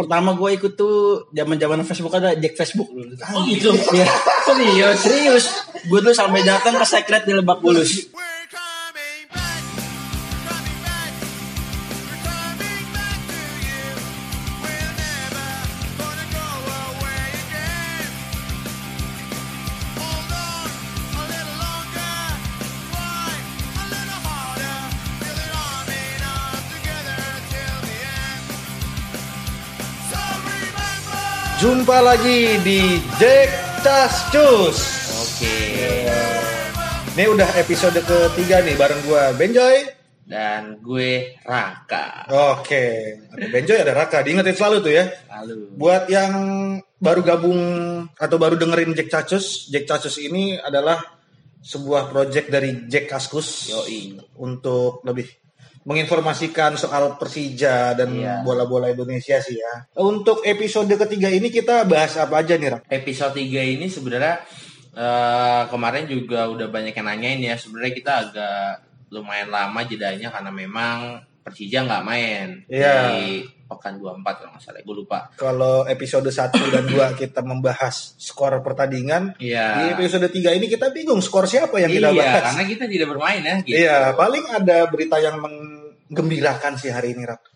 [0.00, 3.12] pertama gue ikut tuh zaman zaman Facebook ada Jack Facebook dulu.
[3.36, 3.68] Oh gitu.
[3.92, 4.08] Iya.
[4.48, 4.96] Serius.
[5.04, 5.44] Serius,
[5.84, 8.08] gue tuh sampai datang ke secret di Lebak Bulus.
[31.90, 33.50] Jumpa lagi di Jack
[33.82, 34.78] Tas Cus.
[35.26, 35.58] Oke.
[37.18, 39.90] Ini udah episode ketiga nih bareng gua Benjoy.
[40.22, 42.30] Dan gue Raka.
[42.30, 44.22] Oke, ada Benjoy ada Raka.
[44.22, 45.10] Diingetin selalu tuh ya.
[45.34, 45.74] Lalu.
[45.74, 46.32] Buat yang
[47.02, 47.62] baru gabung
[48.14, 51.02] atau baru dengerin Jack Cacus, Jack Cacus ini adalah
[51.58, 54.14] sebuah project dari Jack Kaskus Yoi.
[54.38, 55.26] untuk lebih
[55.82, 58.44] menginformasikan soal Persija dan Iya.
[58.44, 59.88] bola-bola Indonesia sih ya.
[59.96, 62.82] Untuk episode ketiga ini kita bahas apa aja nih, Rak?
[62.88, 64.40] Episode 3 ini sebenarnya
[64.90, 67.54] eh, kemarin juga udah banyak yang nanyain ya.
[67.54, 68.66] Sebenarnya kita agak
[69.08, 73.16] lumayan lama jedanya karena memang Persija nggak main Iya.
[73.16, 74.82] di pekan 24 kalau nggak salah.
[74.82, 75.30] Gue lupa.
[75.34, 79.66] Kalau episode 1 dan 2 kita membahas skor pertandingan, Iya.
[79.72, 82.42] di episode 3 ini kita bingung skor siapa yang kita iya, bahas.
[82.52, 83.56] karena kita tidak bermain ya.
[83.62, 83.76] Gitu.
[83.78, 85.38] Iya, paling ada berita yang
[86.10, 87.50] menggembirakan sih hari ini, Rak.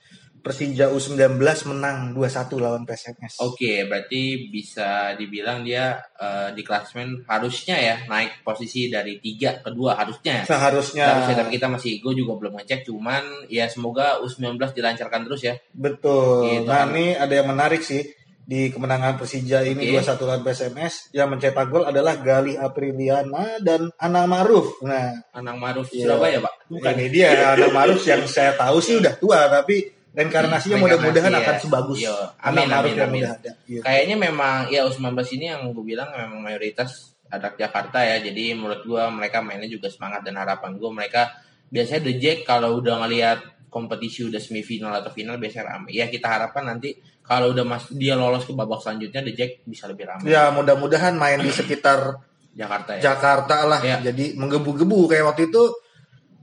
[0.44, 1.40] Persija U19
[1.72, 3.40] menang 2-1 lawan PSMS.
[3.40, 9.72] Oke, berarti bisa dibilang dia eh, di klasmen harusnya ya naik posisi dari tiga ke
[9.72, 10.44] dua harusnya.
[10.44, 15.48] Seharusnya Harusnya tapi kita masih gue juga belum ngecek cuman ya semoga U19 dilancarkan terus
[15.48, 15.56] ya.
[15.72, 16.44] betul.
[16.44, 16.68] Gitu.
[16.68, 18.04] Nah, ini ada yang menarik sih
[18.44, 20.04] di kemenangan Persija ini Oke.
[20.04, 24.84] 2-1 lawan PSMS yang mencetak gol adalah Galih Apriliana dan Ana Maruf.
[24.84, 26.12] Nah, Anang Maruf Iya.
[26.12, 26.52] Surabaya, Pak.
[26.68, 31.40] ini dia Ana Maruf yang saya tahu sih udah tua tapi reinkarnasinya Reinkarnasi mudah-mudahan ya.
[31.40, 32.14] akan sebagus Iya.
[32.36, 33.22] Ana Amin, Maruf amin, yang amin.
[33.24, 33.50] ada.
[33.64, 33.80] Iya.
[33.80, 36.90] Kayaknya memang ya U19 ini yang gue bilang memang mayoritas
[37.32, 38.20] anak Jakarta ya.
[38.20, 41.32] Jadi menurut gue mereka mainnya juga semangat dan harapan gue mereka
[41.72, 43.38] biasanya The Jack kalau udah ngelihat
[43.72, 45.90] kompetisi udah semifinal atau final biasanya rame.
[45.90, 46.94] Ya kita harapkan nanti
[47.24, 50.28] kalau udah mas dia lolos ke babak selanjutnya The Jack bisa lebih ramai.
[50.28, 52.20] Ya mudah-mudahan main di sekitar
[52.52, 53.12] Jakarta ya.
[53.12, 53.80] Jakarta lah.
[53.80, 54.12] Iya.
[54.12, 55.62] Jadi menggebu-gebu kayak waktu itu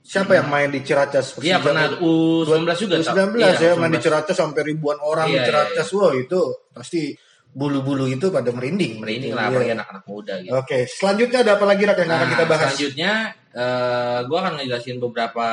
[0.02, 1.38] siapa yang main di Ciracas?
[1.38, 2.96] Iya pernah U19 juga.
[2.98, 4.06] U19 Iya, ya main di U19.
[4.10, 5.88] Ciracas sampai ribuan orang Iya, di Ciracas.
[5.94, 6.42] Wah itu
[6.74, 7.14] pasti
[7.52, 9.04] bulu-bulu itu pada merinding.
[9.04, 9.52] Merinding lah iya.
[9.52, 10.52] apalagi anak-anak muda gitu.
[10.56, 12.64] Oke, selanjutnya ada apa lagi Rak yang akan Nah, kita bahas?
[12.72, 13.12] Selanjutnya,
[13.52, 15.48] eh gue akan ngejelasin beberapa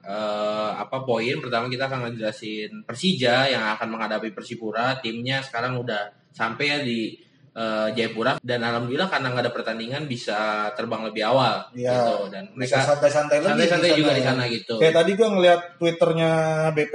[0.00, 1.36] eh, apa poin.
[1.44, 4.96] Pertama kita akan ngejelasin Persija yang akan menghadapi Persipura.
[5.04, 7.12] Timnya sekarang udah sampai ya di
[7.52, 11.92] eh, Jayapura dan alhamdulillah karena nggak ada pertandingan bisa terbang lebih awal Iya.
[11.94, 14.28] gitu dan Bisa mereka santai-santai lagi santai-santai di juga sana di ya.
[14.32, 14.74] sana gitu.
[14.80, 16.32] Kayak tadi gua ngeliat twitternya
[16.74, 16.94] BP,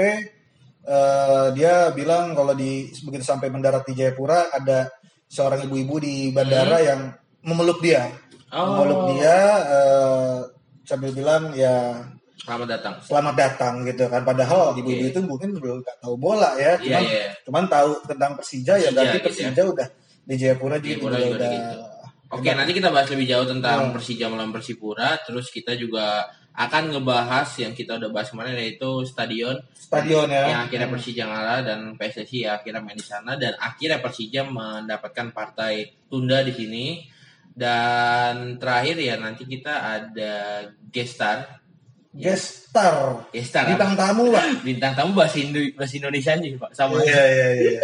[0.90, 2.72] eh, dia bilang kalau di
[3.06, 4.90] begitu sampai mendarat di Jayapura ada
[5.26, 8.10] seorang ibu-ibu di bandara yang memeluk dia,
[8.50, 8.58] Hmm.
[8.58, 8.66] Oh.
[8.76, 10.38] memeluk dia eh,
[10.82, 12.02] sambil bilang ya
[12.40, 12.94] Selamat datang.
[13.04, 14.26] selamat datang gitu kan.
[14.26, 17.26] Padahal ibu-ibu itu mungkin belum nggak tahu bola ya, Iya, cuman iya.
[17.46, 19.88] cuman tahu tentang Persija, ya Persija berarti gitu Persija udah
[20.26, 21.52] di Jayapura juga, Jayapura juga juga udah.
[21.54, 21.78] gitu.
[22.30, 23.94] Oke, nanti kita bahas lebih jauh tentang Hmm.
[23.94, 25.10] Persija melawan Persipura.
[25.22, 26.26] Terus kita juga
[26.60, 30.44] akan ngebahas yang kita udah bahas kemarin yaitu stadion Stadion ya.
[30.52, 35.32] yang akhirnya Persija ngalah dan PSSI ya akhirnya main di sana dan akhirnya Persija mendapatkan
[35.32, 36.86] partai tunda di sini
[37.56, 40.34] dan terakhir ya nanti kita ada
[40.92, 41.60] gestar
[42.10, 43.22] Guest star.
[43.30, 44.42] gestar Bintang tamu pak.
[44.68, 47.82] bintang tamu bahasa, Indo- bahasa Indonesia aja pak sama Iya iya iya.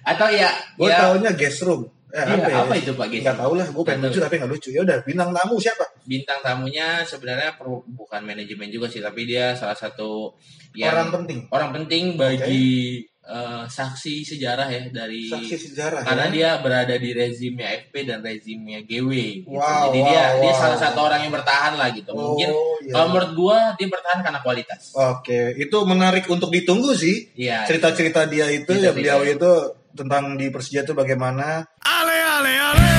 [0.00, 0.48] atau ya
[0.80, 1.84] Gue ya taunya guest room.
[2.08, 2.80] Eh, Iya, apa, apa ya?
[2.80, 4.68] itu, Pak, guest Gak tau lah, gue pengen lucu tapi gak lucu.
[4.70, 5.84] Ya udah, bintang tamu siapa?
[6.06, 10.38] bintang tamunya sebenarnya per- bukan manajemen juga sih tapi dia salah satu
[10.72, 11.38] yang Orang penting.
[11.50, 16.06] orang penting bagi eh, saksi sejarah ya dari Saksi sejarah.
[16.06, 16.30] karena ya.
[16.30, 19.10] dia berada di rezimnya FP dan rezimnya GW
[19.42, 19.50] gitu.
[19.50, 20.60] Wow, jadi wow, dia dia wow.
[20.62, 22.92] salah satu orang yang bertahan lah gitu mungkin Oh, iya.
[22.94, 27.34] kalau menurut gua dia bertahan karena kualitas Oke, itu menarik untuk ditunggu sih.
[27.34, 27.66] Iya.
[27.66, 28.94] Cerita-cerita dia itu ya Cerita-cerita.
[28.94, 29.52] beliau itu
[29.96, 31.64] tentang di Persija itu bagaimana.
[31.80, 32.95] Ale, ale, ale.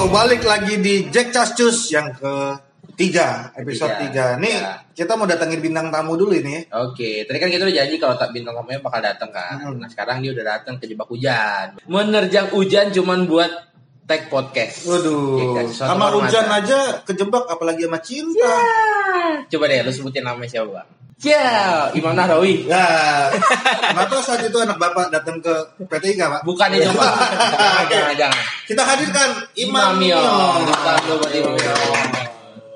[0.00, 2.56] Yo, balik lagi di Jack Cascus yang ke
[2.96, 4.32] tiga episode Tiga.
[4.32, 4.40] tiga.
[4.40, 4.80] Nih Ya.
[4.96, 6.64] kita mau datangin bintang tamu dulu ini.
[6.64, 6.80] ya.
[6.80, 9.60] Oke, tadi kan kita udah janji kalau tak bintang tamunya bakal datang kan.
[9.60, 9.76] Hmm.
[9.76, 11.76] Nah sekarang dia udah datang kejebak hujan.
[11.84, 13.52] Menerjang hujan cuman buat
[14.08, 14.88] tag podcast.
[14.88, 18.56] Waduh, Oke, suatu sama hujan aja kejebak apalagi sama cinta.
[19.46, 20.88] Coba deh, lu sebutin namanya siapa bang?
[21.20, 22.64] Ya, Imam Nahrawi.
[22.64, 23.28] Nah,
[23.92, 25.52] kenapa saat itu anak bapak datang ke
[25.84, 26.40] PT IKA, Pak?
[26.48, 27.14] Bukan itu bang.
[27.92, 28.42] jangan, jangan.
[28.64, 29.28] Kita hadirkan
[29.60, 30.00] Imam.
[30.00, 30.16] Mio.
[30.16, 31.52] Yo.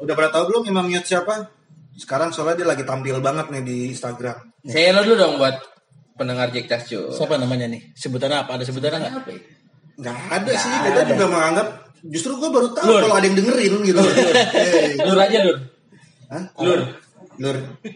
[0.04, 1.48] Udah pada tahu belum Imam Mio siapa?
[1.96, 4.36] Sekarang soalnya dia lagi tampil banget nih di Instagram.
[4.68, 5.56] Saya lo dulu dong buat
[6.20, 7.16] pendengar Jack Tas Cu.
[7.16, 7.96] Siapa namanya nih?
[7.96, 8.60] Sebutannya apa?
[8.60, 9.12] Ada sebutannya nggak?
[9.24, 9.40] Ya?
[9.94, 11.66] Nggak ada sih, kita juga menganggap
[12.10, 14.00] justru gue baru tahu kalau ada yang dengerin gitu.
[15.06, 15.56] Lur aja Lur.
[16.28, 16.44] Hah?
[16.60, 17.03] Lur.
[17.38, 17.56] Lur.
[17.82, 17.90] Eh,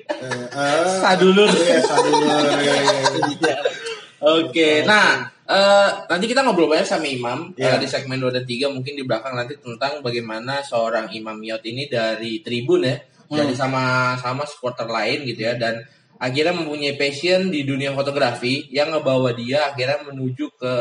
[0.51, 1.51] eh, Sadulur.
[1.51, 2.23] Iya, sadulur.
[2.63, 2.99] Iya, iya,
[3.31, 3.57] iya.
[4.19, 7.79] Oke, nah eh, nanti kita ngobrol banyak sama Imam Iya.
[7.79, 11.63] eh, di segmen 2 dan 3 mungkin di belakang nanti tentang bagaimana seorang Imam Miot
[11.63, 12.99] ini dari tribun ya,
[13.31, 15.79] dari sama sama supporter lain gitu ya dan
[16.19, 20.73] akhirnya mempunyai passion di dunia fotografi yang ngebawa dia akhirnya menuju ke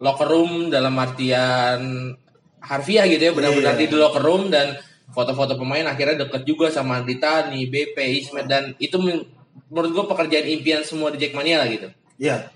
[0.00, 2.08] locker room dalam artian
[2.58, 3.84] harfiah gitu ya benar-benar Iya.
[3.84, 4.72] di locker room dan
[5.12, 9.28] foto-foto pemain akhirnya deket juga sama Andri Tani, BP, Ismet dan itu men-
[9.68, 11.88] menurut gue pekerjaan impian semua di Jackmania lah gitu.
[12.16, 12.48] Iya.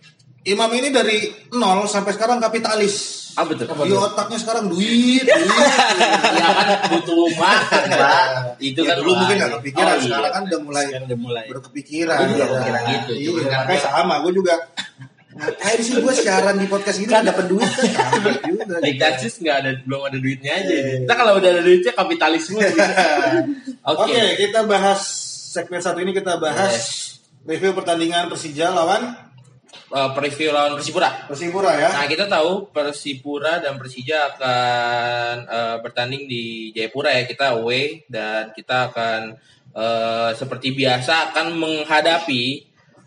[0.43, 3.25] Imam ini dari nol sampai sekarang kapitalis.
[3.35, 3.67] Apa tuh?
[3.67, 5.29] Di otaknya sekarang duit, duit.
[6.39, 8.25] ya kan butuh makan, Pak.
[8.57, 9.57] Itu Ya, kan dulu mungkin nggak wah.
[9.59, 10.05] kepikiran, Oh, iya.
[10.07, 11.45] sekarang kan udah mulai Sekarang udah mulai.
[11.51, 12.17] berkepikiran.
[12.17, 12.49] Gue juga ya.
[12.49, 14.15] kepikiran gitu, Iya, kan makanya dia- sama.
[14.23, 14.55] Gue juga
[15.37, 18.81] ngapain sih gue siaran di podcast gini dapat duit Kampret juga.
[18.81, 21.05] Like that's just nggak ada belum ada duitnya aja.
[21.05, 22.57] Kita kalau udah ada duitnya kapitalisme.
[22.57, 22.73] gitu.
[23.93, 24.09] Oke.
[24.09, 25.01] Oke, kita bahas
[25.53, 26.89] segmen satu ini kita bahas Yes.
[27.45, 29.27] review pertandingan Persija lawan
[29.87, 31.31] Eh, preview lawan Persipura.
[31.31, 31.91] Persipura ya.
[31.95, 38.51] Nah kita tahu Persipura dan Persija akan eh, bertanding di Jayapura ya kita away dan
[38.51, 39.39] kita akan
[39.71, 42.45] eh, seperti biasa akan menghadapi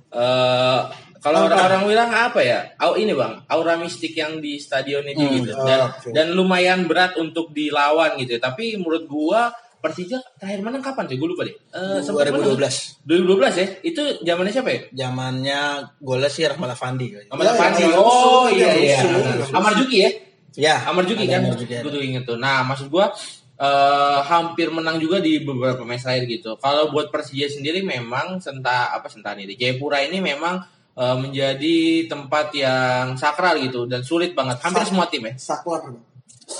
[0.07, 0.81] eh,
[1.19, 2.59] kalau orang-orang bilang apa ya?
[2.77, 6.09] Au ini bang, aura mistik yang di stadion itu Hmm, gitu dan oke.
[6.11, 8.35] dan lumayan berat untuk dilawan gitu.
[8.35, 8.41] ya.
[8.41, 11.15] Tapi menurut gua Persija terakhir menang kapan sih?
[11.15, 11.55] Gue lupa deh.
[11.55, 12.51] Eh, menang.
[12.51, 12.99] 2012.
[13.07, 13.67] 2012 ya?
[13.79, 14.79] Itu zamannya siapa ya?
[14.91, 15.59] Zamannya
[16.03, 17.15] golnya sih Rahmat Afandi.
[17.31, 17.83] Ahmad Ya, Afandi.
[17.87, 18.99] yang Oh rusuh, iya yang iya.
[19.39, 19.55] rusuh.
[19.55, 20.11] Amar Juki ya?
[20.59, 20.75] Ya.
[20.83, 21.47] Amar Juki kan?
[21.47, 21.83] Amar Juki, ada.
[21.87, 22.35] Gue tuh inget tuh.
[22.35, 23.07] Nah, maksud gua
[23.55, 26.59] eh, hampir menang juga di beberapa match terakhir gitu.
[26.59, 30.59] Kalau buat Persija sendiri memang senta apa sentani di Jayapura ini memang
[30.99, 31.77] eh, menjadi
[32.11, 34.59] tempat yang sakral gitu dan sulit banget.
[34.59, 35.33] Hampir Sak- semua tim ya.
[35.39, 35.87] Saklar.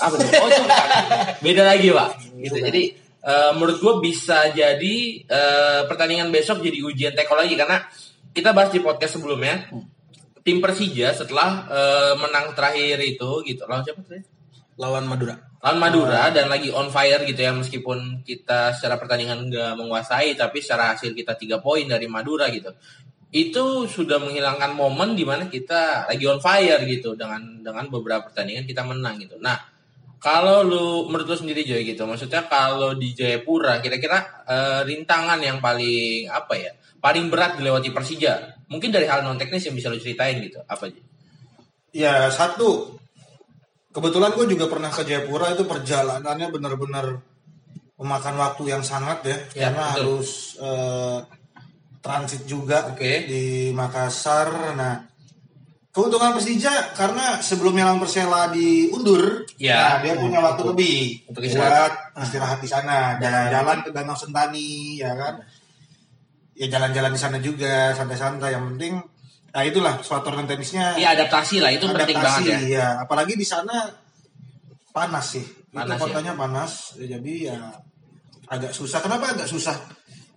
[0.00, 0.28] Apa tuh?
[0.40, 0.88] Oh itu bukan.
[1.44, 2.10] Beda lagi pak.
[2.40, 2.56] Gitu.
[2.56, 2.82] Jadi
[3.20, 4.96] eh, menurut gue bisa jadi
[5.28, 7.84] eh, pertandingan besok jadi ujian teko lagi karena
[8.30, 9.68] kita bahas di podcast sebelumnya
[10.40, 14.24] tim Persija setelah eh, menang terakhir itu gitu lawan siapa terakhir?
[14.80, 15.36] Lawan Madura.
[15.60, 20.64] lawan Madura dan lagi on fire gitu ya meskipun kita secara pertandingan nggak menguasai tapi
[20.64, 22.72] secara hasil kita tiga poin dari Madura gitu
[23.30, 28.66] itu sudah menghilangkan momen di mana kita lagi on fire gitu dengan dengan beberapa pertandingan
[28.66, 29.38] kita menang gitu.
[29.38, 29.54] Nah
[30.18, 35.62] kalau lu menurut lu sendiri Joy gitu maksudnya kalau di Jayapura kira-kira eh, rintangan yang
[35.62, 38.66] paling apa ya paling berat dilewati Persija?
[38.66, 41.02] Mungkin dari hal non teknis yang bisa lu ceritain gitu apa aja?
[41.90, 42.98] Ya satu,
[43.94, 47.06] kebetulan gue juga pernah ke Jayapura itu perjalanannya benar-benar
[48.00, 49.94] memakan waktu yang sangat ya, Ya, karena betul.
[50.02, 50.28] harus
[50.58, 51.18] eh,
[52.00, 53.28] transit juga Oke.
[53.28, 54.72] di Makassar.
[54.76, 55.04] Nah,
[55.92, 59.96] keuntungan Persija karena sebelumnya lawan Persela diundur, Ya.
[59.96, 60.98] nah, dia punya waktu lebih
[61.28, 61.92] Untuk buat istirahat.
[62.24, 65.44] istirahat di sana, jalan-jalan ke Danau Sentani, ya kan?
[66.56, 68.52] Ya jalan-jalan di sana juga, santai-santai.
[68.52, 68.94] Yang penting,
[69.50, 72.86] nah itulah non tenisnya Iya adaptasi lah itu penting banget ya ya.
[73.00, 73.88] Apalagi di sana
[74.92, 75.44] panas sih.
[75.70, 76.72] Panas, itu kotanya panas.
[77.00, 77.56] Ya, Jadi ya
[78.50, 78.98] agak susah.
[79.00, 79.78] Kenapa agak susah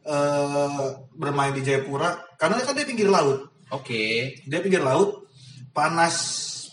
[0.03, 2.35] eh, bermain di Jayapura?
[2.35, 3.49] Karena kan dia pinggir laut.
[3.71, 4.35] Oke.
[4.45, 5.25] Dia pinggir laut.
[5.73, 6.15] Panas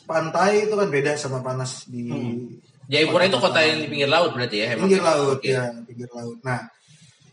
[0.04, 2.10] pantai itu kan beda sama panas di
[2.90, 4.74] Jayapura itu kota yang di pinggir laut berarti ya?
[4.74, 4.90] emang?
[4.90, 5.54] pinggir laut Oke.
[5.54, 6.42] ya, pinggir laut.
[6.42, 6.66] Nah,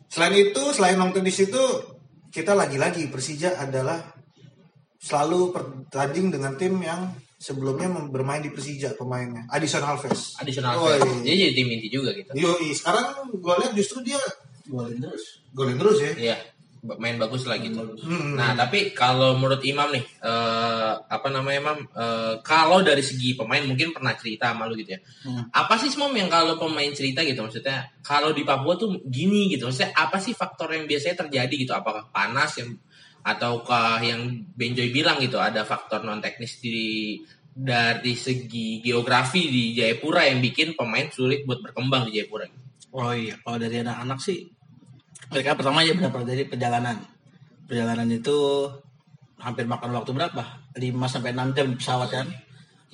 [0.06, 1.58] selain itu, selain nonton di situ,
[2.30, 3.98] kita lagi-lagi Persija adalah
[5.01, 7.10] selalu bertanding dengan tim yang
[7.42, 9.50] sebelumnya bermain di Persija pemainnya.
[9.50, 10.38] Adison Alves.
[10.38, 11.25] Additional Oh, fans.
[11.25, 11.34] iya.
[11.34, 12.30] Dia jadi tim inti juga gitu.
[12.38, 14.22] Yoi, sekarang gue lihat justru dia
[14.67, 15.24] Golin terus.
[15.55, 16.13] golin terus ya.
[16.13, 16.38] Iya,
[16.95, 17.81] main bagus lah gitu.
[18.03, 18.38] Hmm.
[18.38, 21.77] Nah, tapi kalau menurut Imam nih, eh, apa namanya Imam?
[21.83, 25.00] Eh, kalau dari segi pemain mungkin pernah cerita sama lu gitu ya.
[25.25, 25.50] Hmm.
[25.51, 27.89] Apa sih Imam yang kalau pemain cerita gitu maksudnya?
[28.05, 29.67] Kalau di Papua tuh gini gitu.
[29.67, 31.74] Maksudnya apa sih faktor yang biasanya terjadi gitu?
[31.74, 32.71] Apakah panas yang
[33.27, 37.19] ataukah yang Benjoy bilang gitu ada faktor non teknis di
[37.57, 42.47] dari segi geografi di Jayapura yang bikin pemain sulit buat berkembang di Jayapura.
[42.93, 44.47] Oh iya, kalau dari anak-anak sih
[45.31, 46.98] mereka pertama ya berapa dari perjalanan.
[47.67, 48.67] Perjalanan itu
[49.38, 50.43] hampir makan waktu berapa?
[50.74, 50.81] 5
[51.12, 52.27] sampai 6 jam di pesawat kan.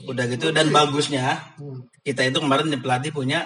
[0.10, 1.54] Udah gitu dan bagusnya
[2.02, 3.46] kita itu kemarin di pelatih punya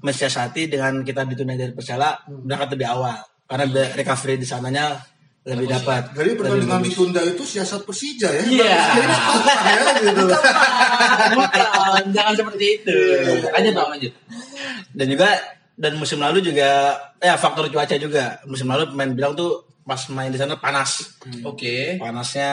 [0.00, 4.96] mensiasati dengan kita ditunda dari Persela berangkat lebih awal karena recovery di sananya
[5.42, 6.14] lebih dapat.
[6.14, 6.94] Jadi pertandingan bagus.
[6.94, 8.42] ditunda itu siasat Persija ya.
[8.46, 8.78] Iya.
[8.94, 10.24] Jadi spontan ya gitu.
[11.34, 12.96] Bukan, jangan seperti itu.
[13.50, 14.12] Lanjut bang, lanjut.
[14.92, 15.28] dan juga
[15.82, 20.30] dan musim lalu juga ya faktor cuaca juga musim lalu pemain bilang tuh pas main
[20.30, 21.98] di sana panas Oke.
[21.98, 22.50] panasnya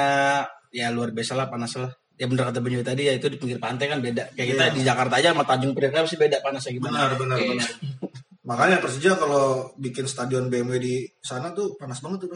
[0.74, 3.62] ya luar biasa lah panas lah ya bener kata Benyu tadi ya itu di pinggir
[3.62, 4.74] pantai kan beda kayak kita Iya.
[4.74, 7.48] di Jakarta aja sama Tanjung Priok kan pasti beda panasnya gimana Benar, benar, Oke.
[7.54, 7.70] benar.
[8.50, 12.34] Makanya Persija kalau bikin stadion BMW di sana tuh panas banget tuh.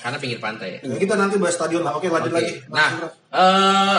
[0.00, 0.96] Karena pinggir pantai ya.
[0.96, 2.00] Kita nanti bahas stadion lah.
[2.00, 2.40] Oke, lanjut Oke.
[2.40, 2.54] lagi.
[2.72, 2.88] Nah,
[3.28, 3.98] eh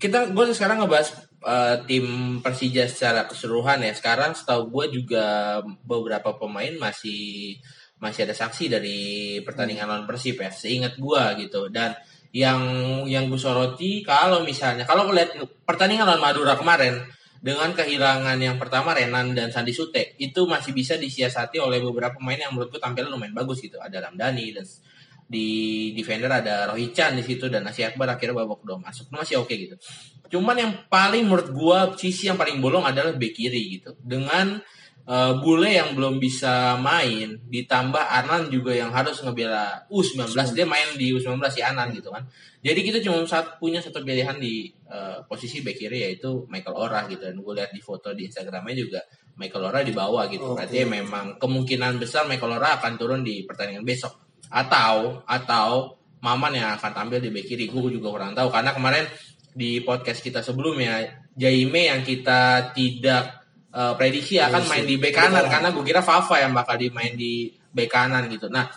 [0.00, 1.12] kita gue sekarang ngebahas
[1.46, 3.92] eh, tim Persija secara keseluruhan ya.
[3.94, 7.56] Sekarang setahu gue juga beberapa pemain masih
[8.02, 8.98] masih ada saksi dari
[9.46, 10.50] pertandingan lawan Persib ya.
[10.50, 11.68] Seingat gue gitu.
[11.68, 11.94] Dan
[12.34, 12.60] yang
[13.06, 16.98] yang gue soroti kalau misalnya kalau lihat pertandingan lawan Madura kemarin
[17.44, 22.40] dengan kehilangan yang pertama Renan dan Sandi Sute itu masih bisa disiasati oleh beberapa pemain
[22.40, 23.76] yang menurutku tampilnya lumayan bagus gitu.
[23.76, 24.64] Ada Ramdhani dan
[25.24, 25.48] di
[25.96, 29.36] defender ada Roy Chan di situ dan Asia Akbar akhirnya babak kedua masuk Itu masih
[29.40, 29.76] oke gitu.
[30.28, 33.96] Cuman yang paling menurut gua sisi yang paling bolong adalah bek kiri gitu.
[34.04, 34.60] Dengan
[35.08, 40.92] eh, Bule yang belum bisa main ditambah Anan juga yang harus ngebela U19 dia main
[40.96, 42.28] di U19 si Anan gitu kan.
[42.60, 47.08] Jadi kita cuma saat punya satu pilihan di eh, posisi bek kiri yaitu Michael Ora
[47.08, 49.00] gitu dan gue lihat di foto di Instagramnya juga
[49.40, 50.52] Michael Ora di bawah gitu.
[50.52, 50.68] Oke.
[50.68, 56.72] Berarti memang kemungkinan besar Michael Ora akan turun di pertandingan besok atau atau Maman yang
[56.80, 57.68] akan tampil di bek kiri.
[57.68, 59.04] Gue juga kurang tahu karena kemarin
[59.52, 61.04] di podcast kita sebelumnya
[61.36, 66.40] Jaime yang kita tidak eh, prediksi akan main di bek kanan karena gue kira Fafa
[66.40, 68.48] yang bakal dimain di bek kanan gitu.
[68.48, 68.72] Nah,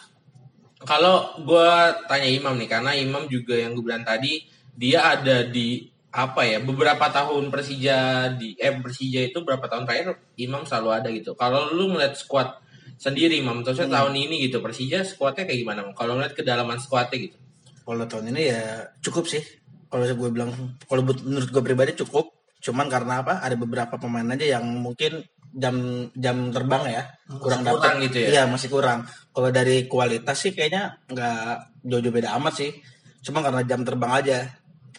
[0.83, 1.71] kalau gue
[2.12, 4.43] tanya Imam nih karena Imam juga yang gue bilang tadi
[4.75, 10.19] dia ada di apa ya beberapa tahun Persija di eh Persija itu berapa tahun terakhir
[10.36, 11.31] Imam selalu ada gitu.
[11.39, 12.59] Kalau lu ngeliat squad
[12.97, 15.79] sendiri Imam, terusnya tahun ini gitu Persija squadnya kayak gimana?
[15.81, 15.93] Mam?
[15.93, 17.37] Kalau ngeliat kedalaman squadnya gitu.
[17.81, 19.39] kalau tahun ini ya cukup sih
[19.87, 20.51] kalau gue bilang
[20.83, 22.27] kalau but- menurut gue pribadi cukup
[22.59, 25.23] cuman karena apa ada beberapa pemain aja yang mungkin
[25.55, 25.77] jam
[26.11, 27.03] jam terbang ya
[27.39, 28.27] kurang kurang dapat gitu ya?
[28.27, 32.75] iya masih kurang kalau dari kualitas sih kayaknya nggak jauh-jauh beda amat sih
[33.23, 34.37] cuma karena jam terbang aja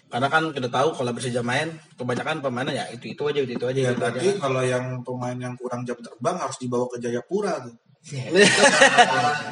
[0.09, 3.65] karena kan kita tahu kalau Persija main kebanyakan pemainnya ya itu itu aja itu itu
[3.69, 4.41] aja Ya gitu berarti aja.
[4.41, 7.77] kalau yang pemain yang kurang jam terbang harus dibawa ke Jayapura tuh.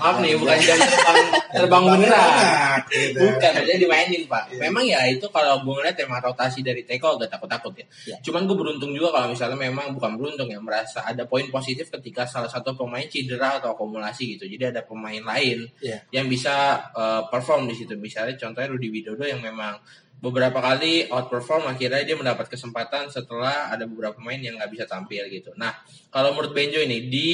[0.00, 1.18] Maaf nih bukan jam terbang
[1.52, 2.78] terbang beneran.
[2.88, 3.18] Gitu.
[3.20, 4.44] Bukan aja dimainin pak.
[4.56, 7.86] Memang ya itu kalau gue ngeliat emang rotasi dari Teko agak takut-takut ya.
[8.08, 8.16] Iya.
[8.24, 12.24] Cuman gue beruntung juga kalau misalnya memang bukan beruntung ya merasa ada poin positif ketika
[12.24, 14.44] salah satu pemain cedera atau akumulasi gitu.
[14.48, 16.02] Jadi ada pemain lain Iya.
[16.14, 17.92] yang bisa uh, perform di situ.
[17.98, 19.76] Misalnya contohnya Rudi Widodo yang memang
[20.16, 25.28] beberapa kali outperform akhirnya dia mendapat kesempatan setelah ada beberapa pemain yang nggak bisa tampil
[25.28, 25.52] gitu.
[25.60, 25.76] Nah
[26.08, 27.30] kalau menurut Benjo ini di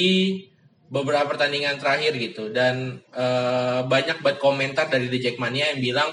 [0.93, 6.09] beberapa pertandingan terakhir gitu dan eh, banyak banget komentar dari The Jackmania yang bilang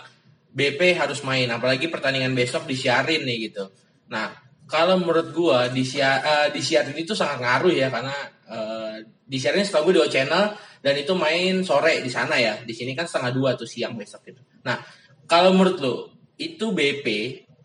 [0.50, 3.68] BP harus main apalagi pertandingan besok disiarin nih gitu.
[4.08, 4.32] Nah
[4.64, 8.16] kalau menurut gua disia- eh, disiarin itu sangat ngaruh ya karena
[8.48, 10.44] eh, disiarin setahu gue di O Channel
[10.80, 12.56] dan itu main sore di sana ya.
[12.64, 14.40] Di sini kan setengah dua tuh siang besok gitu.
[14.64, 14.80] Nah
[15.28, 15.94] kalau menurut lo
[16.40, 17.06] itu BP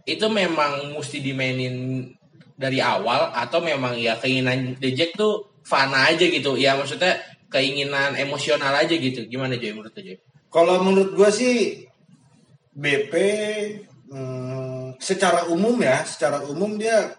[0.03, 2.05] itu memang mesti dimainin
[2.59, 7.17] dari awal atau memang ya keinginan The Jack tuh fana aja gitu ya maksudnya
[7.49, 10.17] keinginan emosional aja gitu gimana Joy menurut Joy?
[10.53, 11.83] Kalau menurut gua sih
[12.71, 13.13] BP
[14.13, 17.17] hmm, secara umum ya, secara umum dia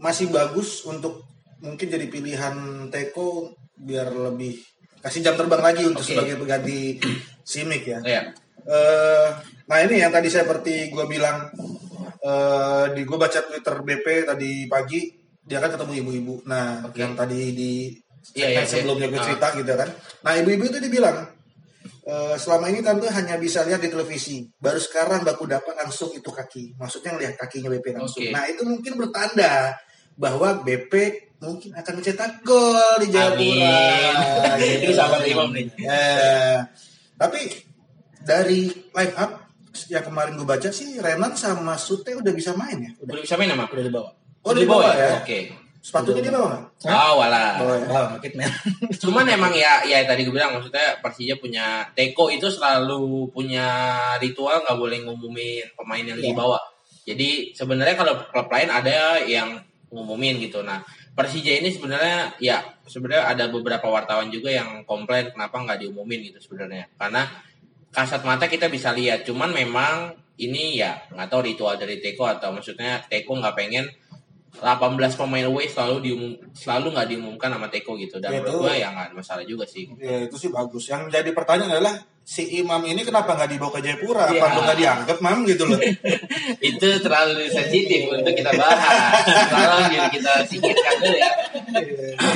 [0.00, 1.22] masih bagus untuk
[1.62, 4.58] mungkin jadi pilihan Teko biar lebih
[4.98, 6.10] kasih jam terbang lagi untuk Oke.
[6.10, 6.98] sebagai pengganti
[7.46, 7.98] Simic ya.
[8.02, 8.22] Ya
[8.62, 9.28] Eh,
[9.66, 11.50] nah ini yang tadi saya seperti gue bilang
[12.22, 15.02] eh, di gue baca Twitter BP tadi pagi
[15.42, 16.34] dia kan ketemu ibu-ibu.
[16.46, 17.02] Nah Oke.
[17.02, 17.72] yang tadi di
[18.38, 19.26] Iya, iya, segmen sebelumnya gue iya.
[19.26, 19.88] cerita gitu kan.
[20.22, 21.26] Nah ibu-ibu itu dibilang
[22.06, 24.46] eh, selama ini tante hanya bisa lihat di televisi.
[24.62, 26.78] Baru sekarang baku dapat langsung itu kaki.
[26.78, 28.22] Maksudnya ngelihat kakinya BP langsung.
[28.22, 28.30] Oke.
[28.30, 29.74] Nah itu mungkin bertanda
[30.14, 30.94] bahwa BP
[31.42, 33.82] mungkin akan mencetak gol di Jayapura.
[34.62, 34.86] Gitu.
[34.86, 35.66] Ini sahabat Imam nih.
[35.82, 36.62] Ya.
[37.18, 37.40] Tapi
[38.22, 39.50] dari line up
[39.90, 42.92] yang kemarin gue baca sih Renan sama Sute udah bisa main ya.
[43.02, 44.10] udah bisa main sama udah dibawa
[44.42, 45.22] Oh, di bawah ya?
[45.22, 45.40] oke
[45.82, 46.62] Sepatunya dia bawa nggak?
[46.94, 47.74] oh walah Bawa
[48.22, 48.30] ya?
[48.38, 48.46] Men.
[49.02, 53.66] Cuman emang ya ya tadi gue bilang maksudnya Persija punya Teko itu selalu punya
[54.18, 56.30] ritual nggak boleh ngumumin pemain yang Iya.
[56.30, 56.58] dibawa.
[57.02, 59.58] Jadi sebenarnya kalau klub lain ada yang
[59.90, 60.62] ngumumin gitu.
[60.62, 60.78] Nah,
[61.12, 66.38] Persija ini sebenarnya ya sebenarnya ada beberapa wartawan juga yang komplain kenapa nggak diumumin gitu
[66.40, 66.86] sebenarnya.
[66.94, 67.26] Karena
[67.90, 72.54] kasat mata kita bisa lihat, cuman memang ini ya nggak tahu ritual dari Teko atau
[72.54, 73.90] maksudnya Teko nggak pengen
[74.52, 78.74] 18 pemain away selalu diumum selalu nggak diumumkan sama Teko gitu dan Ya, menurut gua
[78.76, 79.88] ya nggak masalah juga sih.
[79.96, 80.92] Ya itu sih bagus.
[80.92, 84.30] Yang jadi pertanyaan adalah si Imam ini kenapa nggak dibawa ke Jayapura?
[84.30, 84.46] Iya.
[84.46, 85.80] Apa lu nggak dianggap mam gitu loh?
[86.70, 89.26] itu terlalu sensitif untuk kita bahas.
[89.50, 91.30] Tolong diri kita singkirkan dulu ya.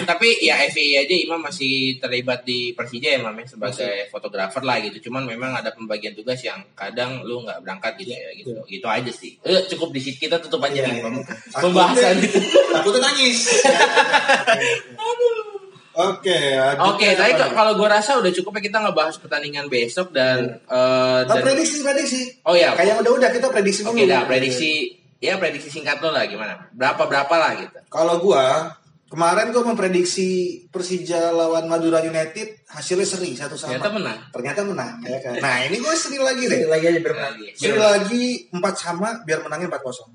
[0.03, 4.83] Tapi ya FPI aja Imam masih terlibat di Persija ya Mam ya, sebagai fotografer lah
[4.83, 5.09] gitu.
[5.09, 8.51] Cuman memang ada pembagian tugas yang kadang lu nggak berangkat gitu ya gitu.
[8.67, 9.39] Gitu aja sih.
[9.47, 11.25] Eh, cukup di situ kita tutup aja nih Pem-
[11.55, 12.43] pembahasan itu.
[12.75, 13.39] Takutnya nangis.
[15.97, 16.39] Oke.
[16.77, 21.25] Oke, tapi kalau gue rasa udah cukup ya kita ngebahas pertandingan besok dan eh, Nah,
[21.25, 22.21] dan prediksi prediksi.
[22.45, 23.97] Oh ya, Kayak udah-udah kita prediksi dulu.
[23.97, 26.69] Oke, dah prediksi ya prediksi singkat lo lah gimana?
[26.77, 27.79] Berapa berapa lah gitu.
[27.89, 28.77] Kalau gua
[29.09, 33.81] kemarin gua memprediksi Persija lawan Madura United hasilnya seri satu sama.
[33.81, 34.19] Ternyata menang.
[34.37, 35.41] Ternyata menang ya kan.
[35.41, 36.61] Nah, ini gua seri lagi deh.
[36.61, 37.01] Seri lagi aja.
[37.01, 37.47] Lagi.
[37.57, 40.13] Seri lagi 4 sama biar menangnya 4-0.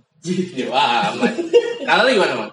[0.70, 1.34] Wah, aman.
[1.82, 2.52] Kalau lu gimana, Bang?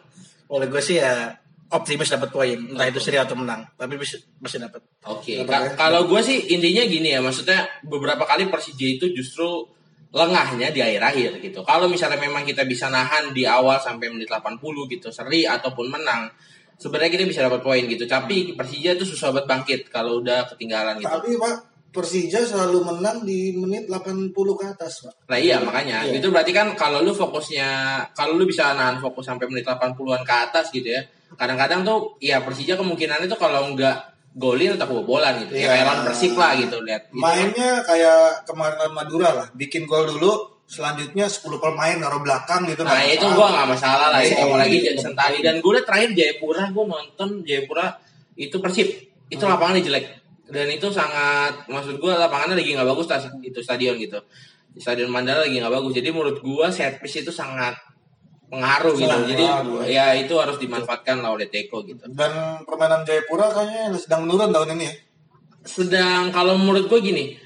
[0.49, 1.37] Oleh gue sih ya
[1.69, 4.81] optimis dapat poin, entah itu seri atau menang, tapi pasti pasti dapat.
[5.05, 5.45] Oke, ya?
[5.45, 9.69] ka- kalau gue sih intinya gini ya, maksudnya beberapa kali Persija itu justru
[10.09, 11.61] lengahnya di akhir-akhir gitu.
[11.69, 14.57] Kalau misalnya memang kita bisa nahan di awal sampai menit 80
[14.89, 16.33] gitu, seri ataupun menang,
[16.81, 18.09] sebenarnya kita bisa dapat poin gitu.
[18.09, 21.13] Tapi Persija itu susah banget bangkit kalau udah ketinggalan gitu.
[21.13, 21.55] Tapi Pak
[21.89, 25.15] Persija selalu menang di menit 80 ke atas, Pak.
[25.27, 26.21] Nah iya makanya Iya.
[26.21, 27.69] itu berarti kan kalau lu fokusnya
[28.13, 31.01] kalau lu bisa nahan fokus sampai menit 80-an ke atas gitu ya.
[31.35, 33.97] Kadang-kadang tuh ya Persija kemungkinannya tuh kalau nggak
[34.37, 35.57] golin atau kebobolan gitu.
[35.57, 35.69] Ya Iya.
[35.73, 37.03] kayak lawan Persib lah gitu lihat.
[37.09, 37.17] gitu.
[37.17, 40.33] Mainnya kayak kemarin lawan Madura lah, bikin gol dulu,
[40.69, 42.85] selanjutnya 10 pemain naruh belakang gitu.
[42.85, 44.45] Nah itu gua nggak masalah lah itu Iya.
[44.45, 47.97] apalagi Jackson tadi dan gue terakhir Jayapura gue nonton Jayapura
[48.37, 48.89] itu Persib
[49.27, 49.57] itu Hmm.
[49.57, 50.05] lapangannya jelek
[50.49, 54.17] dan itu sangat maksud gue lapangannya lagi nggak bagus tas itu stadion gitu.
[54.79, 55.93] Stadion Mandala lagi nggak bagus.
[55.93, 57.75] Jadi menurut gua set piece itu sangat
[58.49, 59.11] pengaruh gitu.
[59.11, 59.45] Sangat jadi
[59.91, 62.07] ya itu harus dimanfaatkan lah oleh Teko gitu.
[62.09, 64.95] Dan permainan Jayapura kayaknya sedang menurun tahun ini ya.
[65.69, 67.37] sedang kalau menurut gue gini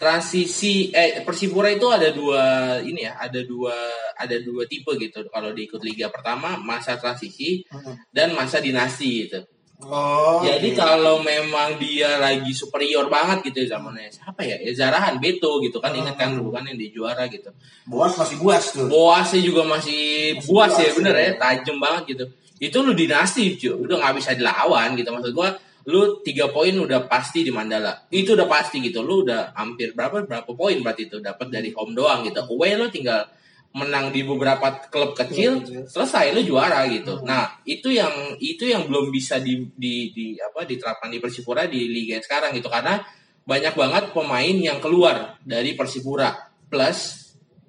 [0.00, 3.74] transisi eh Persipura itu ada dua ini ya ada dua
[4.16, 5.26] ada dua tipe gitu.
[5.28, 7.66] Kalau diikut liga pertama masa transisi
[8.14, 9.44] dan masa dinasti gitu
[9.82, 10.38] Oh.
[10.40, 10.78] jadi oke.
[10.78, 15.82] kalau memang dia lagi superior banget gitu ya zamannya siapa ya ya Zarahan Beto gitu
[15.82, 17.50] kan ingat kan dulu kan yang di juara gitu
[17.84, 18.86] Boas masih buas tuh.
[18.86, 21.24] Boasnya juga masih Masih buas ya buas, bener ya.
[21.26, 22.24] ya tajam banget gitu
[22.62, 25.50] itu lu dinasti cuy udah nggak bisa dilawan gitu maksud gua
[25.84, 30.24] lu tiga poin udah pasti di Mandala itu udah pasti gitu lu udah hampir berapa
[30.24, 33.26] berapa poin berarti itu dapat dari home doang gitu away lu tinggal
[33.74, 35.82] menang di beberapa klub kecil kecil.
[35.90, 40.62] selesai lu juara gitu nah itu yang itu yang belum bisa di, di, di apa
[40.62, 43.02] diterapkan di Persipura di liga sekarang gitu karena
[43.44, 46.32] banyak banget pemain yang keluar dari Persipura
[46.70, 47.24] plus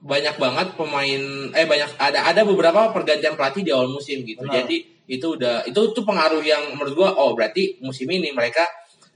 [0.05, 1.21] banyak banget pemain
[1.57, 4.45] eh banyak ada ada beberapa pergantian pelatih di awal musim gitu.
[4.45, 4.61] Benar.
[4.61, 4.77] Jadi
[5.09, 8.61] itu udah itu itu pengaruh yang menurut gua oh berarti musim ini mereka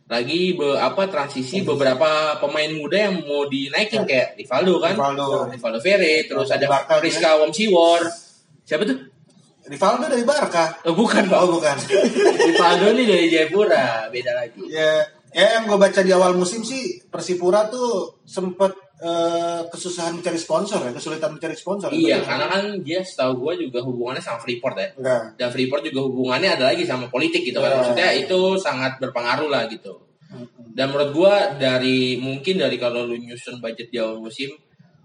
[0.10, 4.98] lagi be, apa transisi beberapa pemain muda yang mau dinaikin kayak Rivaldo kan.
[4.98, 5.54] Rivaldo.
[5.54, 8.02] Rivaldo Ferre, terus ada Barca, Rizka Womsiwor.
[8.66, 8.98] Siapa tuh?
[9.70, 10.82] Rivaldo dari Barca.
[10.90, 11.40] Oh, bukan, Pak.
[11.46, 11.78] Oh bukan.
[12.50, 14.66] Rivaldo ini dari Jayapura, beda lagi.
[14.66, 20.36] ya, ya yang gue baca di awal musim sih Persipura tuh sempet eh, kesusahan mencari
[20.36, 21.88] sponsor ya, kesulitan mencari sponsor.
[21.90, 22.28] Iya, Betul.
[22.28, 24.90] karena kan dia setahu gua juga hubungannya sama Freeport ya.
[25.00, 25.22] Enggak.
[25.40, 27.78] dan Freeport juga hubungannya ada lagi sama politik gitu kan Ya.
[27.80, 30.04] maksudnya itu sangat berpengaruh lah gitu
[30.76, 34.52] dan menurut gua dari mungkin dari kalau lu nyusun budget di awal musim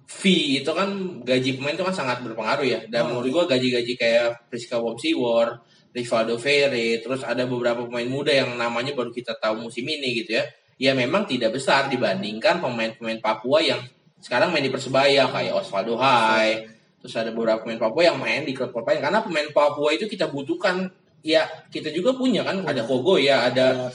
[0.05, 0.91] fee itu kan
[1.25, 6.37] gaji pemain itu kan sangat berpengaruh ya dan menurut gua gaji-gaji kayak Priska Womsiwor Rivaldo
[6.37, 10.45] Ferre terus ada beberapa pemain muda yang namanya baru kita tahu musim ini gitu ya
[10.79, 13.81] ya memang tidak besar dibandingkan pemain-pemain Papua yang
[14.19, 16.65] sekarang main di Persebaya kayak Osvaldo Hai.
[17.05, 20.33] Terus ada beberapa pemain Papua yang main di klub-klub lain karena pemain Papua itu kita
[20.33, 20.89] butuhkan
[21.21, 22.65] ya kita juga punya kan.
[22.65, 23.93] Ada Kogo ya ada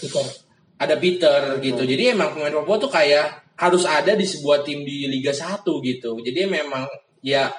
[0.80, 1.82] ada Peter gitu.
[1.82, 6.22] Jadi emang pemain Papua tuh kayak harus ada di sebuah tim di Liga 1 gitu.
[6.22, 6.86] Jadi memang
[7.26, 7.50] ya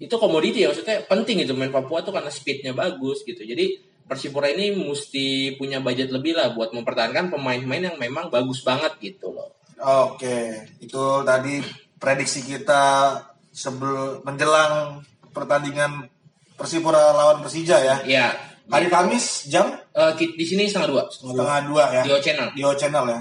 [0.00, 0.72] itu komoditi ya.
[0.72, 3.44] Maksudnya penting gitu pemain Papua tuh karena speednya bagus gitu.
[3.44, 8.92] Jadi Persipura ini mesti punya budget lebih lah buat mempertahankan pemain-pemain yang memang bagus banget
[9.00, 11.60] gitu loh Oke, itu tadi
[11.96, 13.16] prediksi kita
[13.50, 16.08] sebelum menjelang pertandingan
[16.54, 17.96] Persipura lawan Persija ya.
[18.06, 18.26] ya
[18.64, 19.74] Hari Kamis jam
[20.14, 22.02] ki- di sini setengah dua setengah dua ya.
[22.02, 23.20] di O Channel di O Channel ya.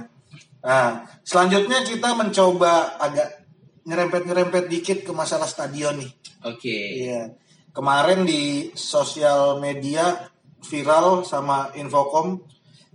[0.63, 3.43] Nah, selanjutnya kita mencoba agak
[3.83, 6.11] nyerempet-nyerempet dikit ke masalah stadion nih.
[6.43, 7.35] oke Iya.
[7.71, 10.31] kemarin di sosial media
[10.63, 12.39] viral sama Infocom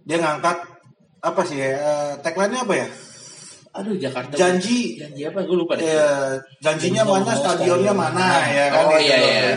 [0.02, 0.58] dia ngangkat
[1.20, 2.88] apa sih ya eh, tagline-nya apa ya?
[3.76, 4.32] Aduh Jakarta.
[4.34, 5.44] Janji Janji apa?
[5.44, 5.84] Gue lupa deh.
[5.84, 9.04] eh, janjinya mana stadionnya mana ya kan Oh, gitu.
[9.04, 9.54] iya, iya.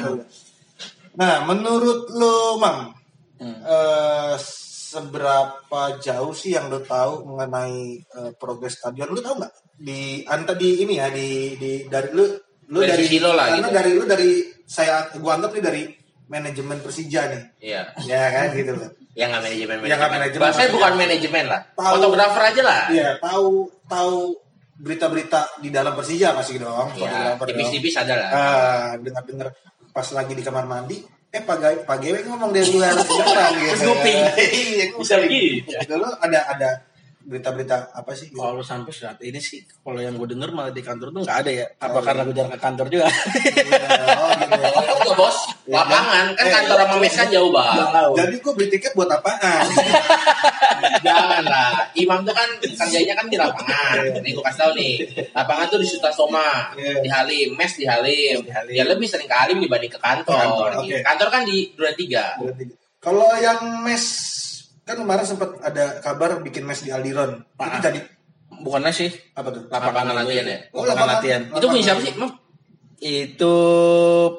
[1.12, 2.96] Nah, menurut lo, Mang,
[3.42, 3.58] Hmm.
[3.66, 4.36] eh,
[4.92, 9.10] seberapa jauh sih yang lo tahu mengenai eh, progres stadion?
[9.10, 12.22] Lo tahu nggak di anta di ini ya di di dari lu
[12.70, 13.78] lu Dari dari, lo lah, karena gitu.
[13.82, 14.30] dari lu dari
[14.64, 15.84] saya gua anggap nih dari
[16.32, 17.82] manajemen Persija nih, Iya.
[18.08, 18.88] ya kan gitu loh.
[19.12, 20.44] Yang nggak manajemen Yang nggak manajemen.
[20.48, 21.62] Bahasanya bukan manajemen lah.
[21.76, 21.94] Tahu.
[22.00, 22.82] Fotografer aja lah.
[22.88, 23.48] Iya, tahu
[23.92, 24.16] tahu
[24.80, 26.88] berita-berita di dalam Persija pasti dong.
[26.96, 27.44] Ya, dong.
[27.44, 28.30] tipis-tipis ada lah.
[28.32, 29.52] Ah, dengar-dengar
[29.92, 33.68] pas lagi di kamar mandi, eh Pak Gawe, Pak Gawe ngomong dari luar beneran gitu.
[33.76, 34.20] Terus nguping.
[34.40, 35.70] Iya, Bisa begitu.
[35.86, 36.70] Dulu ada ada
[37.24, 38.30] berita-berita apa sih?
[38.30, 38.42] gitu?
[38.42, 41.52] Kalau sampai saat ini sih, kalau yang gue denger malah di kantor tuh nggak ada
[41.52, 41.66] ya.
[41.78, 43.06] Apa karena gue jarang ke kantor juga?
[43.08, 43.86] Iya,
[44.18, 44.62] oh gitu.
[44.62, 45.38] Oh, enggak bos,
[45.70, 47.88] lapangan kan kantor sama mes kan jauh banget.
[48.18, 49.64] Jadi kok beli tiket buat apaan?
[51.06, 54.02] Jangan lah, Imam tuh kan kerjanya kan di lapangan.
[54.22, 54.94] Nih gue kasih tau nih,
[55.34, 57.02] lapangan tuh di Sutasoma, Iya.
[57.02, 58.42] di Halim, mes di Halim.
[58.46, 58.74] Di Halim.
[58.74, 60.34] Ya lebih sering ke Halim dibanding ke kantor.
[60.34, 60.98] Kantor, oke.
[61.06, 62.38] Kantor kan di Duren Tiga.
[63.02, 64.04] Kalau yang mes
[64.92, 67.40] kan kemarin sempat ada kabar bikin mes di Aldiron.
[67.40, 67.80] Itu Ah.
[67.82, 68.02] jadi
[68.52, 69.64] Bukannya sih apa tuh?
[69.68, 70.60] Lapangan latihan ya.
[70.70, 71.42] Oh, lapangan lapangan- latihan.
[71.50, 72.14] Itu punya siapa sih?
[72.14, 72.30] Mam,
[73.00, 73.54] Itu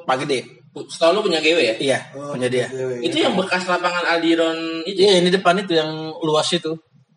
[0.07, 0.39] Pak Gede.
[0.73, 1.75] setahu lu punya GW ya?
[1.77, 2.65] Iya, Oh, punya dia.
[2.65, 3.27] iya, Itu iya.
[3.27, 5.03] yang bekas lapangan Aldiron itu.
[5.03, 6.71] Iya, ini depan itu yang luas itu.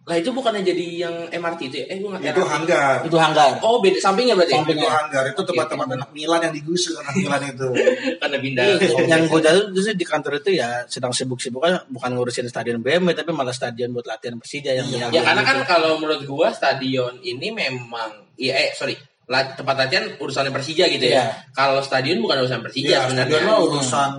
[0.07, 1.87] Lah itu bukannya jadi yang MRT itu ya?
[1.91, 3.03] Eh gue nggak itu hanggar.
[3.03, 3.59] Itu hanggar.
[3.59, 4.55] Oh beda sampingnya berarti.
[4.55, 4.79] Samping.
[4.79, 7.69] Itu hanggar itu tempat-tempat anak Milan yang digusur anak Milan itu.
[8.23, 8.63] Karena pindah.
[8.65, 13.13] Iya, yang gue tahu justru di kantor itu ya sedang sibuk-sibuknya bukan ngurusin stadion BMW
[13.13, 15.67] tapi malah stadion buat latihan Persija yang yang- Ya karena kan gitu.
[15.67, 18.95] kalau menurut gua stadion ini memang iya eh sorry
[19.27, 21.19] tempat latihan urusannya Persija gitu ya.
[21.19, 21.25] Iya.
[21.51, 23.27] Kalau stadion bukan urusan Persija Iya, sebenarnya.
[23.27, 24.11] stadion mah urusan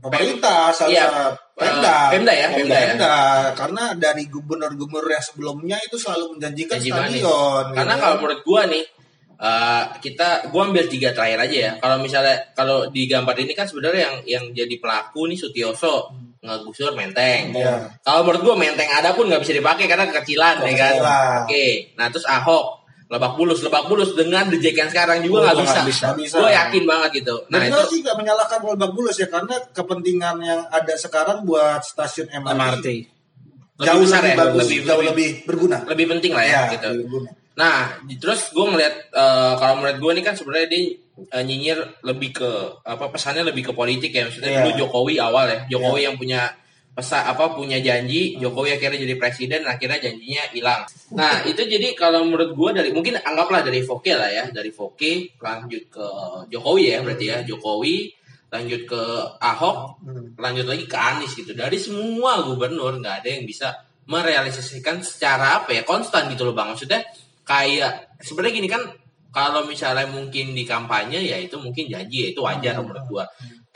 [0.00, 1.06] pemerintah, salah Iya.
[1.58, 2.14] Pemda.
[2.14, 2.86] Pemda ya, Pemda ya.
[2.94, 3.14] Pemda.
[3.58, 7.74] Karena dari gubernur-gubernur yang sebelumnya itu selalu menjanjikan Janji stadion.
[7.74, 8.02] Karena gitu.
[8.06, 8.84] kalau menurut gua nih
[9.42, 11.72] eh, kita gua ambil tiga terakhir aja ya.
[11.82, 16.94] Kalau misalnya kalau di gambar ini kan sebenarnya yang yang jadi pelaku nih Sutioso ngegusur
[16.94, 17.50] menteng.
[17.50, 17.98] Iya.
[18.06, 20.94] Kalau menurut gua menteng ada pun nggak bisa dipakai karena kekecilan ya kan.
[21.42, 21.90] Oke.
[21.98, 22.77] Nah terus Ahok
[23.08, 25.80] Lebak Bulus, Lebak Bulus dengan The Jack yang sekarang juga nggak Oh, bisa.
[25.82, 26.06] bisa.
[26.12, 26.36] Bisa.
[26.36, 27.36] Gue yakin banget gitu.
[27.48, 31.80] Nah, Nah itu sih nggak menyalahkan Lebak Bulus ya karena kepentingan yang ada sekarang buat
[31.80, 32.86] stasiun MRT, MRT.
[33.78, 35.78] jauh Lebih besar lebih ya, bagus, lebih- jauh lebih- lebih berguna.
[35.86, 36.88] lebih penting lah ya, Iya, gitu.
[37.54, 37.78] Nah,
[38.14, 40.82] terus gue ngeliat eh, kalau menurut gue ini kan sebenarnya dia
[41.18, 42.50] eh, nyinyir lebih ke
[42.84, 44.28] apa pesannya lebih ke politik ya.
[44.28, 44.60] Maksudnya Iya.
[44.62, 46.46] dulu Jokowi awal ya, Jokowi yang punya
[46.98, 50.82] pesan apa punya janji, Jokowi akhirnya jadi presiden, akhirnya janjinya hilang.
[51.14, 55.38] Nah, itu jadi kalau menurut gue dari mungkin anggaplah dari Foke lah ya, dari Foke
[55.38, 56.06] lanjut ke
[56.50, 58.10] Jokowi ya berarti ya, Jokowi
[58.50, 59.02] lanjut ke
[59.38, 60.34] Ahok, Hmm.
[60.42, 61.54] lanjut lagi ke Anies gitu.
[61.54, 63.70] Dari semua gubernur nggak ada yang bisa
[64.08, 66.74] merealisasikan secara apa ya konstan gitu loh bang.
[66.74, 67.04] Maksudnya
[67.46, 68.82] kayak sebenarnya gini kan
[69.28, 73.24] kalau misalnya mungkin di kampanye ya itu mungkin janji ya itu wajar menurut gua.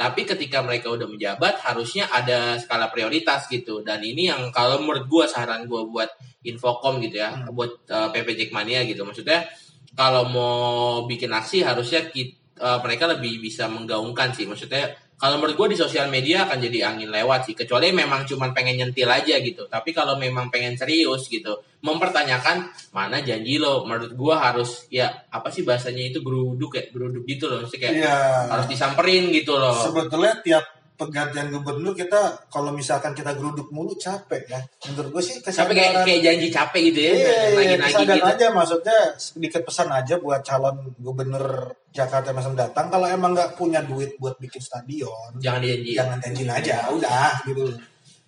[0.03, 3.87] Tapi ketika mereka udah menjabat harusnya ada skala prioritas gitu.
[3.87, 6.11] Dan ini yang kalau menurut gua saran gua buat
[6.43, 9.07] Infocom gitu ya, buat uh, PP Jackmania gitu.
[9.07, 9.47] Maksudnya
[9.95, 14.51] kalau mau bikin aksi harusnya kit- uh, mereka lebih bisa menggaungkan sih.
[14.51, 14.91] Maksudnya
[15.23, 17.55] kalau menurut gue di sosial media akan jadi angin lewat sih.
[17.55, 19.71] Kecuali memang cuma pengen nyentil aja gitu.
[19.71, 23.87] Tapi kalau memang pengen serius gitu, mempertanyakan mana janji lo.
[23.87, 27.63] Menurut gue harus ya apa sih bahasanya itu geruduk ya, geruduk gitu loh.
[27.63, 28.19] Maksudnya kayak Iya.
[28.51, 29.71] harus disamperin gitu loh.
[29.79, 34.59] Sebetulnya tiap pergantian gubernur kita kalau misalkan kita geruduk mulu capek ya.
[34.91, 38.27] Menurut gue sih Tapi kayak kesadaran kayak janji capek gitu ya, Iya, nagih-nagih kesadaran gitu.
[38.35, 43.81] aja maksudnya sedikit pesan aja buat calon gubernur Jakarta masa datang kalau emang nggak punya
[43.81, 45.93] duit buat bikin stadion Jangan dijanji.
[45.93, 47.69] jangan janjin aja udah gitu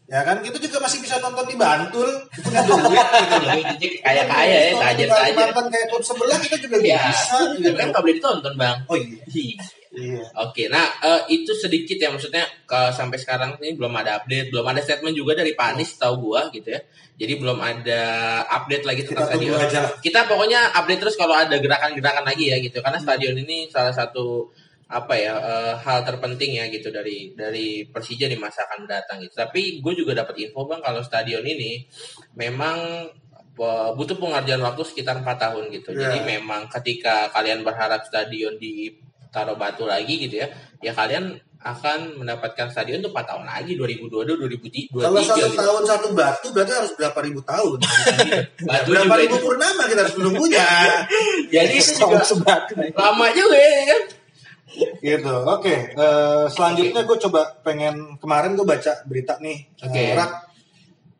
[0.04, 2.04] ya kan kita juga masih bisa nonton di Bantul
[2.36, 3.56] punya duit gitu loh
[4.04, 5.48] Kayak kaya ya, tajir tajir.
[5.48, 7.72] Kayak klub sebelah kita juga Ya, bisa tapi gitu.
[7.72, 8.76] kan nggak boleh ditonton bang.
[8.84, 9.46] oh iya Hi.
[9.96, 14.50] Iya Oke, nah eh, itu sedikit ya maksudnya ke sampai sekarang ini belum ada update,
[14.50, 16.80] belum ada statement juga dari Pak Anies tahu gua gitu ya.
[17.14, 18.02] Jadi belum ada
[18.50, 19.70] update lagi kita tentang tunggu stadion.
[19.70, 22.82] aja Kita pokoknya update terus kalau ada gerakan-gerakan lagi ya gitu.
[22.82, 24.50] Karena stadion ini salah satu
[24.84, 29.38] apa ya eh, hal terpenting ya gitu dari dari Persija di masa akan mendatang gitu.
[29.38, 31.86] Tapi gue juga dapat info bang kalau stadion ini
[32.34, 33.08] memang
[33.94, 35.94] butuh pengerjaan waktu sekitar empat tahun gitu.
[35.94, 36.10] Ya.
[36.10, 38.58] Jadi memang ketika kalian berharap stadion
[39.34, 40.46] ditaruh batu lagi gitu ya,
[40.78, 45.58] ya kalian akan mendapatkan stadion tuh 4 tahun lagi 2022 2023 kalau satu gitu.
[45.58, 47.78] tahun satu batu berarti harus berapa ribu tahun
[48.70, 49.42] Batu berapa ribu itu.
[49.42, 50.60] purnama kita harus menunggunya
[51.56, 52.62] Jadi itu juga Setahun sebat.
[52.94, 54.02] lama juga ya kan.
[55.00, 55.34] gitu.
[55.50, 59.58] Oke, eh, selanjutnya gue coba pengen kemarin gue baca berita nih.
[59.86, 59.98] Oke.
[59.98, 60.32] Eh, Rak,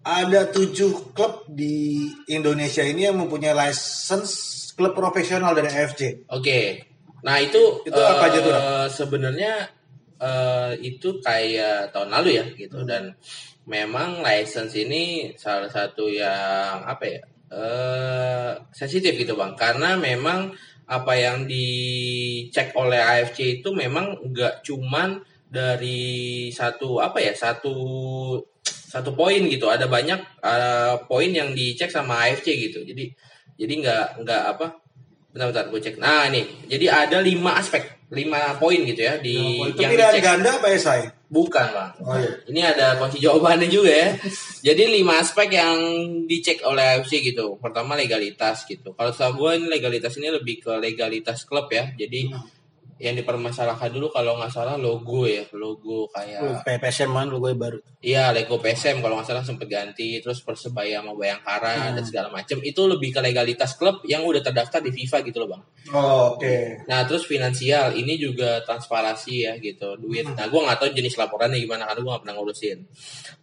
[0.03, 4.33] ada tujuh klub di Indonesia ini yang mempunyai license
[4.75, 6.27] klub profesional dari AFC.
[6.29, 6.94] Oke.
[7.25, 9.53] Nah, itu Itu apa aja tuh, eh, Sebenarnya
[10.21, 12.89] eh, itu kayak tahun lalu ya gitu Hmm.
[12.89, 13.03] dan
[13.65, 17.21] memang license ini salah satu yang apa ya?
[17.55, 19.55] eh sensitif gitu, Bang.
[19.55, 20.51] Karena memang
[20.91, 27.33] apa yang dicek oleh AFC itu memang nggak cuman dari satu apa ya?
[27.33, 27.75] Satu
[28.65, 29.67] satu poin gitu.
[29.71, 32.83] Ada banyak eh, poin yang dicek sama AFC gitu.
[32.83, 33.05] Jadi
[33.55, 34.67] jadi nggak nggak apa
[35.35, 35.99] bentar-bentar gue cek.
[35.99, 36.47] Nah ini.
[36.71, 40.23] Jadi ada lima aspek lima poin gitu ya di itu yang pilihan dicek.
[40.23, 41.03] ganda apa SI?
[41.35, 41.93] bukan bang.
[42.07, 42.33] Oh, iya.
[42.47, 44.09] ini ada kunci jawabannya juga ya.
[44.71, 45.77] Jadi lima aspek yang
[46.31, 47.59] dicek oleh AFC gitu.
[47.59, 48.95] Pertama legalitas gitu.
[48.95, 51.91] Kalau setahu gue ini legalitas ini lebih ke legalitas klub ya.
[51.99, 52.31] Jadi
[53.05, 57.77] yang dipermasalahkan dulu kalau nggak salah logo ya logo kayak PPSM kan logo baru.
[58.01, 62.61] Iya, Lego PSM kalau nggak salah sempet ganti, terus Persebaya sama Bayangkara dan segala macem.
[62.65, 65.63] Itu lebih ke legalitas klub yang udah terdaftar di FIFA gitu loh bang.
[65.93, 66.85] Oh, Oke.
[66.89, 70.25] Nah terus finansial ini juga transparansi ya gitu duit.
[70.25, 72.79] Nah gue nggak tahu jenis laporannya gimana karena gue nggak pernah ngurusin.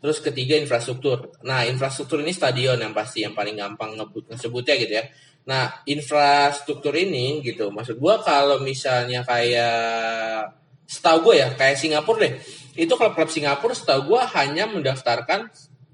[0.01, 1.37] Terus ketiga infrastruktur.
[1.45, 5.05] Nah infrastruktur ini stadion yang pasti yang paling gampang ngebut ngesebutnya gitu ya.
[5.47, 10.53] Nah infrastruktur ini gitu maksud gue kalau misalnya kayak
[10.85, 12.33] setahu gue ya kayak Singapura deh
[12.75, 15.47] itu klub-klub Singapura setahu gue hanya mendaftarkan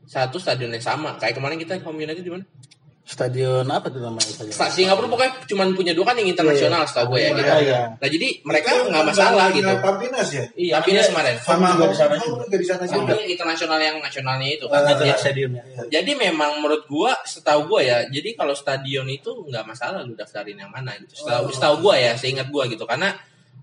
[0.07, 2.45] satu stadion yang sama kayak kemarin kita Home United di mana?
[3.07, 4.51] Stadion apa tuh namanya stadion?
[4.51, 7.39] Sa- Singapura pokoknya cuma punya dua kan yang internasional setahu gue ya gitu.
[7.47, 7.79] Iya, iya.
[7.95, 9.71] Nah jadi mereka nggak masalah gitu.
[9.79, 10.43] Pampinas ya?
[10.59, 11.35] Iya, tapi ini kemarin.
[11.39, 12.43] Sama juga di sana juga.
[12.43, 13.13] juga di sana juga.
[13.23, 14.83] Internasional yang nasionalnya itu kan.
[14.83, 15.63] Itu Jadi- ya stadiumnya.
[15.87, 20.59] Jadi memang menurut gua, setahu gua ya, jadi kalau stadion itu nggak masalah lu daftarin
[20.59, 21.23] yang mana gitu.
[21.23, 23.15] Setahu, setahu gua ya, seingat gua gitu, karena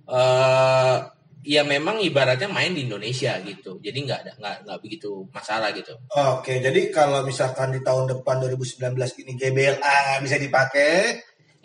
[0.09, 0.97] eh
[1.45, 3.77] ya memang ibaratnya main di Indonesia gitu.
[3.85, 5.93] Jadi nggak ada nggak nggak begitu masalah gitu.
[6.17, 10.93] Oke, jadi kalau misalkan di tahun depan 2019 ini GBLA nggak bisa dipakai,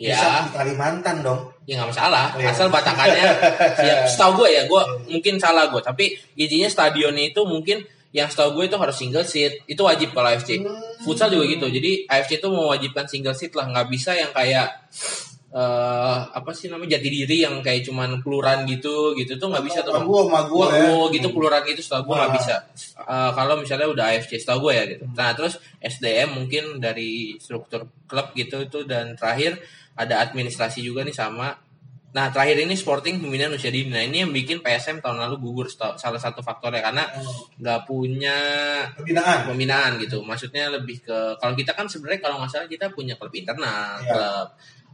[0.00, 0.16] Ya.
[0.16, 1.40] bisa di Kalimantan dong.
[1.64, 2.52] Ya nggak masalah, Iya.
[2.52, 3.24] asal batakannya.
[3.88, 8.58] ya, setahu gua ya, gua mungkin salah gua, tapi intinya stadionnya itu mungkin yang setahu
[8.58, 10.58] gue itu harus single seat itu wajib kalau AFC
[11.06, 14.66] futsal juga gitu jadi AFC itu mewajibkan single seat lah nggak bisa yang kayak
[15.50, 19.82] eh apa sih namanya jati diri yang kayak cuman peluran gitu gitu tuh nggak bisa
[19.82, 19.98] tuh.
[20.00, 20.94] Gua sama gua ya.
[21.10, 22.36] Gitu peluran gitu setahu gue nggak Ah.
[22.36, 22.56] bisa
[23.00, 27.82] Eh, kalau misalnya udah AFC setahu gue ya gitu nah terus SDM mungkin dari struktur
[28.04, 29.58] klub gitu itu dan terakhir
[29.92, 31.50] ada administrasi juga nih sama
[32.10, 35.66] nah terakhir ini Sporting pembinaan usia dini nah ini yang bikin PSM tahun lalu gugur
[35.66, 37.06] setahu- salah satu faktornya karena
[37.56, 38.36] nggak punya
[38.92, 39.46] Pembinaan.
[39.46, 43.30] pembinaan gitu maksudnya lebih ke kalau kita kan sebenarnya kalau nggak salah kita punya klub
[43.32, 44.06] internal Iya.
[44.08, 44.48] klub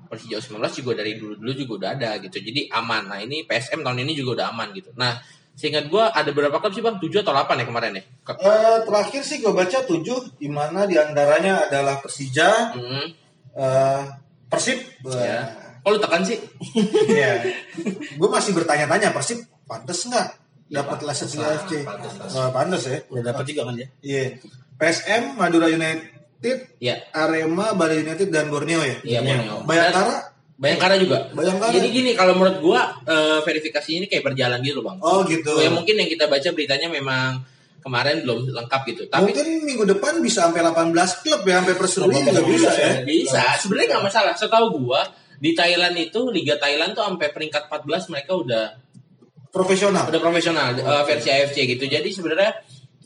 [0.07, 4.03] Persija 19 juga dari dulu-dulu juga udah ada gitu jadi aman nah ini PSM tahun
[4.03, 5.19] ini juga udah aman gitu nah
[5.53, 8.79] seingat gua ada berapa klub sih bang 7 atau 8 ya kemarin ya Ke- Eh,
[8.83, 13.07] terakhir sih gue baca tujuh, di mana di antaranya adalah Persija, Hmm,
[13.53, 14.03] eh,
[14.47, 14.79] Persib.
[15.09, 15.49] ya.
[15.81, 16.37] Oh lu tekan sih?
[17.07, 17.47] Iya.
[18.13, 20.29] gue masih bertanya-tanya Persib pantas nggak
[20.67, 21.87] Ya, dapat lisensi AFC?
[22.29, 22.99] Wah, pantas ya.
[23.07, 23.87] Udah dapat juga kan ya.
[24.03, 24.25] Iya.
[24.75, 26.16] PSM, Madura United,
[26.79, 26.97] Iya.
[27.11, 28.97] Arema, Bali United dan Borneo ya.
[29.03, 29.57] Iya, Borneo.
[29.65, 30.17] Bayangkara.
[30.57, 31.19] Bayangkara juga.
[31.37, 31.73] Bayangkara.
[31.77, 34.97] Jadi gini kalau menurut gua eh, verifikasi ini kayak berjalan gitu bang.
[35.05, 35.53] Oh gitu.
[35.61, 37.45] Ya mungkin yang kita baca beritanya memang
[37.85, 39.03] kemarin belum lengkap gitu.
[39.07, 40.91] Tapi Mungkin minggu depan bisa sampai 18
[41.23, 42.93] klub ya, sampai perseruan juga bisa ya.
[43.05, 44.33] Bisa, sebenarnya nggak masalah.
[44.35, 45.05] Setahu gua
[45.37, 48.65] di Thailand itu Liga Thailand tuh sampai peringkat 14 mereka udah
[49.53, 50.09] Profesional.
[50.09, 51.85] udah profesional eh, versi AFC gitu.
[51.85, 52.53] Jadi sebenarnya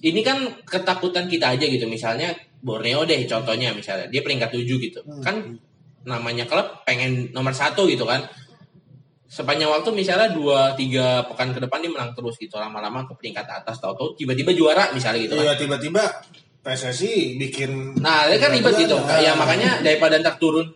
[0.06, 1.86] ini kan ketakutan kita aja gitu.
[1.86, 5.00] Misalnya Borneo deh contohnya misalnya dia peringkat 7 gitu.
[5.24, 5.56] Kan
[6.04, 8.24] namanya klub pengen nomor satu gitu kan.
[9.30, 13.46] Sepanjang waktu misalnya dua tiga pekan ke depan dia menang terus gitu lama-lama ke peringkat
[13.46, 15.44] atas tahu-tahu tiba-tiba juara misalnya gitu kan.
[15.46, 16.02] Iya tiba-tiba
[16.60, 18.98] PSSI bikin Nah, ini kan ribet gitu.
[18.98, 19.22] Nah.
[19.22, 20.66] Ya makanya daripada ntar turun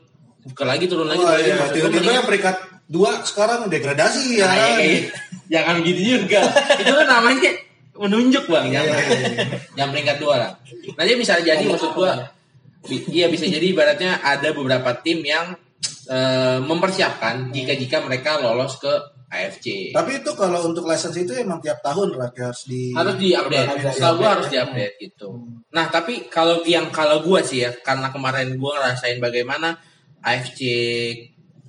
[0.55, 1.25] ke lagi turun lagi.
[1.25, 1.67] Oh, iya.
[1.67, 2.57] Tiba-tiba yang peringkat
[2.89, 4.47] dua sekarang degradasi ya.
[4.47, 4.71] Nah, kan?
[4.81, 5.01] iya, iya.
[5.51, 6.41] Jangan gitu juga.
[6.79, 7.51] Itu kan namanya
[7.95, 8.65] menunjuk bang.
[8.71, 9.01] Iya, Jangan,
[9.79, 10.51] yang peringkat dua lah.
[10.99, 12.13] Jadi bisa jadi maksud gua,
[12.91, 15.55] iya bisa jadi ibaratnya ada beberapa tim yang
[16.11, 18.93] eh, mempersiapkan jika jika mereka lolos ke
[19.35, 19.91] AFC.
[19.91, 23.67] Tapi itu kalau untuk license itu emang tiap tahun lah harus di harus diupdate.
[23.67, 25.29] Harus Setahu gua harus diupdate gitu.
[25.75, 29.75] Nah, tapi kalau yang kalau gua sih ya, karena kemarin gua ngerasain bagaimana
[30.23, 30.61] AFC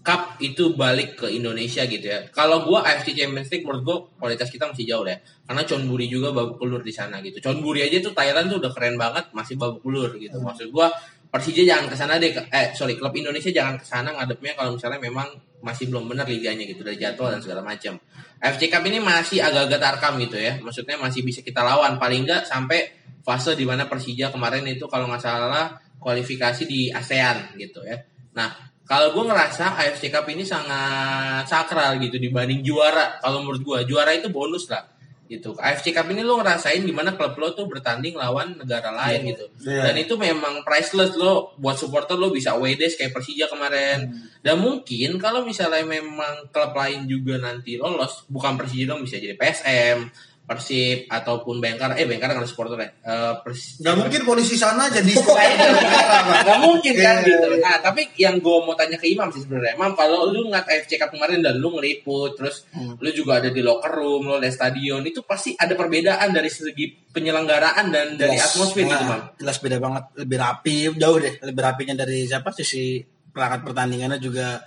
[0.05, 2.29] Cup itu balik ke Indonesia gitu ya.
[2.29, 5.17] Kalau gua AFC Champions League menurut gua kualitas kita masih jauh ya.
[5.17, 7.41] Karena Chonburi juga babak belur di sana gitu.
[7.41, 10.37] Chonburi aja tuh Thailand tuh udah keren banget masih babak belur gitu.
[10.37, 10.93] Maksud gua
[11.25, 15.01] Persija jangan ke sana deh eh sorry klub Indonesia jangan ke sana ngadepnya kalau misalnya
[15.03, 15.27] memang
[15.59, 17.97] masih belum benar liganya gitu dari jadwal dan segala macam.
[18.39, 20.61] AFC Cup ini masih agak-agak tarkam gitu ya.
[20.61, 22.93] Maksudnya masih bisa kita lawan paling enggak sampai
[23.25, 27.97] fase di mana Persija kemarin itu kalau nggak salah kualifikasi di ASEAN gitu ya.
[28.37, 33.17] Nah, kalau gue ngerasa AFC Cup ini sangat sakral gitu dibanding juara.
[33.17, 34.85] Kalau menurut gue juara itu bonus lah
[35.25, 35.57] gitu.
[35.57, 39.49] AFC Cup ini lo ngerasain gimana klub lo tuh bertanding lawan negara lain gitu.
[39.65, 39.89] Iya.
[39.89, 44.13] Dan itu memang priceless lo buat supporter lo bisa away days kayak Persija kemarin.
[44.45, 49.33] Dan mungkin kalau misalnya memang klub lain juga nanti lolos, bukan Persija dong bisa jadi
[49.33, 50.13] PSM,
[50.45, 51.93] Persib ataupun Bayangkara.
[51.95, 52.89] Eh Bayangkara nggak ada supporter ya.
[53.01, 55.09] Eh, Pers- Nggak mungkin polisi sana jadi
[56.45, 57.47] Gak mungkin kan Iya, gitu.
[57.47, 57.59] iya, iya.
[57.59, 60.95] Nah, tapi yang gue mau tanya ke Imam sih sebenarnya, Imam kalau lu ngat AFC
[60.95, 62.93] Cup kemarin dan lu ngeliput, terus Hmm.
[62.95, 66.93] lu juga ada di locker room, lu ada stadion, itu pasti ada perbedaan dari segi
[67.09, 68.53] penyelenggaraan dan dari Jelas.
[68.53, 69.21] atmosfer gitu, Nah, Mam.
[69.35, 74.61] Jelas beda banget, lebih rapi, jauh deh, lebih rapinya dari siapa sisi perangkat pertandingannya juga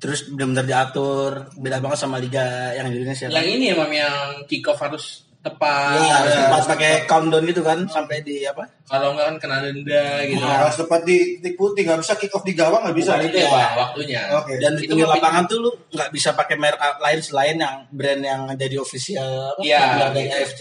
[0.00, 3.28] terus benar-benar diatur, beda banget sama liga yang di Indonesia.
[3.28, 4.16] Yang ini ya, Mam, yang
[4.48, 5.98] kick off harus tepat.
[5.98, 8.62] Iya, harus tepat pakai countdown gitu kan sampai di apa?
[8.86, 10.38] Kalau enggak kan kena denda gitu.
[10.38, 13.26] Nah, harus tepat di titik putih nggak bisa kick off di gawang nggak bisa Bukan
[13.26, 14.22] itu ya, Pak, waktunya.
[14.38, 14.52] Oke.
[14.62, 18.40] Dan di pinggir lapangan tuh lu nggak bisa pakai merek lain selain yang brand yang
[18.54, 20.36] jadi official apa, Iya, yang dari gitu.
[20.38, 20.60] AFC.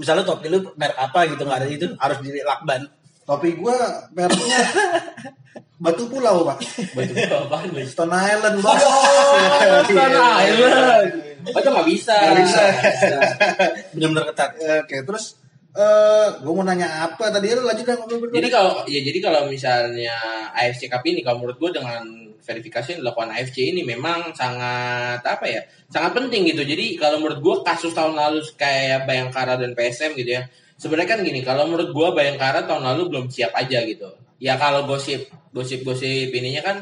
[0.00, 2.82] Misalnya topi lu merek apa gitu nggak ada itu harus di lakban.
[3.28, 3.76] Topi gua
[4.16, 4.60] mereknya
[5.82, 6.58] Batu Pulau, Pak.
[6.94, 7.12] Baju
[7.44, 7.88] apaan, Bang?
[7.88, 8.80] Stone Island, Bos.
[8.80, 11.10] Oh, Stone Island.
[11.42, 12.14] Oh, itu nggak bisa.
[12.14, 12.62] Nggak bisa.
[13.98, 14.50] Benar-benar ketat.
[14.86, 18.36] Oke, terus eh gua mau nanya apa tadi lu lanjut dah ngobrol berdua.
[18.38, 20.16] Jadi kalau ya jadi kalau misalnya
[20.52, 22.04] AFC Cup ini kalau menurut gue dengan
[22.42, 26.62] verifikasi yang dilakukan AFC ini memang sangat apa ya sangat penting gitu.
[26.62, 30.44] Jadi kalau menurut gue kasus tahun lalu kayak Bayangkara dan PSM gitu ya.
[30.76, 34.10] Sebenarnya kan gini, kalau menurut gue Bayangkara tahun lalu belum siap aja gitu.
[34.42, 36.76] Ya kalau gosip gosip-gosip ininya kan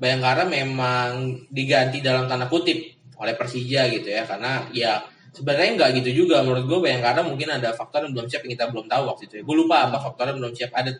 [0.00, 2.80] Bayangkara memang diganti dalam tanda kutip
[3.20, 4.98] oleh Persija gitu ya karena ya
[5.30, 8.66] sebenarnya nggak gitu juga menurut gue Bayangkara mungkin ada faktor yang belum siap yang kita
[8.72, 9.42] belum tahu waktu itu ya.
[9.46, 10.90] gue lupa apa faktornya belum siap ada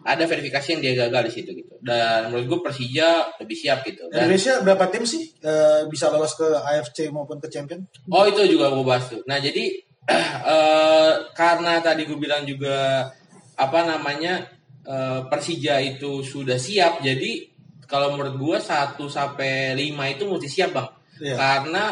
[0.00, 4.06] ada verifikasi yang dia gagal di situ gitu dan menurut gue Persija lebih siap gitu
[4.12, 7.80] dan Indonesia berapa tim sih eh, bisa lolos ke AFC maupun ke Champion?
[8.12, 9.20] Oh itu juga gue bahas tuh.
[9.24, 9.72] Nah jadi
[10.54, 13.08] eh, karena tadi gue bilang juga
[13.60, 17.04] apa namanya eh, Persija itu sudah siap.
[17.04, 17.50] Jadi
[17.90, 20.88] kalau menurut gue 1 sampai 5 itu mesti siap bang.
[21.20, 21.36] Iya.
[21.36, 21.84] Karena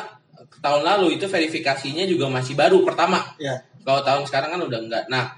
[0.62, 3.34] tahun lalu itu verifikasinya juga masih baru pertama.
[3.42, 3.66] Ya.
[3.82, 5.04] Kalau tahun sekarang kan udah enggak.
[5.10, 5.34] Nah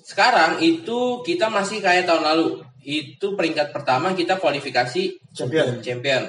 [0.00, 2.64] sekarang itu kita masih kayak tahun lalu.
[2.80, 5.84] Itu peringkat pertama kita kualifikasi Champion.
[5.84, 6.22] champion.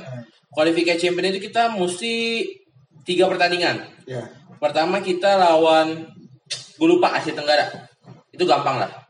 [0.51, 2.43] Kualifikasi champion itu kita mesti
[3.07, 3.87] tiga pertandingan.
[4.03, 4.27] Ya.
[4.59, 6.11] Pertama kita lawan
[6.51, 7.71] gue lupa Asia Tenggara.
[8.29, 9.00] Itu gampang lah.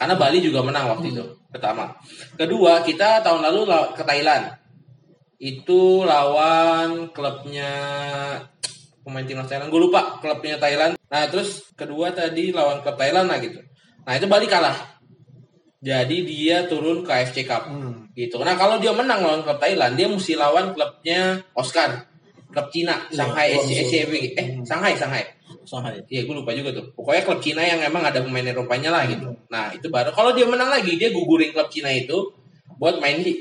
[0.00, 1.24] Karena Bali juga menang waktu itu.
[1.52, 1.92] Pertama.
[2.40, 4.56] Kedua kita tahun lalu ke Thailand.
[5.36, 7.68] Itu lawan klubnya
[9.04, 9.68] pemain timnas Thailand.
[9.68, 10.96] Gue lupa klubnya Thailand.
[10.96, 13.60] Nah terus kedua tadi lawan klub Thailand lah gitu.
[14.08, 14.72] Nah itu Bali kalah.
[15.80, 18.08] Jadi dia turun ke AFC Cup Hmm.
[18.16, 18.40] gitu.
[18.40, 22.08] Nah kalau dia menang lawan klub Thailand, dia mesti lawan klubnya Oscar,
[22.52, 24.12] klub Cina, Shanghai oh, SC SCB.
[24.36, 25.24] Eh, Shanghai, Shanghai.
[25.70, 26.02] Shanghai.
[26.10, 26.90] Iya, gue lupa juga tuh.
[26.98, 29.30] Pokoknya klub Cina yang emang ada pemain Eropanya lah gitu.
[29.46, 30.10] Nah, itu baru.
[30.10, 32.34] Kalau dia menang lagi, dia gugurin klub Cina itu
[32.74, 33.38] buat main di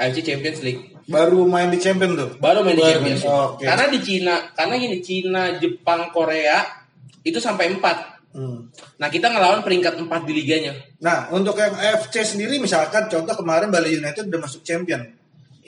[0.00, 0.96] AFC Champions League.
[1.04, 2.40] Baru main di Champion tuh.
[2.40, 3.52] Baru main di Champions main, League.
[3.52, 3.64] oke.
[3.68, 6.64] Karena di Cina, karena gini, Cina, Jepang, Korea
[7.20, 8.32] itu sampai 4.
[8.32, 8.72] Hmm.
[8.96, 10.72] Nah, kita ngelawan peringkat 4 di liganya.
[11.04, 15.04] Nah, untuk yang AFC sendiri misalkan contoh kemarin Bali United udah masuk Champion.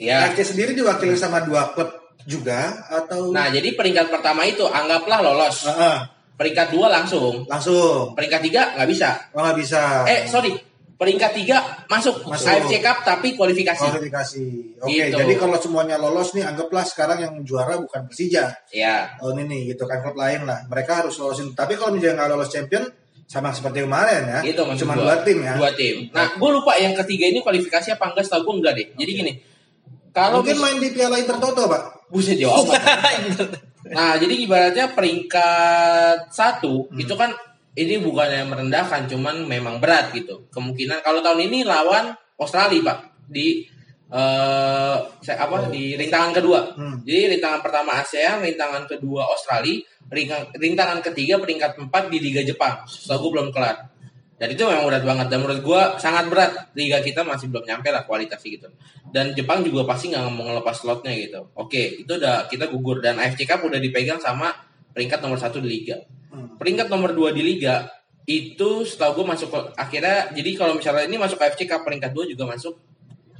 [0.01, 0.25] Ya.
[0.25, 5.65] AFC sendiri diwakili sama dua klub juga atau Nah, jadi peringkat pertama itu anggaplah lolos.
[5.65, 5.97] Ah, ah.
[6.33, 7.45] Peringkat 2 langsung.
[7.45, 9.09] langsung Peringkat 3 nggak bisa.
[9.31, 10.53] oh nggak bisa Eh, sorry.
[10.91, 11.57] Peringkat 3
[11.87, 12.25] masuk.
[12.25, 12.45] Masuk.
[12.47, 13.77] AFC Cup tapi kualifikasi.
[13.79, 14.45] kualifikasi.
[14.79, 15.17] Oke, Gitu.
[15.17, 18.53] jadi kalau semuanya lolos nih anggaplah sekarang yang juara bukan Persija.
[18.69, 19.17] Ya.
[19.17, 20.61] Oh ini nih gitu kan klub lain lah.
[20.65, 21.51] Mereka harus lolosin.
[21.51, 22.85] Tapi kalau misalnya nggak lolos champion
[23.25, 24.39] sama seperti kemarin ya.
[24.43, 25.01] Gitu maksud Cuma gua.
[25.07, 25.53] dua tim ya.
[25.55, 25.95] Dua tim.
[26.11, 28.87] Nah, gue lupa yang ketiga ini kualifikasi apa enggak setahu gue enggak deh.
[28.95, 29.33] Jadi gini.
[30.11, 31.83] Kalau Mungkin mis- main di Piala Intertoto, Pak.
[32.11, 32.67] Buset jawab.
[33.95, 36.99] nah, jadi ibaratnya peringkat satu Hmm.
[36.99, 37.31] itu kan
[37.71, 40.43] ini bukan yang merendahkan, cuman memang berat gitu.
[40.51, 42.97] Kemungkinan kalau tahun ini lawan Australia, Pak,
[43.31, 43.63] di
[44.11, 46.75] eh saya apa di rintangan kedua.
[46.75, 46.99] Hmm.
[47.07, 49.79] Jadi rintangan pertama ASEAN, rintangan kedua Australia,
[50.11, 52.83] rintangan, rintangan ketiga peringkat 4 di Liga Jepang.
[52.83, 53.90] Setahu gue belum kelar.
[54.41, 55.27] Dan itu memang berat banget.
[55.29, 56.73] Dan menurut gue sangat berat.
[56.73, 58.67] Liga kita masih belum nyampe lah kualitasnya gitu.
[59.13, 61.53] Dan Jepang juga pasti nggak mau ngelepas slotnya gitu.
[61.53, 63.05] Oke, itu udah kita gugur.
[63.05, 64.49] Dan AFC Cup udah dipegang sama
[64.97, 66.01] peringkat nomor satu di Liga.
[66.33, 66.57] Hmm.
[66.57, 67.85] Peringkat nomor dua di Liga
[68.25, 72.31] itu setahu gue masuk ke akhirnya jadi kalau misalnya ini masuk AFC Cup peringkat 2
[72.37, 72.77] juga masuk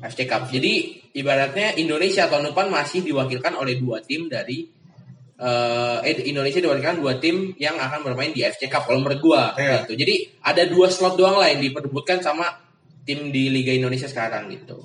[0.02, 0.50] AFC Cup.
[0.50, 4.66] Jadi ibaratnya Indonesia tahun depan masih diwakilkan oleh dua tim dari
[5.42, 9.42] eh eh, Indonesia diwakilkan dua tim yang akan bermain di AFC Cup kalau menurut gua
[9.58, 9.84] Iya.
[9.84, 9.98] gitu.
[9.98, 12.46] Jadi ada dua slot doang lah yang diperebutkan sama
[13.02, 14.78] tim di Liga Indonesia sekarang gitu.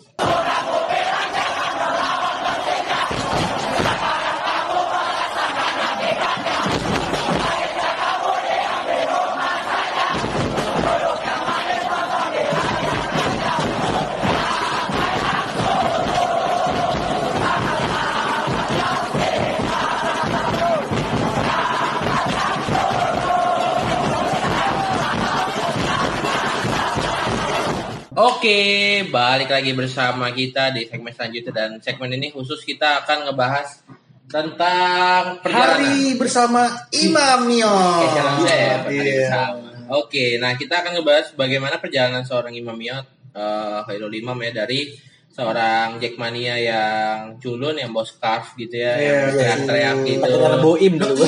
[28.46, 33.82] Oke, balik lagi bersama kita di segmen selanjutnya dan segmen ini khusus kita akan ngebahas
[34.30, 35.82] tentang perjalanan.
[35.82, 36.62] Hari bersama
[36.94, 37.66] Imam Nio.
[37.66, 39.02] Oke, saya, Iya.
[39.18, 39.70] bersama.
[39.98, 44.94] Oke, nah kita akan ngebahas bagaimana perjalanan seorang Imam Yot, eh Khairul Imam ya dari
[45.36, 50.08] seorang Jackmania yang culun, yang bos scarf gitu ya, Iya, yang teriak-teriak iya.
[50.16, 50.30] gitu,
[50.64, 51.24] boim dulu.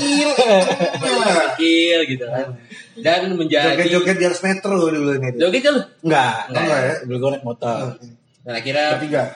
[1.52, 2.46] kecil gitu kan,
[2.96, 5.28] dan menjadi Joget-joget di atas metro dulu ini.
[5.36, 5.84] joget tuh.
[6.00, 6.94] Enggak, Enggak ya?
[7.04, 7.76] Dulu gue naik motor.
[8.48, 8.86] Dan akhirnya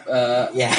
[0.09, 0.71] eh, Ya.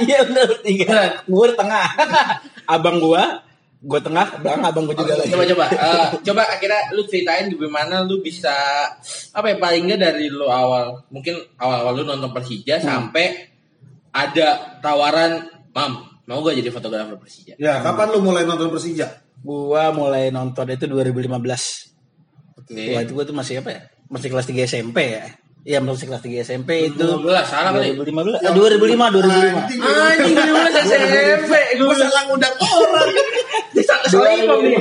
[0.00, 1.20] Iya benar tiga.
[1.28, 1.86] Gue tengah.
[2.74, 3.44] Abang gua,
[3.84, 5.28] gue tengah, abang abang gue juga lagi.
[5.28, 8.52] coba coba eh, coba akhirnya lu ceritain gimana lu bisa
[9.36, 13.52] apa ya paling nggak dari lu awal mungkin awal awal lu nonton Persija sampai
[14.08, 15.44] ada tawaran
[15.76, 19.20] mam mau gak jadi fotografer Persija Ya, kapan lu mulai nonton Persija?
[19.44, 21.28] Gua mulai nonton itu 2015.
[22.64, 23.80] oke Wah itu gue tuh masih apa ya?
[24.08, 25.28] Masih kelas 3 SMP ya.
[25.64, 27.00] Iya masih kelas 3 SMP itu.
[27.00, 28.36] 2015 salah kali 2015.
[28.36, 29.64] Eh, 2005, 2005.
[29.80, 33.10] anjing mulai SMP gue salah ngundang orang.
[33.80, 34.76] salah salah imam nih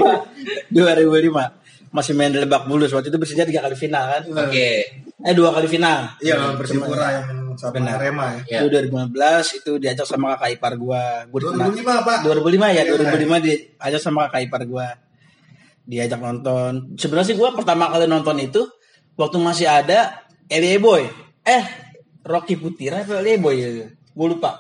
[0.76, 1.96] 2005.
[1.96, 2.92] Masih main di Lebak Bulus.
[2.92, 4.24] Waktu itu Persija tiga kali final kan.
[4.28, 4.70] oke
[5.24, 6.20] Eh dua kali final.
[6.20, 7.96] Iya, lawan Persipura yang sama Benar.
[7.96, 8.60] Arema ya.
[8.60, 8.68] Ya.
[8.68, 11.24] Itu 2015 itu diajak sama kakak ipar gua.
[11.32, 11.72] Gua dikenal.
[11.72, 12.18] 2005 Pak.
[12.28, 14.88] 2005 ya, Iya, 2005 diajak sama kakak ipar gua.
[15.88, 16.92] Diajak nonton.
[17.00, 18.68] Sebenarnya sih gua pertama kali nonton itu
[19.16, 21.04] waktu masih ada Elie Boy.
[21.44, 21.64] Eh,
[22.24, 23.90] Rocky Putira atau Elie Boy ya?
[24.14, 24.52] Gua lupa.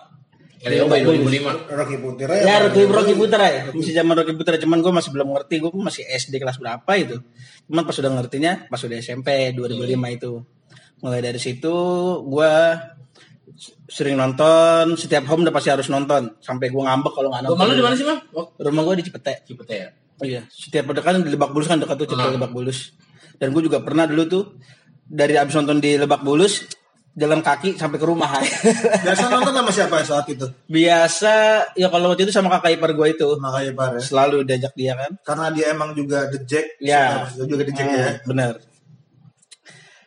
[0.63, 3.61] kali Boy 2005 Rocky Putira Ya, Rocky, Rocky Putra ya.
[3.69, 7.19] Masih zaman Rocky Putra cuman gua masih belum ngerti, gua masih SD kelas berapa itu.
[7.67, 10.31] Cuman pas udah ngertinya pas udah SMP 2005 itu.
[11.03, 11.75] Mulai dari situ
[12.23, 12.79] gua
[13.85, 17.59] sering nonton, setiap home udah pasti harus nonton sampai gua ngambek kalau nggak nonton.
[17.59, 19.33] rumah lu di mana sih mam oh Rumah gua di Cipete.
[19.43, 22.37] Cipete ya Oh iya, setiap ada kan di Lebak Bulus kan dekat tuh Cipete Hmm.
[22.39, 22.95] Lebak Bulus.
[23.33, 24.43] Dan gue juga pernah dulu tuh
[25.07, 26.63] dari abis nonton di Lebak Bulus
[27.13, 28.41] jalan kaki sampai ke rumah.
[29.05, 30.49] Biasa nonton sama siapa saat itu?
[30.65, 31.33] Biasa
[31.77, 33.99] ya kalau waktu itu sama kakak ipar gue itu Makanya Pak ya.
[34.01, 35.11] selalu diajak dia kan.
[35.21, 36.81] Karena dia emang juga the Jack.
[36.81, 37.29] Ya.
[37.37, 38.07] juga the Jack ya.
[38.09, 38.53] Hmm, Bener.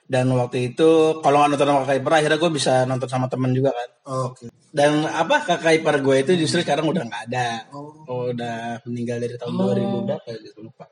[0.07, 3.51] Dan waktu itu kalau nggak nonton sama kakak ipar akhirnya gue bisa nonton sama temen
[3.55, 3.89] juga kan.
[4.27, 4.47] Oke.
[4.75, 7.71] Dan apa kakak ipar gue itu justru sekarang udah nggak ada.
[7.71, 8.35] Oh.
[8.35, 10.91] Udah meninggal dari tahun 2000 berapa ya gitu lupa.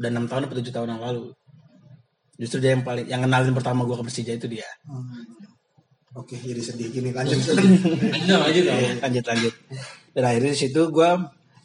[0.00, 1.36] Udah enam tahun atau tujuh tahun yang lalu.
[2.40, 4.64] Justru dia yang paling yang kenalin pertama gue ke Persija itu dia.
[4.88, 5.28] Hmm.
[6.16, 7.36] Oke, jadi sedih gini lanjut.
[7.52, 8.82] lanjut lanjut dong.
[9.04, 9.54] lanjut lanjut.
[10.16, 11.10] Dan akhirnya di situ gue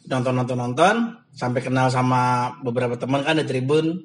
[0.06, 0.94] nonton nonton nonton
[1.32, 4.04] sampai kenal sama beberapa teman kan di tribun.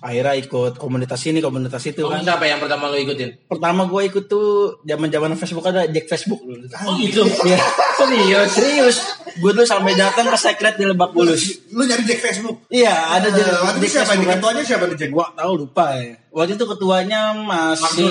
[0.00, 2.18] Akhirnya ikut komunitas ini komunitas itu kan.
[2.18, 3.46] siapa yang pertama lu ikutin?
[3.46, 6.66] Pertama gue ikut tuh zaman zaman Facebook ada Jack Facebook dulu.
[6.66, 7.22] Oh gitu.
[7.42, 7.58] Iya.
[7.98, 8.48] Serius.
[8.50, 8.96] Serius.
[9.34, 11.62] Gue tuh sampai datang ke sekret di Lebak Bulus.
[11.70, 12.66] Lu nyari Jack Facebook.
[12.68, 14.06] Iya, ada Eh, Jack, waktu itu Jack siapa?
[14.10, 14.38] Facebook kan.
[14.38, 15.10] Ketuanya siapa nih Jack?
[15.10, 16.12] Gua tahu lupa ya.
[16.28, 18.06] Waktu itu ketuanya masih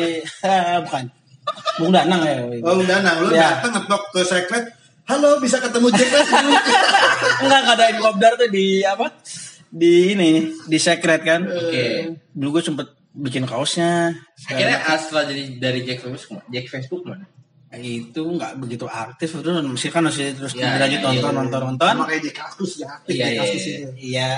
[0.84, 1.04] bukan.
[1.76, 2.36] Bung Danang ya.
[2.60, 3.60] Oh, udah nah, lu Ya.
[3.60, 4.64] datang ngetok ke secret.
[5.06, 6.62] Halo, bisa ketemu Jack Facebook.
[7.46, 9.06] Enggak ngadain kopdar tuh di apa?
[9.70, 10.30] Di ini,
[10.64, 11.44] di secret kan.
[11.44, 12.16] Oke.
[12.32, 14.12] Dulu gue sempet bikin kaosnya.
[14.46, 17.26] Akhirnya setelah jadi dari Jack Facebook, Jack Facebook mana?
[17.76, 21.38] itu nggak begitu aktif terus masih kan masih terus Ya, lanjut ya, nonton iya.
[21.44, 22.86] nonton nonton Sama kayak Jack Kaktus ya.
[22.88, 23.76] aktif Iya, Jack iya, Kaktus iya.
[23.76, 23.90] ini.
[24.00, 24.30] iya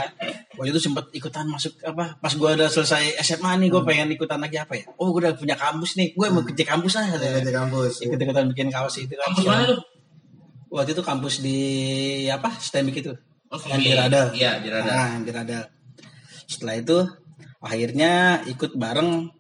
[0.59, 4.43] waktu itu sempet ikutan masuk apa pas gua udah selesai SMA nih gue pengen ikutan
[4.43, 7.39] lagi apa ya oh gue udah punya kampus nih gue mau kerja kampus aja Iya,
[7.39, 7.93] Jack kampus.
[8.03, 9.81] ikut ikutan bikin kaos itu kan Kampus mana tuh?
[10.69, 11.59] waktu itu kampus di
[12.27, 13.13] apa Stemik itu
[13.49, 13.93] Oh, yang di.
[13.97, 14.93] Radal Iya, di Radal.
[14.93, 15.65] nah yang di Radal
[16.49, 16.99] setelah itu
[17.61, 18.13] akhirnya
[18.45, 19.33] ikut bareng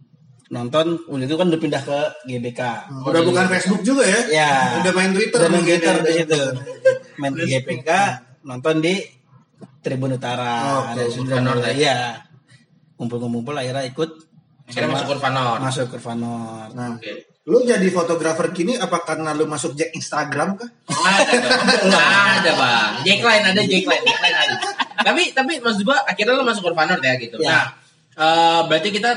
[0.49, 2.61] nonton waktu itu kan udah pindah ke GBK
[3.05, 4.21] Udah bukan Facebook juga ya?
[4.33, 4.53] Ya.
[4.81, 5.37] Udah main Twitter.
[5.37, 6.05] Udah main mungkin Twitter ya.
[6.05, 6.43] di situ.
[7.21, 7.91] Main di GPK,
[8.49, 8.95] nonton di
[9.85, 10.55] Tribun Utara.
[10.73, 11.71] Oh, Ada ya?
[11.77, 11.99] Iya.
[12.97, 14.11] Kumpul-kumpul akhirnya ikut
[14.69, 15.57] Akhirnya masuk Kurvanor.
[15.65, 16.71] Masuk Kurva Nord.
[16.77, 17.28] Nah, Oke.
[17.49, 20.69] Lu jadi fotografer kini apa karena lu masuk Jack Instagram kah?
[20.93, 21.37] Ada,
[21.89, 21.97] dong.
[21.97, 22.93] ada bang.
[23.09, 24.55] Jackline ada Jackline, Jackline ada.
[25.01, 27.41] tapi tapi maksud gua akhirnya lo masuk Kurvanor ya gitu.
[27.41, 27.49] Ya.
[27.49, 27.89] Nah
[28.19, 29.15] Eh, berarti kita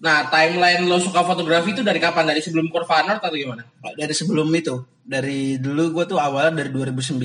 [0.00, 2.24] nah timeline lo suka fotografi itu dari kapan?
[2.26, 3.62] Dari sebelum Corvanor atau gimana?
[3.90, 7.16] dari sebelum itu dari dulu gue tuh awalnya dari 2009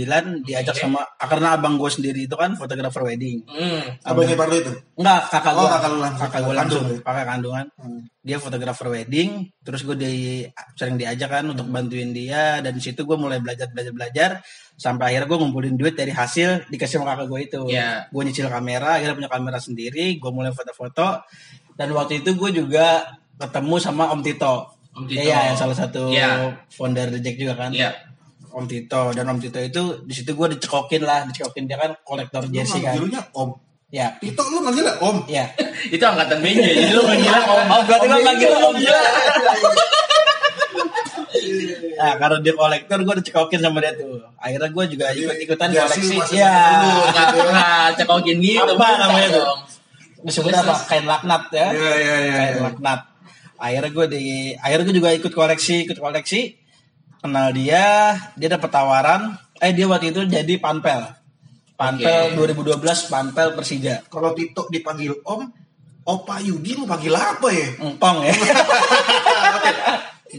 [0.41, 3.83] diajak sama karena abang gue sendiri itu kan fotografer wedding Hmm.
[4.01, 4.71] Abang ipar lu itu?
[4.95, 6.21] enggak kakak Oh, gue kakak lu langsung.
[6.21, 7.03] kakak gue langsung Kandung ya?
[7.03, 7.65] kakak kandungan
[8.21, 9.29] dia fotografer wedding
[9.61, 10.13] terus gue di
[10.73, 14.29] sering diajak kan untuk bantuin dia dan di situ gue mulai belajar belajar belajar
[14.73, 18.07] sampai akhirnya gue ngumpulin duit dari hasil dikasih sama kakak gue itu Iya.
[18.07, 21.21] gue nyicil kamera akhirnya punya kamera sendiri gue mulai foto-foto
[21.75, 23.03] dan waktu itu gue juga
[23.35, 25.19] ketemu sama Om Tito Om Tito.
[25.19, 26.55] Iya, yang salah satu Iya.
[26.71, 27.71] founder The Jack juga kan.
[27.75, 27.91] Iya.
[28.55, 32.47] Om Tito dan Om Tito itu di situ gue dicekokin lah, dicekokin dia kan kolektor
[32.47, 32.95] jersey kan.
[32.95, 33.51] Manggilnya Om.
[33.91, 35.27] Ya, Tito lu manggilnya Om.
[35.27, 35.45] ya.
[35.93, 37.65] Itu angkatan B-nya, jadi lo manggilnya Om.
[37.69, 38.99] Oh, berarti lo manggil Om Om juga.
[41.95, 44.19] Nah, karena dia kolektor gue dicekokin sama dia tuh.
[44.35, 46.17] Akhirnya gue juga ikut-ikutan koleksi.
[46.35, 46.55] Iya.
[47.13, 48.73] nggak cekokin gitu.
[48.75, 49.45] Apa namanya tuh?
[50.25, 50.33] Dong.
[50.33, 50.75] Disebutnya apa?
[50.89, 51.67] Kain laknat ya.
[51.69, 52.33] Iya iya iya.
[52.33, 53.01] Kain laknat.
[53.55, 54.23] Akhirnya gue di
[54.57, 56.41] akhirnya gue juga ikut koleksi, ikut koleksi.
[57.21, 59.37] Kenal dia, dia dapat tawaran.
[59.61, 61.13] Eh dia waktu itu jadi panpel.
[61.75, 64.07] Panpel 2012 panpel Persija.
[64.07, 65.41] Kalau Tito dipanggil Om,
[66.05, 67.67] Opa Yudi mau panggil apa ya?
[67.81, 68.33] Empong ya.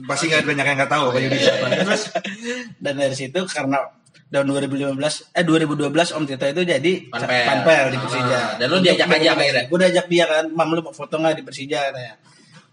[0.09, 1.66] Pasti nggak banyak yang nggak tahu Opa Yudi siapa.
[1.72, 2.03] Terus
[2.82, 3.82] Dan dari situ karena
[4.27, 4.99] tahun 2015
[5.33, 7.45] eh 2012 Om Tito itu jadi Panpel.
[7.47, 8.37] panpel di Persija.
[8.37, 9.64] Ah, dan lu diajak aja akhirnya?
[9.66, 12.14] Gue diajak dia kan, "Mam lu mau foto nggak di Persija?" katanya.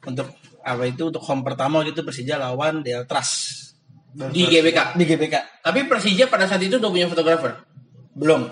[0.04, 0.28] Untuk
[0.60, 3.30] apa itu untuk home pertama waktu itu Persija lawan Deltras
[4.14, 4.94] Di GBK.
[4.94, 5.36] di GBK.
[5.60, 7.54] Tapi Persija pada saat itu udah punya fotografer.
[8.12, 8.50] Belum.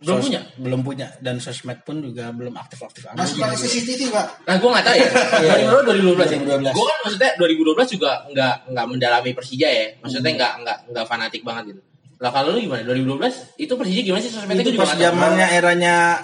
[0.00, 0.40] Belum Sos- punya?
[0.56, 3.20] Belum punya dan sosmed pun juga belum aktif-aktif amat.
[3.20, 4.26] masih pakai CCTV pak?
[4.42, 5.08] Nah, gue nggak tahu ya.
[5.44, 5.54] Iya.
[5.84, 6.38] 2012 ya.
[6.40, 6.72] 2012.
[6.72, 9.86] Gue kan maksudnya 2012 juga nggak nggak mendalami Persija ya.
[9.98, 11.82] Maksudnya nggak nggak nggak fanatik banget gitu.
[12.20, 12.84] Lah kalau lu gimana?
[12.84, 14.62] 2012 itu Persija gimana sih sosmednya?
[14.62, 16.20] Itu pas zamannya eranya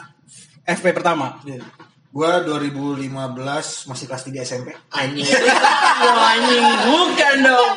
[0.68, 1.40] FP pertama.
[2.12, 3.08] Gua 2015
[3.88, 4.68] masih kelas 3 SMP.
[4.92, 5.24] Anjing.
[5.96, 6.64] Oh, anjing.
[6.84, 7.70] Bukan dong.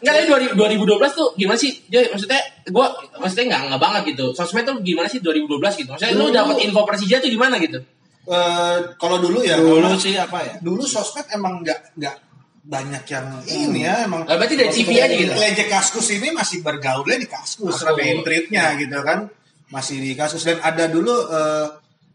[0.00, 0.14] Enggak,
[0.52, 1.72] 2000 2012 tuh gimana sih?
[1.88, 4.26] Dia maksudnya gua maksudnya enggak enggak banget gitu.
[4.36, 5.88] Sosmed tuh gimana sih 2012 gitu?
[5.92, 7.80] Maksudnya lu dapat info Persija tuh gimana gitu?
[8.22, 10.54] Eh, kalau dulu ya, Dulu sih apa ya?
[10.62, 12.14] dulu sosmed emang nggak nggak
[12.62, 14.22] banyak yang ini ya emang.
[14.22, 15.34] Lah, berarti dari CV aja gitu?
[15.34, 17.86] Lejek Kaskus ini masih bergaulnya di Kaskus, Kaskus.
[17.90, 19.26] ramein tweetnya gitu kan,
[19.68, 21.66] masih di Kaskus dan ada dulu eh,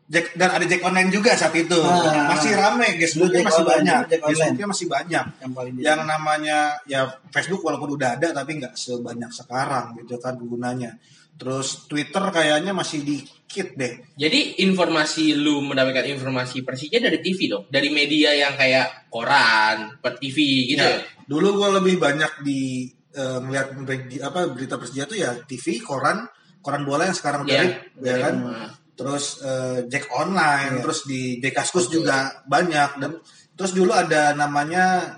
[0.07, 2.31] Jack dan ada Jack online juga saat itu Ah.
[2.31, 3.99] masih rame, Facebooknya masih online, banyak.
[4.23, 5.25] Facebooknya masih banyak.
[5.43, 10.39] Yang paling Yang namanya ya Facebook walaupun udah ada tapi nggak sebanyak sekarang gitu kan
[10.39, 10.95] penggunanya.
[11.37, 13.93] Terus Twitter kayaknya masih dikit deh.
[14.17, 20.17] Jadi informasi lu mendapatkan informasi Persija dari TV dong, dari media yang kayak koran, per
[20.17, 20.81] TV gitu.
[20.81, 23.67] Ya, dulu gue lebih banyak di eh, ngeliat
[24.05, 26.25] di- apa berita Persija tuh ya TV, koran,
[26.57, 28.35] koran bola yang sekarang Iya, dari ya dari kan.
[28.37, 28.69] rumah.
[28.97, 30.81] Terus eh, Jack online, Iya.
[30.81, 33.17] terus di Dekaskus juga banyak dan
[33.53, 35.17] terus dulu ada namanya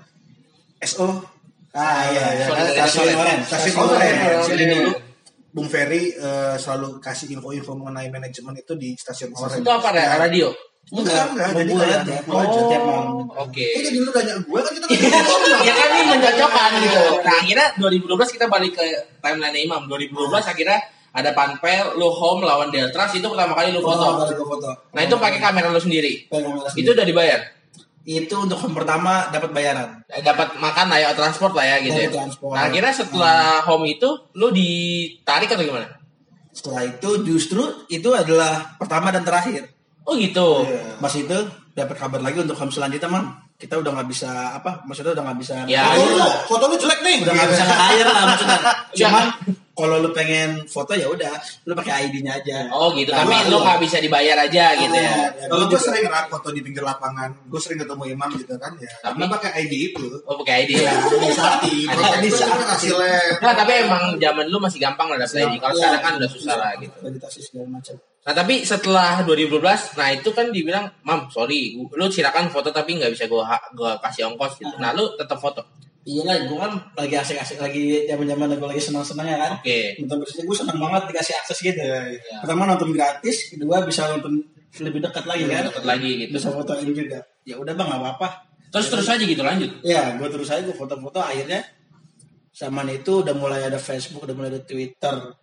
[0.78, 1.24] SO
[1.70, 2.46] Ah iya iya.
[2.50, 3.14] Solidaritas Stasiun.
[3.14, 3.40] Oren.
[3.46, 3.88] Stasiun.
[4.50, 4.90] Jadi dulu
[5.50, 9.58] Bung Ferry eh, selalu kasih info-info mengenai manajemen itu di stasiun Oren.
[9.58, 10.18] Itu apa ya?
[10.18, 10.54] Radio?
[10.90, 12.14] Enggak, enggak, jadi kayak aja.
[12.26, 13.06] Oh, tiap malam.
[13.30, 13.62] Oke.
[13.62, 14.86] Eh, jadi lu tanya gue kan kita
[15.68, 17.02] ya kan ini mencocokkan gitu.
[17.22, 18.84] Nah akhirnya 2012 kita balik ke
[19.22, 19.86] timeline Imam.
[19.86, 20.78] 2012 akhirnya
[21.10, 24.02] ada panpel, lu home lawan Deltras itu pertama kali lu foto.
[24.18, 24.70] Foto, foto.
[24.90, 26.26] Nah itu pakai kamera lu sendiri.
[26.74, 27.59] Itu udah dibayar.
[28.08, 30.00] Itu untuk home pertama dapat bayaran.
[30.08, 32.08] Eh, Dapat makan lah ya, transport lah ya gitu ya.
[32.08, 32.56] Transport.
[32.56, 35.86] Nah akhirnya setelah home itu lu ditarik atau gimana?
[36.50, 39.68] Setelah itu justru itu adalah pertama dan terakhir.
[40.08, 40.64] Oh gitu.
[40.98, 41.38] Pas itu
[41.76, 43.36] dapat kabar lagi untuk home selanjutnya, Mam.
[43.60, 44.80] Kita udah nggak bisa apa?
[44.88, 45.54] Maksudnya udah nggak bisa.
[45.68, 45.92] Ya.
[45.92, 47.16] Foto lu, foto lu jelek nih.
[47.20, 48.58] udah nggak bisa nge-hire lah maksudnya.
[48.64, 49.06] Ya.
[49.06, 49.24] Cuman
[49.80, 51.32] kalau lu pengen foto ya udah,
[51.64, 52.68] lu pakai ID-nya aja.
[52.70, 53.08] Oh gitu.
[53.10, 55.12] Nah, Tapi lu- nggak bisa dibayar aja gitu ya.
[55.32, 55.88] Ya, Kalau gue juga.
[55.88, 58.92] sering rak foto di pinggir lapangan, gue sering ketemu imam gitu kan ya.
[59.00, 60.04] Karena pakai ID itu.
[60.24, 60.92] Oh pakai ID ya.
[61.00, 61.74] Di sapi
[62.60, 63.40] hasilnya.
[63.40, 65.54] Nah tapi emang zaman lu masih gampang lah dapet ID.
[65.56, 65.80] Kalau Iya.
[65.80, 66.94] sekarang kan udah susah lah gitu.
[66.94, 67.94] Akreditasi segala macam.
[68.20, 73.08] Nah tapi setelah 2012, nah itu kan dibilang, mam sorry, lu silakan foto tapi nggak
[73.10, 74.74] bisa gua gua kasih ongkos gitu.
[74.76, 75.64] Nah lu tetap foto.
[76.00, 79.52] Iya lah, gue kan lagi asik-asik lagi zaman-zaman gue lagi senang-senangnya kan.
[79.60, 80.00] Oke.
[80.00, 81.76] Nonton Persija gue senang banget dikasih akses gitu.
[81.76, 82.16] Iya.
[82.40, 84.40] Pertama nonton gratis, kedua bisa nonton
[84.80, 85.68] lebih dekat lagi kan.
[85.68, 86.40] Deket lagi gitu.
[86.40, 87.20] Bisa fotoin juga.
[87.44, 88.28] Ya udah bang nggak apa-apa.
[88.72, 89.70] Terus terus aja gitu lanjut.
[89.84, 91.60] Ya, gue terus aja gue foto-foto akhirnya
[92.56, 95.36] zaman itu udah mulai ada Facebook, udah mulai ada Twitter.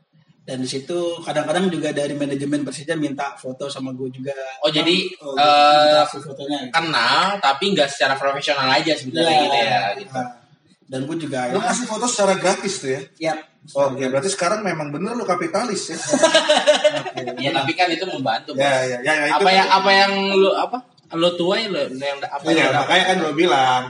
[0.48, 4.32] Dan di situ kadang-kadang juga dari manajemen Persija minta foto sama gue juga.
[4.64, 6.66] Oh, jadi, oh, hasil fotonya.
[6.66, 6.74] gitu.
[6.74, 9.44] Kenal tapi nggak secara profesional aja sebenarnya Iya.
[9.44, 9.82] gitu ya.
[10.00, 10.12] Gitu.
[10.16, 10.47] Nah,
[10.88, 13.02] Dan gue juga Lu ya, kasih foto secara gratis tuh ya.
[13.20, 13.34] ya
[13.76, 15.98] Oke, berarti sekarang memang bener lu kapitalis ya.
[17.44, 18.56] Ya tapi kan itu membantu.
[18.56, 20.78] Ya, ya, ya, ya, itu apa yang apa yang lu apa
[21.18, 23.84] lo tua ya lo, lo yang apa Iya, yang makanya kan gue bilang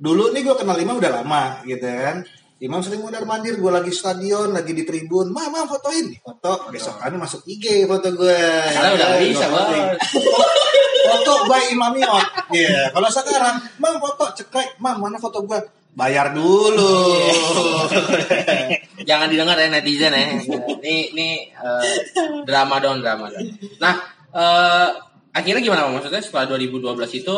[0.00, 2.26] dulu nih gue kenal Imam udah lama gitu kan.
[2.60, 7.16] Imam sering mondar mandir, gue lagi stadion, lagi di tribun, mama fotoin, foto, besok kan
[7.16, 8.40] masuk IG foto gue.
[8.68, 9.96] Sekarang udah nggak bisa, Bang.
[11.08, 12.26] foto by Imam Iot.
[12.52, 15.79] Iya, kalau sekarang, mam foto, cekrek, mam mana foto gue?
[15.90, 17.18] Bayar dulu.
[19.08, 20.38] Jangan didengar ya netizen ya.
[20.38, 21.94] Ini ini eh,
[22.44, 23.46] drama dong drama dong.
[23.82, 23.94] Nah,
[24.30, 24.88] eh,
[25.32, 25.90] akhirnya gimana?
[25.90, 27.36] Maksudnya setelah 2012 itu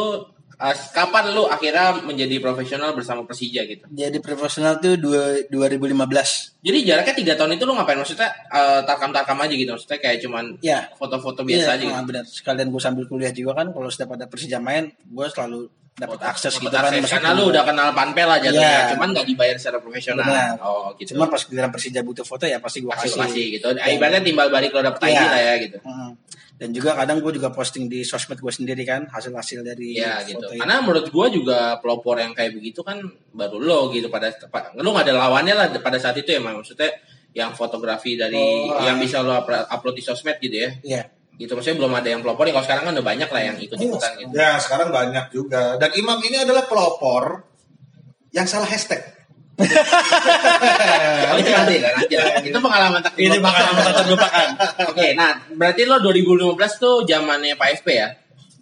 [0.60, 3.88] eh, kapan lu akhirnya menjadi profesional bersama Persija gitu?
[3.88, 6.60] Jadi profesional tuh dua, 2015.
[6.62, 7.98] Jadi jaraknya tiga tahun itu lu ngapain?
[7.98, 9.70] Maksudnya eh, tarkam-tarkam aja gitu?
[9.72, 10.92] Maksudnya kayak cuman Ya.
[10.94, 11.96] foto-foto biasa Iya, aja gitu?
[11.96, 12.24] ah, benar.
[12.28, 16.56] Sekalian gue sambil kuliah juga kan, kalau setiap ada Persija main, gue selalu dapat akses
[16.56, 16.88] gitu kan.
[16.88, 17.04] akses.
[17.06, 18.96] Karena lu udah kenal panpel aja Iya.
[18.96, 20.24] cuman nggak dibayar secara profesional.
[20.24, 20.56] Benar.
[20.58, 21.12] Oh gitu.
[21.12, 23.20] Cuma pas giliran Persija butuh foto ya pasti gue kasih kasih.
[23.22, 23.66] kasih gitu.
[23.72, 25.24] Ibaratnya timbal balik lo dapet ID Iya.
[25.28, 25.78] lah ya gitu.
[25.78, 26.10] Mm.
[26.52, 30.40] Dan juga kadang gue juga posting di sosmed gue sendiri kan hasil-hasil dari Iya gitu.
[30.40, 30.60] foto itu.
[30.62, 34.88] Karena menurut gua juga pelopor yang kayak begitu kan baru lo gitu pada pa- lu
[34.88, 36.88] nggak ada lawannya lah pada saat itu ya maksudnya
[37.32, 38.38] yang fotografi dari
[38.68, 39.00] Oh, yang ah.
[39.00, 40.70] bisa lo upload di sosmed gitu ya.
[40.82, 41.02] Iya.
[41.40, 44.10] Gitu maksudnya belum ada yang pelopor ya kalau sekarang kan udah banyak lah yang ikut-ikutan
[44.20, 44.32] gitu.
[44.36, 45.80] ya, sekarang banyak juga.
[45.80, 47.44] Dan Imam ini adalah pelopor
[48.32, 49.00] yang salah hashtag.
[49.62, 52.40] Oh, itu nanti lah, nanti lah.
[52.40, 54.48] Itu pengalaman tak Ini pengalaman tak terlupakan.
[54.88, 58.08] Oke, nah berarti lo 2015 tuh zamannya Pak FP ya?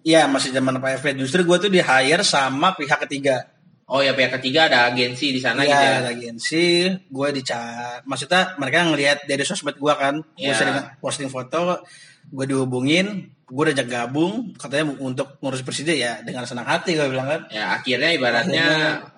[0.01, 1.07] Iya masih zaman Pak FP.
[1.21, 3.47] Justru gue tuh di hire sama pihak ketiga.
[3.91, 5.83] Oh ya pihak ketiga ada agensi di sana gitu ya.
[5.83, 8.07] Iya, ada agensi, gue dicat.
[8.07, 10.55] Maksudnya mereka ngelihat dari sosmed gue kan, gue Iya.
[10.55, 11.83] sering posting foto,
[12.31, 17.27] gue dihubungin, gue udah gabung, katanya untuk ngurus Persija ya dengan senang hati gue bilang
[17.27, 17.41] kan.
[17.51, 18.67] Ya akhirnya ibaratnya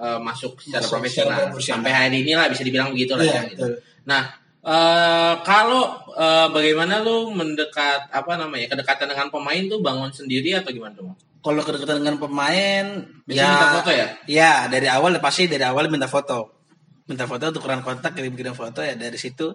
[0.00, 1.52] eh, masuk secara Masuk profesional.
[1.60, 3.42] Sampai hari ini lah bisa dibilang begitu lah Iya, ya.
[3.52, 3.64] Gitu.
[4.08, 4.32] Nah
[4.64, 10.72] eh, kalau eh, bagaimana lu mendekat apa namanya kedekatan dengan pemain tuh bangun sendiri atau
[10.72, 11.12] gimana tuh?
[11.42, 14.06] Kalau kedekatan dengan pemain, Biasanya minta foto ya?
[14.30, 16.62] Iya, dari awal pasti dari awal minta foto.
[17.10, 19.50] Minta foto tukeran kontak, kirim-kirim foto ya dari situ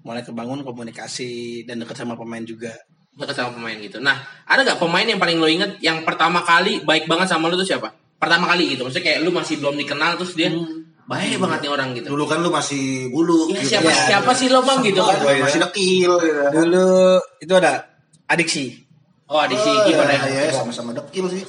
[0.00, 2.72] mulai kebangun komunikasi dan dekat sama pemain juga.
[3.16, 3.96] Dekat sama pemain gitu.
[3.98, 7.56] Nah ada gak pemain yang paling lo inget yang pertama kali baik banget sama lu
[7.56, 7.92] tuh siapa?
[8.16, 10.48] Pertama kali gitu, maksudnya kayak lu masih belum dikenal terus dia
[11.06, 12.08] baik banget nih orang gitu.
[12.12, 13.48] Dulu kan lu masih bulu.
[13.52, 13.76] Ya, gitu.
[13.76, 14.04] siapa Iya.
[14.08, 15.16] siapa sih lo bang gitu kan?
[15.20, 16.12] Oh, masih dekil.
[16.20, 16.42] Gitu.
[16.52, 16.88] Dulu
[17.40, 17.72] itu ada
[18.26, 18.84] adiksi.
[19.26, 20.54] Oh di Oh, gimana ya, ya?
[20.54, 21.42] sama-sama dekil sih.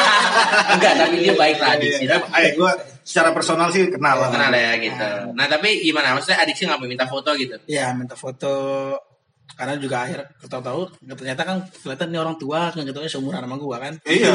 [0.72, 2.08] Enggak, tapi dia baik lah di sini.
[2.10, 2.72] Ayo gue
[3.04, 4.32] secara personal sih kenal lah.
[4.32, 5.08] kenal ya gitu.
[5.36, 6.16] Nah tapi gimana?
[6.16, 7.60] Maksudnya adiksi nggak minta foto gitu?
[7.68, 8.52] Ya minta foto
[9.54, 13.78] karena juga akhir tahu-tahu ternyata kan kelihatan ini orang tua kan gitu seumuran sama gua
[13.78, 13.94] kan.
[14.02, 14.30] Iya.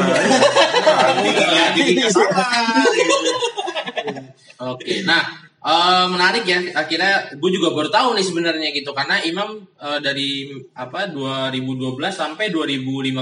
[4.72, 5.04] Oke.
[5.04, 5.22] Nah
[5.60, 6.58] eh, menarik ya.
[6.76, 12.48] Akhirnya gue juga baru tahu nih sebenarnya gitu karena Imam eh, dari apa 2012 sampai
[12.52, 13.20] 2015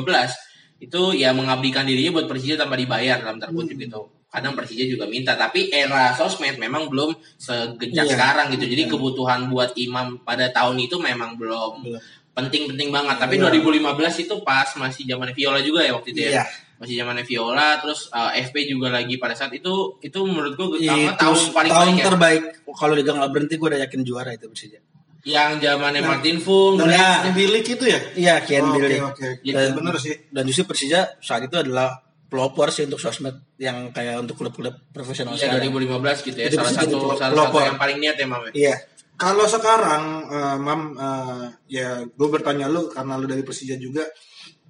[0.79, 4.18] itu ya mengabdikan dirinya buat Persija tanpa dibayar dalam tanda kutip gitu.
[4.29, 8.13] Kadang Persija juga minta, tapi era sosmed memang belum segejak Iya.
[8.13, 8.69] sekarang gitu.
[8.69, 12.01] Jadi kebutuhan buat Imam pada tahun itu memang belum Belum.
[12.33, 13.17] penting-penting banget.
[13.17, 13.49] Tapi Iya.
[13.49, 16.31] 2015 itu pas masih zaman Viola juga ya waktu itu ya.
[16.31, 16.45] Iya.
[16.79, 20.93] Masih zamannya Viola, terus eh, FP juga lagi pada saat itu itu menurut gue Itu
[21.17, 22.05] tahun paling tahun baik ya.
[22.07, 24.79] terbaik kalau Liga nggak berhenti gue udah yakin juara itu Persija.
[25.25, 26.87] Yang zamannya Martin Fung, Nah,
[27.25, 28.01] Yang bilik itu ya?
[28.15, 28.97] iya Kian Oke, Billy.
[29.01, 29.29] oke.
[29.43, 30.15] Dan, Bener sih.
[30.29, 31.91] dan justru Persija saat itu adalah
[32.29, 35.73] pelopor sih untuk sosmed yang kayak untuk klub-klub profesional Iya sekarang.
[35.73, 36.49] 2015 gitu ya.
[36.51, 37.61] Salah satu jadi salah satu pelopor.
[37.65, 38.43] yang paling niat ya Mam.
[38.45, 38.53] ya?
[38.55, 38.75] Iya.
[39.17, 44.05] Kalau sekarang, eh, Mam, eh, ya gue bertanya lu karena lu dari Persija juga.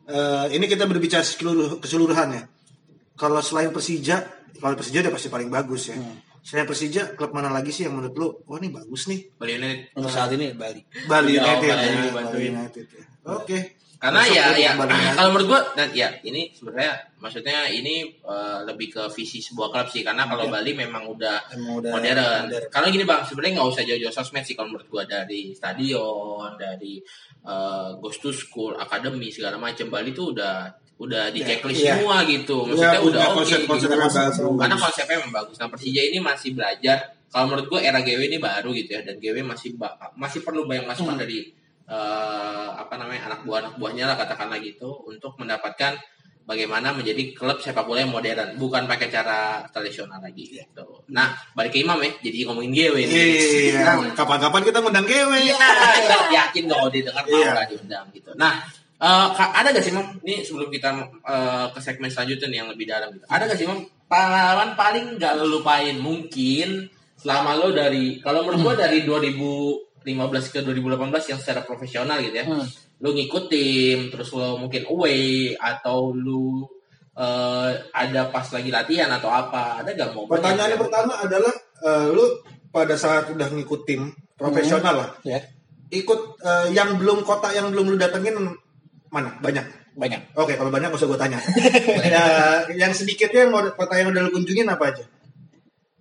[0.07, 2.43] eh, ini kita berbicara seluruh keseluruhan ya.
[3.13, 4.25] Kalau selain Persija,
[4.57, 6.01] kalau Persija udah pasti paling bagus ya.
[6.41, 9.37] Selain Persija, klub mana lagi sih yang menurut lu, wah ini bagus nih?
[9.37, 9.93] Bali United.
[9.93, 10.81] Untuk saat ini Bali.
[11.05, 11.69] Bali Oh, United.
[11.69, 12.41] Bali ya, Bali.
[12.49, 13.05] United ya.
[13.29, 13.59] Oke.
[13.99, 14.71] Karena Masuk ya ya
[15.19, 19.91] kalau menurut gua dan ya ini sebenarnya maksudnya ini eh, lebih ke visi sebuah klub
[19.91, 21.93] sih karena kalau Bali memang udah udah modern.
[22.47, 22.71] modern.
[22.71, 27.03] Karena gini bang, sebenarnya nggak usah jauh-jauh sosmed sih kalau menurut gua dari stadion, dari
[27.43, 31.99] eh, Ghost to School, akademi segala macam Bali tuh udah udah di checklist iya.
[31.99, 32.67] semua gitu.
[32.67, 33.37] Ya, Maksudnya udah udah oke.
[33.43, 34.55] konsep-konsep gitu.
[34.59, 35.57] Karena konsepnya memang bagus.
[35.59, 36.99] Nah Persija ini masih belajar.
[37.29, 39.75] Kalau menurut gua era GW ini baru gitu ya dan GW masih
[40.15, 41.23] masih perlu banyak masukan Hmm.
[41.27, 41.51] dari
[41.89, 45.97] eh, apa namanya anak buah anak buahnya lah katakanlah gitu untuk mendapatkan
[46.49, 51.05] bagaimana menjadi klub sepak bola yang modern bukan pakai cara tradisional lagi gitu.
[51.13, 53.17] Nah balik ke Imam ya jadi ngomongin GW nih.
[53.77, 55.33] Iya, kapan-kapan kita ngundang GW.
[55.45, 55.57] Iya,
[56.01, 57.69] kita yakin kalau didengar mau Iya.
[57.69, 58.33] diundang gitu.
[58.41, 58.65] Nah,
[58.99, 60.11] Kak, ada gak sih Mam?
[60.25, 60.89] Ini sebelum kita
[61.23, 63.29] eh, ke segmen selanjutnya nih yang lebih dalam gitu.
[63.29, 66.89] Ada gak sih Mam pengalaman paling gak lo lupain mungkin
[67.21, 69.05] selama lo dari kalau menurut gua dari
[70.03, 72.47] 2015 ke 2018 yang secara profesional gitu ya.
[72.47, 72.67] Hmm.
[72.99, 76.67] Lu ngikut tim, terus lo mungkin away atau lu
[77.15, 82.07] eh, ada pas lagi latihan atau apa ada gak momen Pertanyaan yang- pertama adalah eh,
[82.09, 82.25] lu
[82.69, 85.43] pada saat udah ngikut tim profesional lah, Ya,
[85.91, 88.39] ikut eh, yang belum kota yang belum lu datengin
[89.09, 89.35] mana?
[89.41, 89.67] Banyak.
[89.99, 90.31] banyak.
[90.39, 91.39] Oke, kalau banyak gak usah gue tanya.
[92.15, 92.23] ya,
[92.71, 95.03] yang sedikitnya yang mau kota yang udah lu kunjungin apa aja?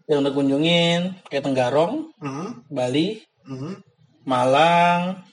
[0.05, 3.73] Yang udah kunjungin kayak Tenggarong, Hmm, Bali, hmm.
[4.27, 5.23] Malang,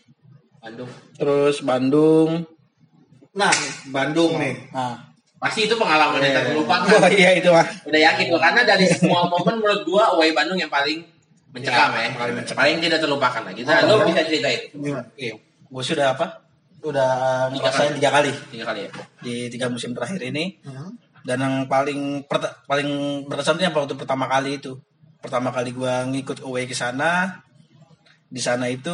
[0.63, 2.47] Bandung terus Bandung.
[3.35, 3.51] Nah,
[3.91, 4.71] Bandung nih.
[4.71, 7.67] Nah, pasti itu pengalaman yang tak terlupakan oh iya itu mah.
[7.85, 11.05] udah yakin gua karena dari semua momen menurut gua away Bandung yang paling
[11.53, 12.81] mencekam Ya, ya, paling paling, mencekam.
[12.81, 15.05] tidak terlupakan lagi nah, lo bisa ceritain Gimana?
[15.21, 15.35] Iya,
[15.69, 16.27] gue sudah apa?
[16.81, 17.13] Udah
[17.53, 18.91] ngerasain tiga kali tiga kali ya
[19.21, 20.61] di tiga musim terakhir ini.
[20.65, 20.97] Hmm.
[21.25, 22.29] Dan yang paling
[22.69, 22.89] paling
[23.29, 24.77] berkesan tuh yang waktu pertama kali itu.
[25.25, 27.41] Pertama kali gua ngikut away ke sana.
[28.35, 28.91] Di sana itu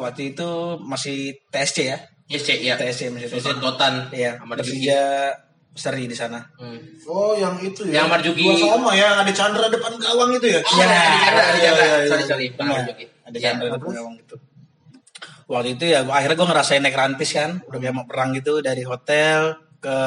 [0.00, 1.98] waktu itu masih TSC ya.
[2.32, 3.52] cek ya TSC masih TSC.
[4.16, 5.02] Iya, sama Marjuki Persija
[5.72, 6.40] seri di sana.
[6.56, 7.04] hmm.
[7.04, 8.00] Oh, yang itu ya.
[8.00, 8.44] Yang Marjuki.
[8.48, 10.60] Dua sama ya, ada Chandra depan gawang itu ya.
[10.64, 11.84] Iya, ada Chandra, ada iya, Chandra.
[11.84, 12.08] iya, iya.
[12.08, 13.04] Sorry, sorry, bukan Iya, Marjuki.
[13.28, 13.44] ada Iya.
[13.44, 14.36] Chandra di gawang gitu.
[15.52, 18.88] Waktu itu ya akhirnya gue ngerasain naik rantis kan, udah kayak mau perang gitu dari
[18.88, 19.52] hotel
[19.82, 19.98] ke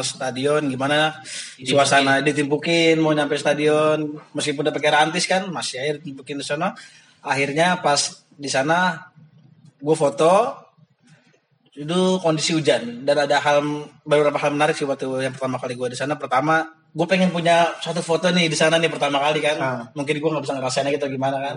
[0.00, 1.10] stadion gimana
[1.58, 1.66] Ditimpukin.
[1.66, 3.98] suasana ditimpukin mau nyampe stadion
[4.30, 6.70] meskipun udah pakai rantis kan masih air ditimpukin di sana
[7.24, 9.08] akhirnya pas di sana
[9.80, 10.64] gue foto
[11.74, 13.02] itu kondisi hujan.
[13.02, 13.64] Dan ada hal
[14.06, 16.14] beberapa hal menarik sih waktu yang pertama kali gue di sana.
[16.14, 16.62] Pertama
[16.94, 19.56] gue pengen punya satu foto nih di sana nih pertama kali kan.
[19.58, 19.82] Ah.
[19.98, 21.56] mungkin gue nggak bisa ngerasain gitu gimana kan.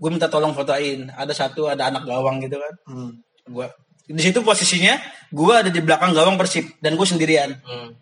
[0.00, 1.12] Gue minta tolong fotoin.
[1.14, 2.74] Ada satu ada anak gawang gitu kan.
[2.90, 3.12] Hmm.
[3.42, 3.66] gue
[4.12, 4.98] di situ posisinya
[5.30, 7.54] gue ada di belakang gawang persib dan gue sendirian.
[7.62, 7.94] Hmm.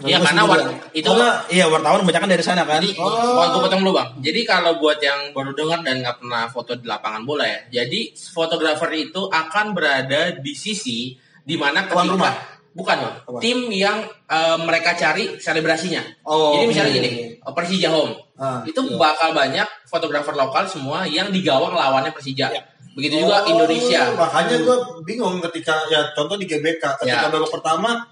[0.00, 0.66] Iya karena sendirian.
[0.72, 3.48] war- itu karena iya wartawan banyak dari sana kan Jadi, oh.
[3.48, 4.08] gue potong dulu bang.
[4.18, 8.00] Jadi kalau buat yang baru dengar dan nggak pernah foto di lapangan bola ya, jadi
[8.16, 12.34] fotografer itu akan berada di sisi di mana Tuan ketika rumah?
[12.70, 16.00] bukan bang, tim yang eh, mereka cari selebrasinya.
[16.22, 17.50] Oh, jadi misalnya iya, gini, iya.
[17.50, 22.48] Persija home, Ah, itu bakal banyak fotografer lokal semua yang di gawang lawannya Persija.
[22.48, 22.62] Iya.
[22.90, 24.02] Begitu juga Oh, Indonesia.
[24.12, 27.28] Makanya gue bingung ketika ya contoh di GBK ketika Ya.
[27.28, 28.02] babak pertama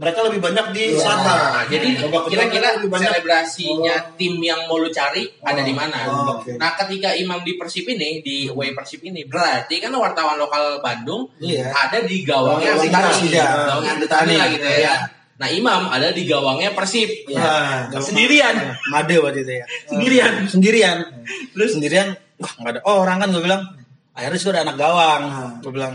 [0.00, 0.98] mereka lebih banyak di Iya.
[0.98, 1.36] selatan.
[1.52, 1.88] Nah, jadi
[2.26, 5.98] kira-kira selebrasinya tim yang mau lu cari ada di mana?
[6.06, 6.56] Oh, oke.
[6.56, 11.28] Nah, ketika Imam di Persib ini, di away Persib ini, berarti kan wartawan lokal Bandung
[11.36, 11.68] Iya.
[11.68, 13.44] ada di gawangnya Gawang Petani, Persija.
[13.66, 13.92] gawangnya
[14.34, 14.78] lah gitu ya.
[14.80, 14.94] Iya.
[15.36, 17.08] Nah, Imam ada di gawangnya Persib.
[17.30, 18.56] Nah, Gawang- Sendirian.
[18.86, 20.32] Made waktu itu ya Sendirian.
[20.46, 20.96] sendirian
[21.52, 23.62] terus sendirian wah nggak ada orang kan gue bilang
[24.12, 25.50] akhirnya situ ada anak gawang Hmm.
[25.60, 25.94] gue bilang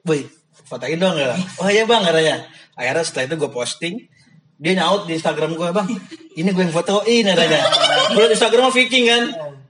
[0.00, 0.20] boy
[0.64, 2.36] fotoin dong ya oh iya bang katanya
[2.74, 3.94] akhirnya setelah itu gue posting
[4.54, 5.88] dia nyaut di Instagram gue bang
[6.34, 7.60] ini gue yang fotoin katanya
[8.10, 9.22] gue di Instagram Viking kan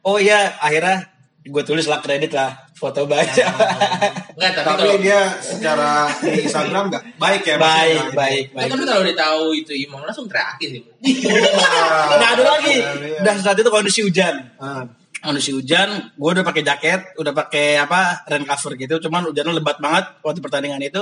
[0.02, 1.08] oh iya akhirnya
[1.40, 3.46] gue tulis lah kredit lah foto baca
[4.34, 7.56] Enggak, tapi, tapi kalau dia secara di Instagram nggak baik ya.
[7.56, 10.82] baik baik Ya, baik tapi kalau dia tahu itu Imam langsung teriakin sih.
[11.22, 12.16] Wah.
[12.16, 13.20] nggak ada lagi Iya.
[13.22, 14.84] dan saat itu kondisi hujan Ah.
[15.20, 19.80] kondisi hujan, gue udah pakai jaket, udah pakai apa rain cover gitu, cuman hujannya lebat
[19.80, 21.00] banget waktu pertandingan itu.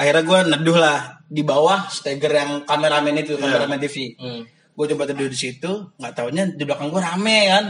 [0.00, 4.16] Akhirnya gue neduh lah di bawah steger yang kameramen itu, kameramen TV.
[4.16, 4.48] Hmm.
[4.72, 5.68] Gue coba teduh di situ,
[6.00, 7.64] nggak taunya di belakang gue rame kan.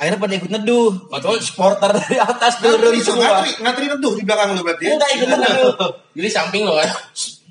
[0.00, 3.44] Akhirnya pada ikut neduh, atau supporter dari atas turun semua.
[3.44, 4.92] ngatri, ngatri neduh di belakang lu berarti ya?
[4.96, 5.72] Enggak ikut neduh.
[6.16, 6.90] Jadi samping lo kan.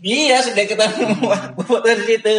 [0.03, 0.85] Iya, sudah kita
[1.53, 2.33] foto di situ.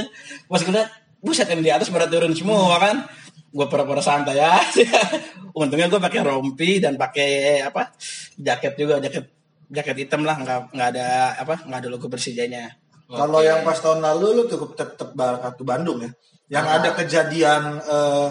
[0.51, 0.89] Pas gue liat,
[1.23, 3.07] buset yang di atas pada turun semua kan.
[3.55, 4.91] Gue pura-pura santai aja.
[5.57, 7.95] Untungnya gue pakai rompi dan pakai apa
[8.35, 9.31] jaket juga, jaket
[9.71, 11.09] jaket hitam lah, nggak nggak ada
[11.39, 12.73] apa nggak ada logo Persijanya.
[13.05, 16.11] Kalau yang pas tahun lalu lu cukup tetap kartu Bandung ya.
[16.49, 18.29] Yang ada kejadian eh,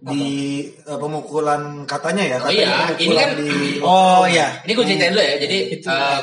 [0.00, 2.36] di eh, pemukulan katanya ya.
[2.40, 3.48] Oh katanya iya, pemukulan ini kan- di
[3.92, 5.34] Oh iya, Ini gue ceritain dulu ya.
[5.36, 5.56] Jadi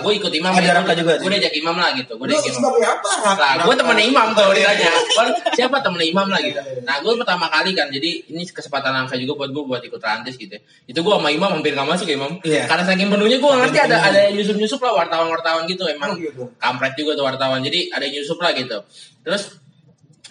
[0.01, 0.49] gue ikut Imam.
[0.49, 0.93] Ada ya.
[0.97, 2.17] Juga, Gue diajak Imam lah gitu.
[2.17, 2.73] Gue diajak Imam.
[2.73, 3.11] sebagai apa?
[3.37, 4.89] Lah, gue temen Imam kalau ditanya.
[5.17, 6.57] Kan, siapa temen Imam lah gitu.
[6.81, 10.41] Nah, gue pertama kali kan, jadi ini kesempatan langka juga buat gue buat ikut rantis
[10.41, 10.57] gitu.
[10.89, 12.33] Itu gue sama Imam hampir gak masuk ya Imam.
[12.41, 12.65] Iya.
[12.65, 15.85] Karena saking penuhnya gue ngerti ada ada yang nyusup-nyusup lah wartawan-wartawan gitu.
[15.85, 16.49] Oh, Emang gitu.
[16.57, 17.61] kampret juga tuh wartawan.
[17.61, 18.77] Jadi ada nyusup lah gitu.
[19.21, 19.66] Terus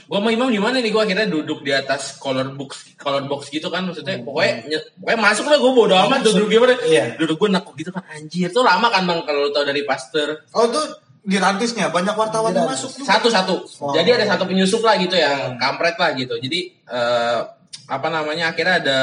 [0.07, 0.89] gue sama Imam di mana nih?
[0.89, 3.83] Gue akhirnya duduk di atas color box color box gitu kan.
[3.83, 6.75] Maksudnya pokoknya nye- pokoknya masuk lah gue bodo amat duduk gimana?
[6.79, 7.19] Iya.
[7.19, 8.49] duduk gue nakuk gitu kan anjir.
[8.49, 10.79] Tuh lama kan bang kalau lu tau dari pastor Oh itu
[11.27, 13.19] di rantisnya banyak wartawan yang masuk juga.
[13.19, 13.91] satu satu Oh.
[13.91, 16.39] jadi ada satu penyusup lah gitu yang kampret lah gitu.
[16.39, 17.39] Jadi eh,
[17.87, 18.99] apa namanya akhirnya ada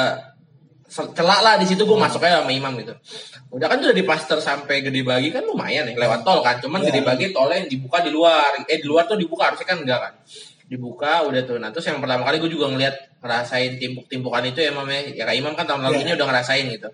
[0.87, 2.93] celak lah di situ gue masuk aja sama imam gitu.
[3.49, 6.61] Udah kan udah di pastor sampai gede bagi kan lumayan ya lewat tol kan.
[6.61, 6.87] Cuman Iya.
[6.89, 8.61] gede bagi tolnya yang dibuka di luar.
[8.63, 10.13] Eh di luar tuh dibuka harusnya kan enggak kan
[10.67, 11.57] dibuka udah tuh.
[11.59, 14.99] Nah terus yang pertama kali gue juga ngeliat ngerasain timpuk-timpukan itu ya imam ya.
[15.13, 16.89] Ya kayak imam kan tahun lalu ini udah ngerasain gitu.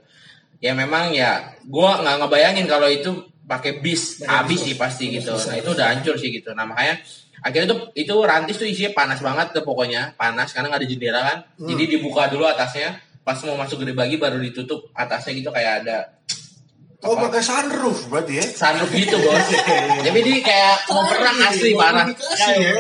[0.60, 3.10] Ya memang ya gue nggak ngebayangin kalau itu
[3.50, 5.34] pakai bis habis sih pasti gitu.
[5.34, 6.54] nah itu udah hancur sih gitu.
[6.54, 7.02] Nah makanya
[7.40, 10.14] akhirnya tuh itu rantis tuh isinya panas banget tuh pokoknya.
[10.20, 11.38] Panas karena nggak ada jendela kan.
[11.58, 13.00] Jadi dibuka dulu atasnya.
[13.20, 16.20] Pas mau masuk gede bagi baru ditutup atasnya gitu kayak ada
[17.00, 18.44] Oh pakai sunroof berarti ya?
[18.44, 19.48] sunroof gitu bos.
[20.06, 22.12] Jadi dia kayak mau perang asli parah.
[22.12, 22.76] ya.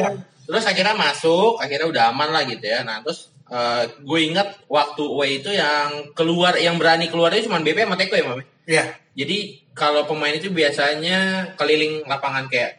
[0.49, 5.03] Terus akhirnya masuk akhirnya udah aman lah gitu ya nah terus eh, gue ingat waktu
[5.05, 8.85] away itu yang keluar yang berani keluar itu cuma BP sama Teko ya Mame Iya.
[9.13, 9.37] jadi
[9.73, 12.77] kalau pemain itu biasanya keliling lapangan kayak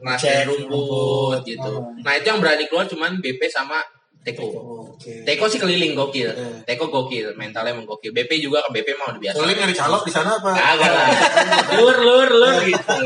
[0.00, 3.80] ngerasain Cek rumput gitu nah itu yang berani keluar cuman BP sama
[4.20, 4.48] Teko
[4.96, 5.20] Oke.
[5.24, 6.64] Teko sih keliling gokil Iya.
[6.64, 10.02] Teko gokil mentalnya emang gokil BP juga ke BP mau udah biasa Soalnya nyari calok
[10.04, 10.50] di sana apa?
[10.52, 11.08] Kagak lah.
[11.76, 12.96] lur lur lur gitu.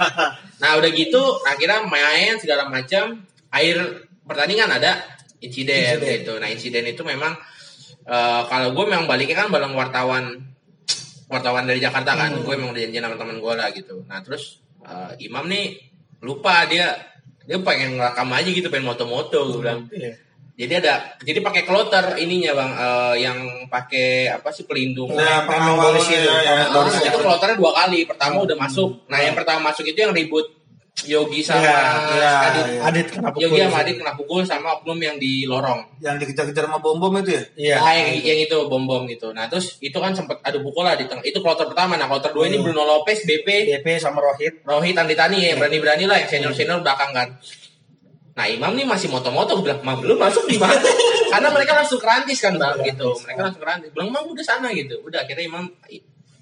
[0.60, 3.20] Nah udah gitu akhirnya main segala macam.
[3.56, 3.78] Air
[4.22, 5.00] pertandingan ada
[5.40, 6.36] insiden, gitu.
[6.36, 7.32] Nah insiden itu memang
[8.04, 10.44] eh, kalau gue memang baliknya kan bareng wartawan
[11.26, 12.36] wartawan dari Jakarta kan.
[12.42, 14.04] Gue memang udah janjian sama teman gue lah gitu.
[14.06, 15.78] Nah terus eh, Imam nih
[16.20, 16.96] lupa dia
[17.46, 20.18] dia pengen ngerekam aja gitu pengen moto-moto gue bilang Iya.
[20.56, 23.38] jadi ada jadi pakai kloter ininya bang eh, yang
[23.70, 26.26] pakai apa sih pelindung Nah, pengawal ya, itu.
[26.26, 26.66] ya.
[26.66, 28.02] Nah, terus itu kloternya dua kali.
[28.08, 29.06] Pertama udah masuk.
[29.06, 30.55] Nah, yang pertama masuk itu yang ribut
[31.04, 31.76] Yogi sama Iya,
[32.16, 32.64] iya, Adit.
[32.72, 32.80] iya.
[32.88, 33.44] Adit kena pukul.
[33.44, 36.00] Yogi sama Adit kena pukul sama oknum yang di lorong.
[36.00, 37.42] Yang dikejar-kejar sama bom-bom itu ya?
[37.52, 37.76] Iya.
[37.84, 39.28] Nah, yang, yang itu bom-bom gitu.
[39.36, 41.20] Nah, terus itu kan sempat adu pukul lah di tengah.
[41.20, 42.00] Itu kloter pertama.
[42.00, 44.64] Nah, kloter dua ini Bruno Lopez, BP, BP sama Rohit.
[44.64, 47.28] Rohit, Andi Tani ya berani-berani lah yang senior-senior belakang kan.
[48.36, 50.76] Nah Imam nih masih moto-moto bilang, Mam lu masuk di mana?
[51.32, 53.08] Karena mereka langsung kerantis kan bang gitu.
[53.24, 53.88] Mereka langsung kerantis.
[53.96, 55.00] Bilang, Mam udah sana gitu.
[55.00, 55.64] Udah akhirnya Imam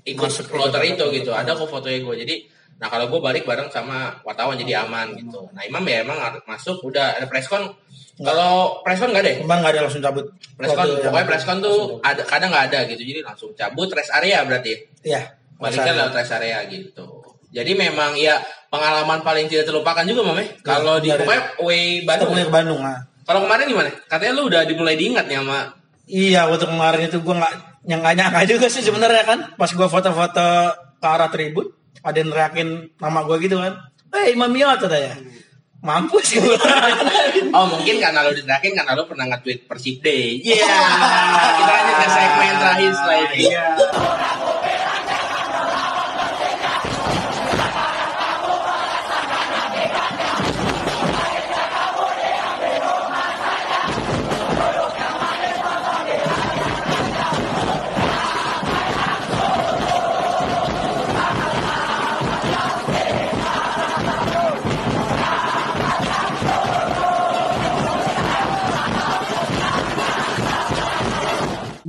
[0.03, 1.31] ikut kloter itu gitu.
[1.31, 2.15] Ada kok fotonya gue.
[2.27, 2.35] Jadi
[2.79, 5.47] Nah kalau gue balik bareng sama wartawan jadi aman gitu.
[5.55, 6.83] Nah Imam ya emang harus masuk.
[6.85, 7.70] Udah ada preskon.
[8.18, 9.37] Kalau preskon nggak deh.
[9.43, 10.27] Kembang nggak ada langsung cabut.
[10.59, 13.03] Yang- pokoknya preskon tuh ada kadang nggak ada gitu.
[13.03, 14.72] Jadi langsung cabut rest area berarti.
[15.07, 15.35] Iya.
[15.59, 17.07] Baliknya lewat rest area gitu.
[17.55, 20.59] Jadi memang ya pengalaman paling tidak terlupakan juga Mame.
[20.66, 22.35] Kalau di pokoknya away Bandung.
[22.35, 22.99] ke Bandung ah.
[23.25, 23.91] Kalau kemarin gimana?
[24.11, 25.72] Katanya lu udah dimulai diingat nih sama
[26.05, 27.55] Iya, waktu kemarin itu gue nggak
[27.89, 29.39] yang nggak nyangka juga sih sebenarnya kan.
[29.57, 30.49] Pas gue foto-foto
[31.01, 31.72] ke arah tribun,
[32.03, 32.68] ada yang neriakin
[32.99, 33.78] nama gue gitu kan.
[34.11, 35.14] Eh Imam Yot katanya.
[35.84, 36.57] Mampus gue.
[37.55, 40.42] Oh mungkin karena lu diterakin karena lu pernah nge-tweet Persib Day.
[40.42, 40.74] Iya.
[41.55, 43.38] Kita lanjut ke segmen terakhir setelah ini.
[43.47, 43.66] Iya.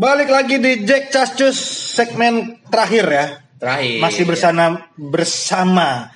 [0.05, 1.57] Balik lagi di Jack Cascus
[1.97, 3.25] segmen terakhir ya.
[3.57, 3.97] Terakhir.
[4.05, 6.13] Masih bersama bersama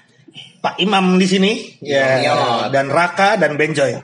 [0.61, 2.69] Pak Imam di sini, ya, Yot.
[2.69, 3.97] dan Raka dan Benjoy.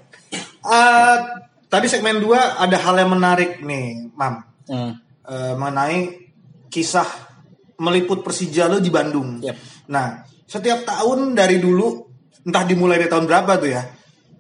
[0.66, 1.38] Ah,
[1.70, 4.42] tadi segmen 2 ada hal yang menarik nih, Mam.
[4.66, 4.92] Hmm.
[5.22, 6.34] Eh, mengenai
[6.74, 7.06] kisah
[7.78, 9.38] meliput Persija lo di Bandung.
[9.46, 9.86] Yep.
[9.94, 12.10] Nah, setiap tahun dari dulu,
[12.42, 13.86] entah dimulai dari tahun berapa tuh ya,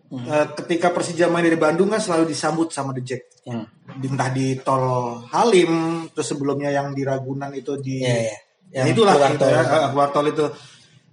[0.09, 3.34] eh, ketika Persija main dari Bandung kan selalu disambut sama The Jack.
[3.45, 3.65] Hmm.
[4.01, 8.33] Entah di tol Halim, terus sebelumnya yang di Ragunan itu di, iya.
[8.73, 9.53] Ya, Yang itulah keluar gitu tol.
[9.53, 10.45] ya, eh, keluar tol itu.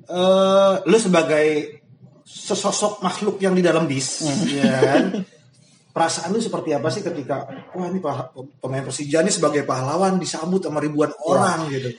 [0.09, 1.47] Eh, lu sebagai
[2.25, 5.05] sesosok makhluk yang di dalam bis, ya kan?
[5.93, 7.45] Perasaan lu seperti apa sih ketika
[7.77, 8.01] wah ini
[8.57, 11.93] pemain Persija ini sebagai pahlawan disambut sama ribuan orang gitu.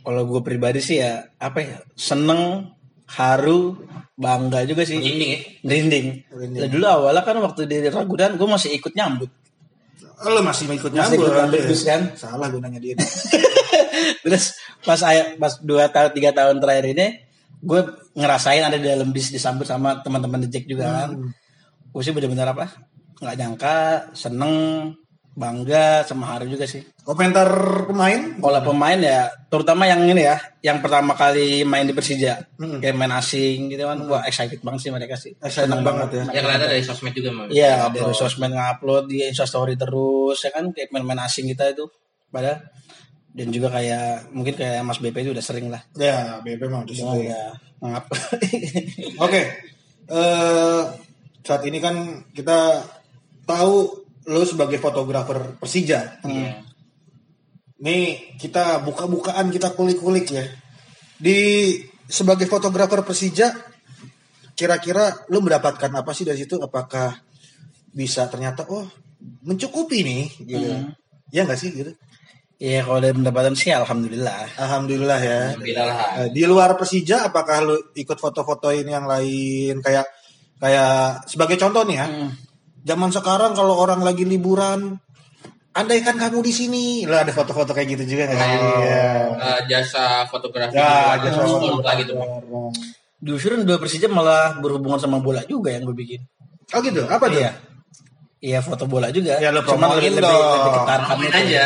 [0.00, 2.72] Kalau gue pribadi sih ya apa ya seneng,
[3.04, 3.76] haru,
[4.16, 4.96] bangga juga sih.
[4.96, 5.40] Merinding ya?
[5.60, 6.06] Merinding.
[6.32, 6.60] Merinding.
[6.72, 9.28] Dulu awalnya kan waktu di Ragunan gue masih ikut nyambut.
[10.18, 11.68] Oh, lu masih ikut Masih nyambut, ikut ya?
[11.70, 12.00] bis kan?
[12.18, 12.98] Salah gue nanya dia.
[14.26, 17.06] Terus pas saya pas dua tahun tiga tahun terakhir ini
[17.58, 17.80] gue
[18.18, 21.30] ngerasain ada di dalam bis disambut sama teman-teman Jack juga kan.
[21.94, 22.66] Gue sih bener-bener apa?
[23.18, 23.78] Nggak nyangka,
[24.14, 24.94] seneng,
[25.38, 26.82] bangga sama haru juga sih.
[27.06, 27.46] Komentar
[27.86, 28.34] pemain?
[28.42, 30.36] Kalau pemain ya, terutama yang ini ya,
[30.66, 34.90] yang pertama kali main di Persija, kayak main asing gitu kan, wah excited banget sih
[34.90, 35.38] mereka sih.
[35.38, 36.22] Excited Seneng banget ya.
[36.34, 37.30] Ya kelihatan dari sosmed juga.
[37.48, 41.86] Iya, dari sosmed ngupload di Instastory terus, ya kan kayak main-main asing kita itu,
[42.34, 42.58] pada
[43.38, 46.98] dan juga kayak mungkin kayak Mas BP itu udah sering lah, Ya, BP mah di
[46.98, 47.54] situ oh, ya.
[47.78, 48.10] ngap.
[49.22, 49.40] Oke.
[50.10, 50.82] Eh
[51.46, 52.82] saat ini kan kita
[53.46, 56.20] tahu lo sebagai fotografer Persija.
[57.80, 60.44] Nih kita buka-bukaan kita kulik-kulik ya.
[61.18, 61.38] Di
[62.04, 63.56] sebagai fotografer Persija
[64.52, 66.60] kira-kira lo mendapatkan apa sih dari situ?
[66.60, 67.16] Apakah
[67.94, 68.84] bisa ternyata oh
[69.42, 70.68] mencukupi nih gitu.
[71.32, 71.92] Ya nggak sih gitu.
[72.58, 74.58] Iya kalau dari pendapatan sih alhamdulillah.
[74.58, 75.40] Alhamdulillah ya.
[75.54, 76.10] Alhamdulillah lah.
[76.26, 80.10] Eh, Di luar Persija apakah lu ikut foto-fotoin yang lain kayak
[80.58, 82.06] kayak sebagai contoh nih ya.
[82.10, 82.30] Hmm.
[82.88, 84.96] Zaman sekarang kalau orang lagi liburan
[85.70, 88.50] andaikan kamu di sini, lo ada foto-foto kayak gitu juga nggak sih?
[88.56, 89.06] Iya.
[89.36, 91.84] Eh, jasa fotografi Ya, jasa fotografi.
[91.84, 92.12] lah gitu.
[93.20, 96.24] Justru dua Persija malah berhubungan sama bola juga yang gue bikin.
[96.70, 97.38] Oh gitu, apa tuh?
[97.38, 97.52] Iya.
[98.38, 99.34] Iya foto bola juga.
[99.36, 101.38] Ya, lo promoin lebih, lebih, lebih itu.
[101.42, 101.64] aja.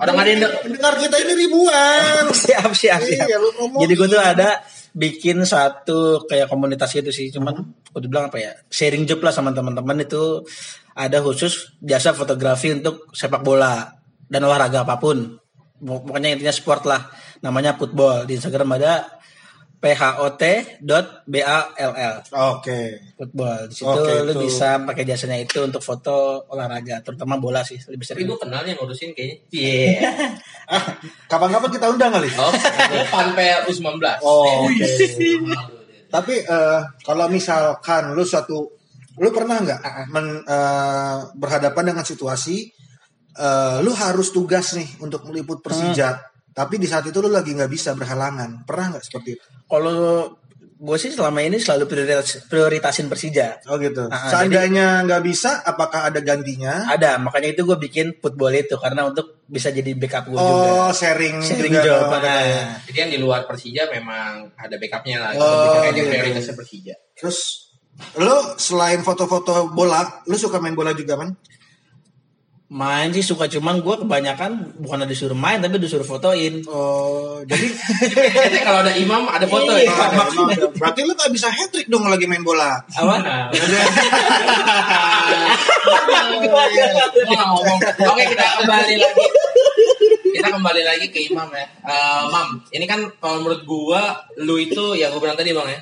[0.00, 2.22] Orang ada yang de- Pendengar kita ini ribuan.
[2.48, 3.28] siap siap siap.
[3.28, 3.36] Iya.
[3.78, 4.64] Jadi gue tuh ada
[4.94, 7.28] bikin satu kayak komunitas gitu sih.
[7.34, 10.46] Cuman gue bilang apa ya sharing job lah sama teman-teman itu
[10.94, 13.90] ada khusus jasa fotografi untuk sepak bola
[14.30, 15.36] dan olahraga apa pun.
[15.84, 17.10] Pokoknya intinya sport lah.
[17.42, 19.20] Namanya football di Instagram ada
[19.84, 21.04] phot.ball
[22.56, 22.80] Oke.
[23.14, 23.60] football.
[23.68, 24.40] Di situ Oke, lu itu.
[24.48, 28.32] bisa pakai jasanya itu untuk foto olahraga, terutama bola sih lebih Tapi sering.
[28.32, 29.36] gue kenal yang ngurusin kayaknya.
[29.52, 30.00] Iya.
[30.64, 30.80] Ah,
[31.28, 32.24] kapan-kapan kita undang kali?
[32.40, 32.48] Oh,
[32.88, 34.00] depan PRU 19.
[34.24, 34.80] Oh, oke.
[36.08, 38.72] Tapi eh, kalau misalkan lu suatu
[39.20, 42.64] lu pernah nggak men- eh, berhadapan dengan situasi
[43.36, 46.16] eh, lu harus tugas nih untuk meliput Persija,
[46.54, 48.62] tapi di saat itu lu lagi nggak bisa berhalangan.
[48.62, 49.44] Pernah nggak seperti itu?
[49.66, 50.30] Kalau
[50.74, 53.58] gue sih selama ini selalu prioritas, prioritasin Persija.
[53.66, 54.06] Oh gitu.
[54.06, 56.86] Ah, Seandainya nggak bisa, apakah ada gantinya?
[56.92, 60.66] Ada, makanya itu gue bikin football itu karena untuk bisa jadi backup gue juga.
[60.86, 62.06] Oh, sharing, Sharing juga job.
[62.22, 65.30] Nah, Jadi yang di luar Persija memang ada backupnya lah.
[65.40, 66.10] Oh, Kayaknya gitu.
[66.10, 66.94] prioritasnya Persija.
[67.16, 67.38] Terus
[68.18, 71.32] lu selain foto-foto bola, lu suka main bola juga man?
[72.74, 76.58] Main sih suka cuman gue kebanyakan bukan disuruh main tapi disuruh fotoin.
[76.66, 77.70] Oh, jadi
[78.34, 79.86] Jadi kalau ada imam ada foto Iya.
[79.86, 79.94] ya.
[79.94, 80.66] Ada, emang ada.
[80.74, 82.82] berarti lu gak bisa hat trick dong lagi main bola.
[82.90, 83.14] Apa?
[87.30, 87.78] Ngomong.
[88.10, 89.26] Oke kita kembali lagi.
[90.34, 91.66] Kita kembali lagi ke Imam ya.
[91.86, 94.02] Eh, Mam, ini kan kalau menurut gua,
[94.42, 95.80] lu itu yang gua bilang tadi bang ya.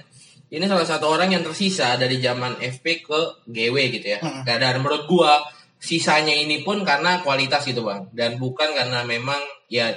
[0.52, 4.20] Ini salah satu orang yang tersisa dari zaman FP ke GW gitu ya.
[4.44, 5.40] Dan, dan menurut gua
[5.82, 8.06] sisanya ini pun karena kualitas gitu bang.
[8.14, 9.90] Dan bukan karena memang ya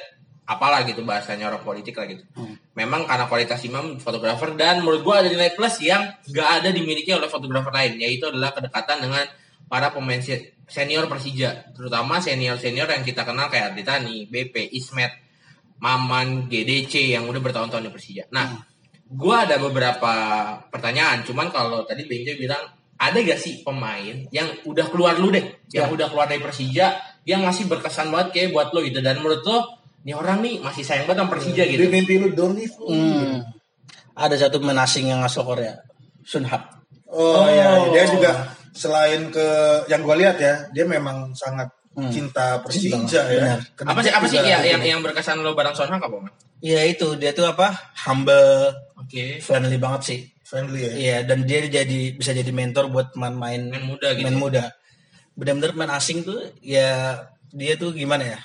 [0.45, 2.25] apalah gitu bahasanya orang politik lah gitu.
[2.73, 6.01] Memang karena kualitas Imam fotografer dan menurut gua ada nilai plus yang
[6.33, 9.25] gak ada dimiliki oleh fotografer lain yaitu adalah kedekatan dengan
[9.65, 15.13] para pemain se- senior Persija, terutama senior-senior yang kita kenal kayak Ardi Tani, BP, Ismet,
[15.81, 18.23] Maman, GDC yang udah bertahun-tahun di Persija.
[18.29, 18.61] Nah,
[19.09, 20.13] gua ada beberapa
[20.69, 22.61] pertanyaan, cuman kalau tadi Benjo bilang
[22.95, 25.43] ada gak sih pemain yang udah keluar lu deh,
[25.75, 26.95] yang udah keluar dari Persija,
[27.27, 29.59] yang masih berkesan banget kayak buat lo gitu dan menurut lo
[30.05, 31.81] ini orang nih masih sayang banget sama Persija gitu.
[31.81, 32.71] Di mimpi lu don't leave.
[32.77, 33.41] Hmm.
[34.15, 35.75] Ada satu pemain asing yang asal Korea,
[36.23, 36.85] Sun Hap.
[37.09, 38.31] Oh, iya, dia juga
[38.71, 39.47] selain ke
[39.91, 41.67] yang gue lihat ya, dia memang sangat
[42.11, 43.57] cinta Persija Cinta, ya.
[43.57, 43.59] benar.
[43.87, 44.75] Apa sih apa sih ya, gitu.
[44.75, 46.27] yang yang berkesan lo bareng Son Hak apa?
[46.59, 47.71] Iya itu dia tuh apa
[48.07, 49.39] humble, Oke.
[49.39, 50.19] friendly banget sih.
[50.45, 50.93] Friendly ya?
[50.93, 54.23] Iya dan dia jadi bisa jadi mentor buat main-main Main muda gitu.
[54.23, 54.63] main muda.
[55.33, 57.19] Benar-benar main asing tuh ya
[57.49, 58.39] dia tuh gimana ya?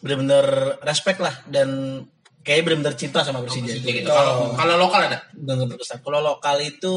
[0.00, 2.02] Benar-benar respect lah dan
[2.40, 3.76] kayak benar-benar cinta sama Persija.
[3.76, 4.08] Gitu.
[4.08, 6.00] Kalau kalau lokal ada Benar-benar berkesan.
[6.00, 6.96] Kalau lokal itu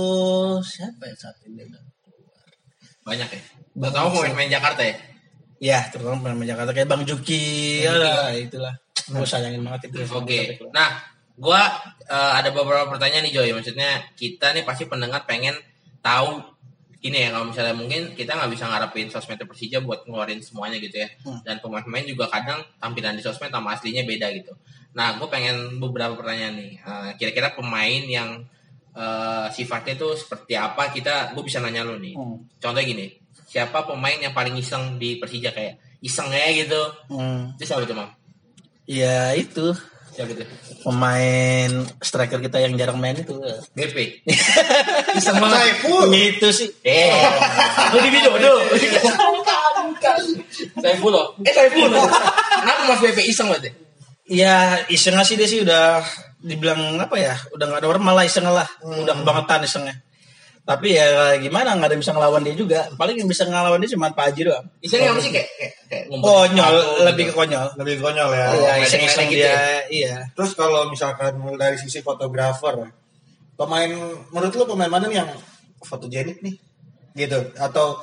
[0.63, 1.67] siapa ya saat ini?
[3.01, 3.41] banyak ya.
[3.81, 4.95] Gak tahu pemain-pemain Jakarta ya.
[5.61, 8.73] Ya terutama pemain Jakarta kayak Bang Juki, ya lah, itulah.
[9.09, 10.05] Gue sayangin banget itu.
[10.09, 10.57] Oke.
[10.73, 11.01] Nah,
[11.41, 11.61] gua
[12.05, 13.49] eh, ada beberapa pertanyaan nih Joy.
[13.57, 15.57] Maksudnya kita nih pasti pendengar pengen
[16.05, 16.45] tahu
[17.01, 21.01] ini ya kalau misalnya mungkin kita nggak bisa ngarepin sosmed Persija buat ngeluarin semuanya gitu
[21.01, 21.09] ya.
[21.41, 24.53] Dan pemain-pemain juga kadang tampilan di sosmed sama aslinya beda gitu.
[24.93, 26.71] Nah, gue pengen beberapa pertanyaan nih.
[26.77, 28.45] Eh, Kira-kira pemain yang
[28.93, 32.13] eh, sifatnya tuh seperti apa kita gue bisa nanya lu nih.
[32.13, 32.37] Hmm.
[32.61, 33.07] Contohnya gini,
[33.49, 36.81] siapa pemain yang paling iseng di Persija kayak iseng aja gitu.
[37.09, 37.57] Hmm.
[37.57, 38.13] Itu siapa tuh, Mam?
[38.85, 39.73] Ya itu
[40.11, 40.47] Siapa tuh?
[40.81, 43.37] pemain striker kita yang jarang main itu.
[43.77, 44.25] BP.
[45.19, 45.57] Iseng banget.
[45.61, 46.09] Saiful.
[46.11, 46.69] Itu sih.
[46.83, 47.15] Eh,
[47.93, 48.53] Lu di Widodo.
[50.81, 51.27] Saiful loh.
[51.45, 51.87] Eh Saiful.
[51.91, 53.71] Kenapa Mas BP iseng banget?
[53.71, 53.73] ya?
[54.31, 54.55] Ya
[54.87, 56.01] iseng sih dia sih udah
[56.41, 57.35] dibilang apa ya?
[57.53, 58.67] Udah nggak normal lah iseng lah.
[58.81, 59.95] Udah kebangetan isengnya.
[60.61, 62.79] Tapi ya gimana nggak ada yang bisa ngelawan dia juga.
[62.93, 64.65] Paling yang bisa ngelawan dia cuma Pak Haji doang.
[64.79, 67.33] Iseng apa sih kayak kayak, kayak Konyol, sepatu lebih gitu.
[67.33, 67.67] ke konyol.
[67.81, 68.37] Lebih konyol ya.
[68.37, 69.49] Iya, ledek-ledek iseng-iseng gitu dia.
[69.49, 69.59] ya?
[69.89, 70.15] Iya.
[70.37, 72.75] Terus kalau misalkan dari sisi fotografer,
[73.57, 73.91] pemain
[74.29, 75.29] menurut lu pemain mana nih yang
[75.81, 76.55] fotogenik nih?
[77.17, 77.97] Gitu atau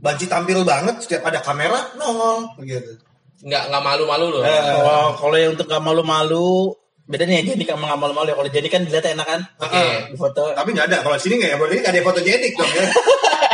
[0.00, 2.96] Banci tampil banget setiap ada kamera nongol gitu.
[3.44, 4.40] Nggak nggak malu-malu loh.
[4.40, 6.72] Eh, Kalau kalau yang untuk gak malu-malu
[7.10, 8.36] bedanya ya jadi sama gak malu-malu ya.
[8.38, 9.40] Kalau jadi kan dilihat enak kan.
[9.58, 10.14] Oke.
[10.14, 10.98] Di foto Tapi nggak ada.
[11.02, 11.56] Kalau di sini nggak ya?
[11.58, 12.84] Berarti nggak ada fotogenik dong ya.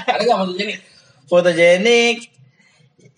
[0.17, 0.79] Ada nggak nih?
[1.27, 2.31] fotogenik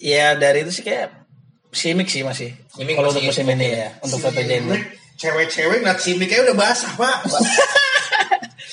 [0.01, 1.28] ya dari itu sih kayak
[1.68, 2.57] Simic sih masih.
[2.72, 4.80] Simic Kalau untuk musim ini ya, untuk satu ini.
[5.18, 7.16] Cewek-cewek ngeliat si Mick udah basah, Pak.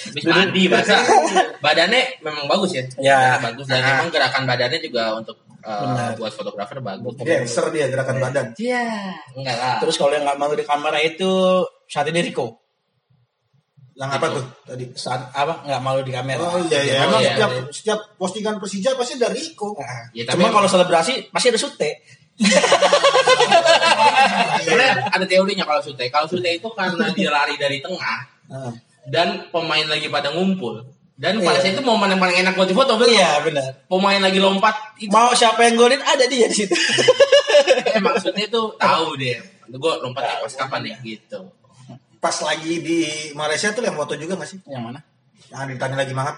[0.05, 1.01] Habis mandi basah.
[1.65, 2.85] Badannya memang bagus ya.
[3.01, 3.41] Ya.
[3.41, 5.35] bagus dan memang gerakan badannya juga untuk
[5.65, 6.13] uh, Benar.
[6.21, 7.17] buat fotografer bagus.
[7.17, 8.47] Dancer dia gerakan badan.
[8.55, 9.75] Iya, enggak lah.
[9.81, 12.61] Terus kalau yang nggak mau di kamera itu saat ini Rico.
[13.95, 14.85] Yang apa tuh tadi?
[14.93, 16.39] Saat apa nggak malu di kamera.
[16.43, 17.33] Oh iya iya, emang iya.
[17.33, 19.73] setiap setiap postingan Persija pasti dari Iko.
[19.73, 21.91] Nah, Ya, tapi Cuma kalau selebrasi pasti ada sute.
[24.65, 26.11] Sebenarnya ada teorinya kalau Sute.
[26.11, 28.69] Kalau Sute itu karena dia lari dari tengah Nah,
[29.09, 30.85] dan pemain lagi pada ngumpul.
[31.15, 31.63] Dan pada Iya.
[31.63, 33.15] saat itu momen yang paling enak buat difoto betul.
[33.15, 33.87] Iya benar.
[33.87, 36.75] Pemain lagi lompat itu Mau siapa yang golin ada dia di situ.
[37.93, 39.39] emang Sute itu tahu deh.
[39.65, 41.39] Gue lompat pas kapan nih gitu.
[42.19, 42.99] Pas lagi di
[43.31, 44.59] Malaysia tuh yang foto juga gak sih?
[44.67, 44.99] yang mana?
[45.47, 46.35] Yang ditanya lagi mangap.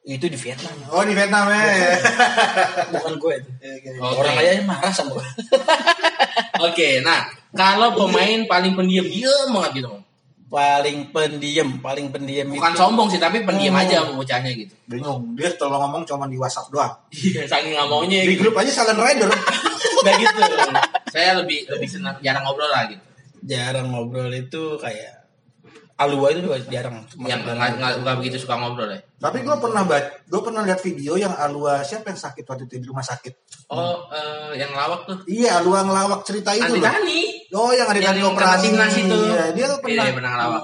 [0.00, 0.74] Itu di Vietnam.
[0.90, 1.62] Oh di Vietnam ya.
[2.90, 3.50] Bukan gue itu.
[4.00, 4.18] Oke.
[4.18, 5.26] Orang aja marah sama gue.
[6.66, 9.88] Oke, nah kalau pemain paling pendiam diam banget gitu.
[10.50, 12.76] Paling pendiam, paling pendiam bukan itu.
[12.76, 13.80] sombong sih, tapi pendiam Oh.
[13.80, 14.74] aja bocahnya gitu.
[14.84, 15.38] Bingung.
[15.38, 16.90] Dia kalau ngomong cuma di WhatsApp doang.
[17.08, 18.44] Iya, saking nggak maunya Di gitu.
[18.44, 19.30] grup aja Silent Rider.
[19.30, 20.40] Udah gitu.
[21.08, 23.02] Saya lebih lebih senang jarang ngobrol lah gitu.
[23.40, 25.19] jarang ngobrol itu kayak
[26.00, 27.04] Alua itu juga jarang.
[27.20, 27.40] Yang
[28.00, 29.04] nggak begitu suka ngobrol ya.
[29.20, 32.86] Tapi gue pernah gue pernah lihat video yang Alua siapa yang sakit waktu itu di
[32.88, 33.68] rumah sakit.
[33.68, 35.20] Oh, eh, yang lawak tuh.
[35.28, 36.80] Iya, Alua ngelawak cerita itu.
[36.80, 37.52] Dani.
[37.52, 39.12] Oh, yang ada Yang operasi timnas itu.
[39.28, 40.04] Iya, dia tuh pernah.
[40.08, 40.62] Iya, pernah ngelawak.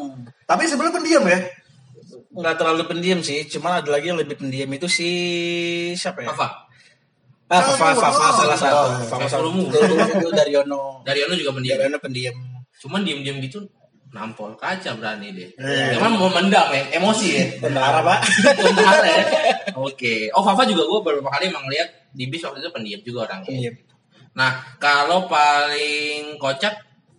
[0.49, 1.41] Tapi sebenarnya pendiam ya.
[2.37, 5.09] nggak terlalu pendiam sih, cuman ada lagi yang lebih pendiam itu si
[5.97, 6.37] siapa ya?
[6.37, 6.69] Apa?
[7.49, 8.77] Ah, Fafa, Fafa salah satu.
[8.77, 9.73] Fafa Fafa salah Lumu.
[9.73, 9.89] satu.
[9.89, 11.01] Itu- Itu Daryono.
[11.01, 11.81] Daryono juga pendiam.
[11.81, 12.37] Daryono pendiam.
[12.77, 13.65] Cuman diem-diem gitu
[14.17, 15.49] nampol kaca berani deh.
[15.55, 16.01] Iya.
[16.01, 17.45] Cuman mau mendam ya, emosi ya.
[17.61, 18.19] Tentara pak.
[18.65, 19.25] Tentara ya.
[19.77, 20.33] Oke.
[20.33, 23.53] Oh, Fafa juga gue beberapa kali emang lihat di bis waktu itu pendiam juga orangnya.
[23.53, 23.75] Pendiam.
[24.33, 26.73] Nah, kalau paling kocak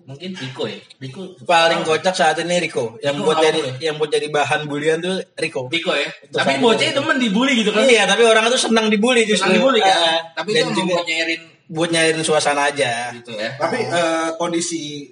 [0.03, 0.79] mungkin Riko ya.
[0.97, 2.95] Riko Paling kocak saat ini Riko.
[3.01, 3.73] Yang Riko buat jadi tuh?
[3.83, 5.67] yang buat jadi bahan bulian tuh Riko.
[5.67, 6.07] Riko ya.
[6.23, 6.63] Itu Tapi sama.
[6.63, 7.83] bocahnya temen dibully gitu kan.
[7.83, 9.49] Iya, tapi orang itu senang dibully justru.
[9.49, 9.97] Senang dibully kan.
[9.97, 13.11] Ah, Tapi itu juga mau nyairin buat nyairin suasana aja.
[13.17, 13.51] gitu ya.
[13.59, 15.11] Tapi eh, kondisi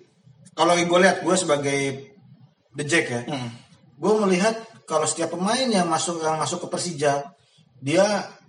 [0.55, 1.79] kalau gue lihat gue sebagai
[2.71, 3.51] the Jack ya, Hmm.
[3.95, 7.35] gue melihat kalau setiap pemain yang masuk yang masuk ke Persija,
[7.77, 8.05] dia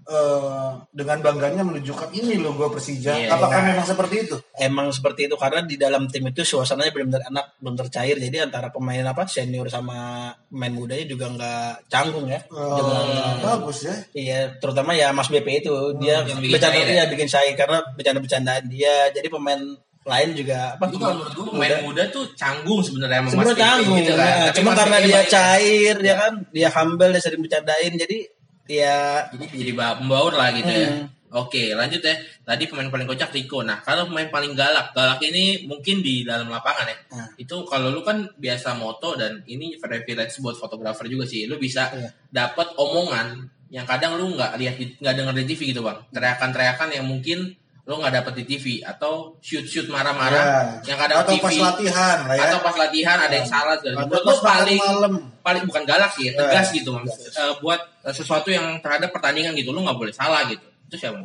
[0.06, 3.10] eh, dengan bangganya menunjukkan ini loh gue Persija.
[3.10, 3.66] Iya, Apakah iya.
[3.74, 4.36] memang seperti itu?
[4.54, 8.14] Emang seperti itu karena di dalam tim itu suasananya benar-benar enak, belum tercair.
[8.14, 12.38] Jadi antara pemain apa senior sama pemain mudanya juga nggak canggung ya.
[12.38, 13.94] Eh, Dengan- bagus ya.
[14.14, 17.04] Iya, terutama ya Mas BP itu dia yang bikin bercanda ya?
[17.10, 19.10] bikin cair karena bercanda-bercandaan dia.
[19.10, 19.58] Jadi pemain
[20.06, 20.86] lain juga apa?
[20.86, 24.22] Itu kalau menurut gue pemain muda tuh canggung sebenarnya sama Mas Sebenarnya canggung, gitu kan.
[24.24, 24.36] ya.
[24.46, 28.18] Tapi cuma karena dia cair, dia kan, dia humble, dia sering bercandain, jadi
[28.66, 28.96] ya
[29.30, 30.90] jadi jadi ba- membaur lah gitu ya.
[30.92, 31.06] Hmm.
[31.26, 32.14] Oke, lanjut ya.
[32.40, 33.60] Tadi pemain paling kocak Riko.
[33.60, 36.96] Nah, kalau pemain paling galak, galak ini mungkin di dalam lapangan ya.
[37.12, 37.28] Hmm.
[37.36, 41.44] Itu kalau lu kan biasa moto dan ini privilege buat fotografer juga sih.
[41.44, 42.08] Lu bisa Iya.
[42.30, 45.98] dapat omongan yang kadang lu nggak lihat nggak denger di TV gitu bang.
[46.08, 47.52] Teriakan-teriakan yang mungkin
[47.86, 50.42] lu nggak dapet di TV atau shoot shoot marah-marah
[50.82, 50.90] Ya.
[50.90, 52.42] yang kadang Atau TV pas latihan lah ya.
[52.50, 54.10] atau pas latihan ada yang salah segala Atau macam.
[54.10, 55.12] Menurut lu paling malam.
[55.40, 57.06] paling bukan galak sih, ya, tegas Ya, gitu Bang.
[57.06, 57.80] Eh, buat
[58.10, 60.66] sesuatu yang terhadap pertandingan gitu, lu nggak boleh salah gitu.
[60.90, 61.22] Itu siapa?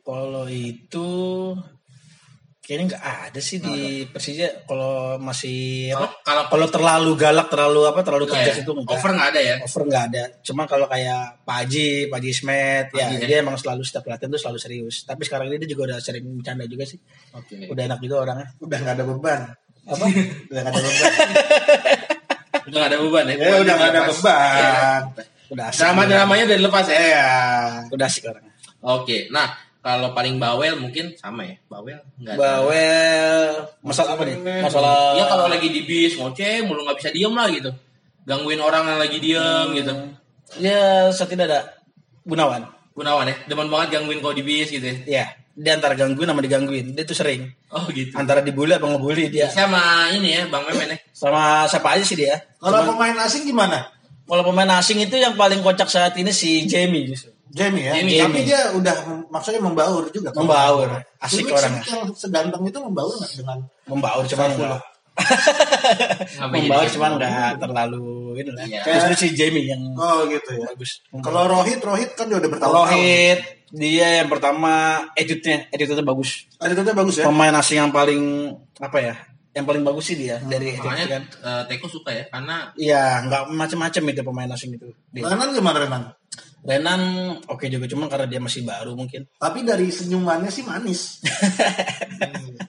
[0.00, 1.06] kalau itu
[2.66, 6.18] kayaknya nggak ada sih di Persija kalau masih Kalau apa?
[6.26, 8.02] kalau Kalau terlalu galak, terlalu apa?
[8.02, 8.62] Terlalu enggak tegas ya?
[8.66, 8.94] itu enggak.
[8.98, 9.56] over nggak ada ya?
[9.62, 10.22] over nggak ada.
[10.42, 13.22] Cuma kalau kayak Pak Haji, Pak Haji Ismet, ya ya.
[13.22, 15.06] dia emang selalu setiap latihan tuh selalu serius.
[15.06, 16.98] Tapi sekarang ini dia juga udah sering bercanda juga sih.
[17.38, 17.70] Oke.
[17.70, 18.50] Udah enak juga orangnya.
[18.58, 19.40] Udah nggak ada beban.
[19.86, 20.04] Apa?
[20.50, 21.10] Udah nggak ada beban.
[22.66, 23.34] Udah nggak ada beban ya?
[23.38, 24.16] ya udah nggak ada Lepas.
[24.18, 25.02] beban.
[25.54, 25.78] Udah asik.
[25.78, 26.98] Drama-dramanya udah dilepas ya.
[26.98, 27.26] Iya.
[27.94, 28.52] Udah asik orangnya.
[28.82, 29.30] Oke.
[29.30, 29.54] Nah,
[29.86, 31.54] kalau paling bawel mungkin sama ya.
[31.70, 32.42] Bawel nggak ada.
[32.42, 33.46] Bawel
[33.86, 34.36] masalah apa nih?
[34.58, 37.70] Masalah Iya kalau lagi di bis ngoceh mulu nggak bisa diem lah gitu.
[38.26, 39.94] Gangguin orang yang lagi diem gitu.
[40.58, 41.60] ya setidaknya ada
[42.26, 42.66] Gunawan.
[42.98, 44.96] Gunawan ya, demen banget gangguin kau di bis gitu ya.
[45.06, 46.96] Ya, dia antara gangguin sama digangguin.
[46.96, 48.10] Dia tuh sering Oh gitu.
[48.18, 49.46] antara dibully apa ngebully dia.
[49.52, 50.98] Sama ini ya, Bang Memen ya.
[51.14, 52.42] Sama siapa aja sih dia?
[52.58, 53.92] Kalau pemain asing gimana?
[54.26, 57.35] Kalau pemain asing itu yang paling kocak saat ini si Jamie justru.
[57.54, 57.92] Jamie ya.
[57.94, 58.18] Jamie.
[58.18, 58.96] Tapi dia udah
[59.30, 60.34] maksudnya membaur juga.
[60.34, 60.42] kan?
[60.42, 60.88] Membaur,
[61.22, 61.82] asik orangnya.
[61.86, 64.82] yang seganteng itu membaur nggak dengan Membaur cuman enggak.
[66.52, 67.22] Membaur cuman gitu?
[67.22, 68.06] enggak terlalu
[68.42, 68.64] ini lah.
[68.66, 68.80] Iya.
[68.84, 70.66] Justru si Jamie yang Oh gitu ya.
[70.74, 71.00] bagus.
[71.22, 72.88] Kalau Rohit, Rohit kan dia udah bertahun-tahun.
[72.92, 73.40] Rohit
[73.74, 76.46] dia yang pertama attitude-nya, attitude-nya bagus.
[76.58, 77.24] Tuh bagus ya.
[77.26, 79.14] Pemain asing yang paling apa ya?
[79.56, 81.22] Yang paling bagus sih dia dari attitude Makanya kan.
[81.24, 84.86] eh, Teko suka ya, karena Iya, nggak macam-macam itu pemain asing itu.
[85.16, 86.02] Renan gimana Renan?
[86.66, 87.00] Renan
[87.46, 89.30] oke juga cuman karena dia masih baru mungkin.
[89.44, 91.00] Tapi dari senyumannya sih manis.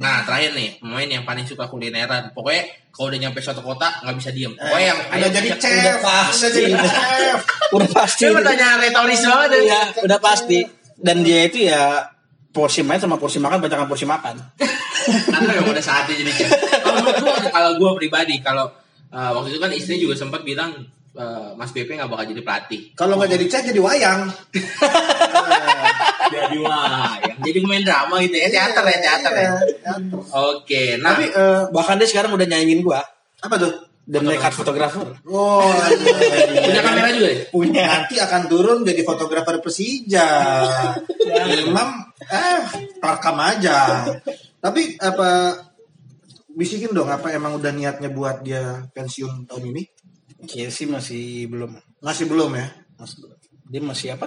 [0.00, 2.32] Nah terakhir nih pemain yang paling suka kulineran.
[2.32, 4.52] Pokoknya kalau udah nyampe suatu kota nggak bisa diem.
[4.56, 6.40] Pokoknya yang udah jadi chef, udah pasti.
[6.40, 7.40] udah jadi chef.
[7.76, 8.22] Udah pasti.
[8.24, 9.50] Ini pertanyaan retoris banget.
[9.52, 9.60] ya.
[9.60, 10.58] Iya, udah pasti.
[10.96, 12.08] Dan dia itu ya
[12.50, 14.40] porsi main sama porsi makan banyak porsi makan.
[15.28, 16.50] Karena memang udah saatnya jadi chef.
[16.80, 18.72] Kalau menurut gua, kalau gua pribadi, kalau
[19.12, 20.72] uh, waktu itu kan istri juga sempat bilang
[21.16, 22.82] uh, Mas BP nggak bakal jadi pelatih.
[22.94, 24.20] Kalau nggak jadi chef jadi wayang.
[26.30, 29.42] Jadi wah, yang jadi pemain drama gitu ya, teater ya, teater ya.
[29.42, 29.92] Iya.
[30.30, 33.02] Oke, nah Tapi eh, Bahkan dia sekarang udah nyanyiin gua.
[33.40, 33.72] apa tuh?
[34.10, 35.06] Dan nekat fotografer.
[35.30, 36.66] Oh, iya.
[36.66, 37.38] punya kamera juga ya?
[37.46, 37.82] Punya.
[37.86, 40.28] Nanti akan turun jadi fotografer Persija.
[41.62, 42.58] Imam, eh,
[42.98, 44.02] rekam aja.
[44.58, 45.62] Tapi apa
[46.50, 49.82] bisikin dong apa emang udah niatnya buat dia pensiun tahun ini?
[50.46, 51.70] Kayaknya sih masih belum.
[52.00, 52.66] Masih belum ya?
[52.96, 53.16] Mas,
[53.70, 54.26] dia masih apa?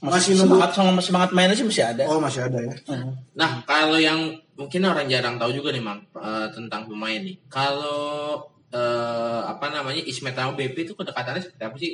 [0.00, 0.56] Masih nunggu.
[0.56, 2.06] semangat sama semangat mainnya sih masih ada.
[2.08, 2.74] Oh masih ada ya.
[2.88, 3.18] Hmm.
[3.36, 7.36] Nah, kalau yang mungkin orang jarang tahu juga nih, Mang, eh, tentang pemain nih.
[7.50, 8.40] Kalau
[8.70, 11.90] eh, apa namanya Ismet sama BP itu kedekatannya seperti apa sih?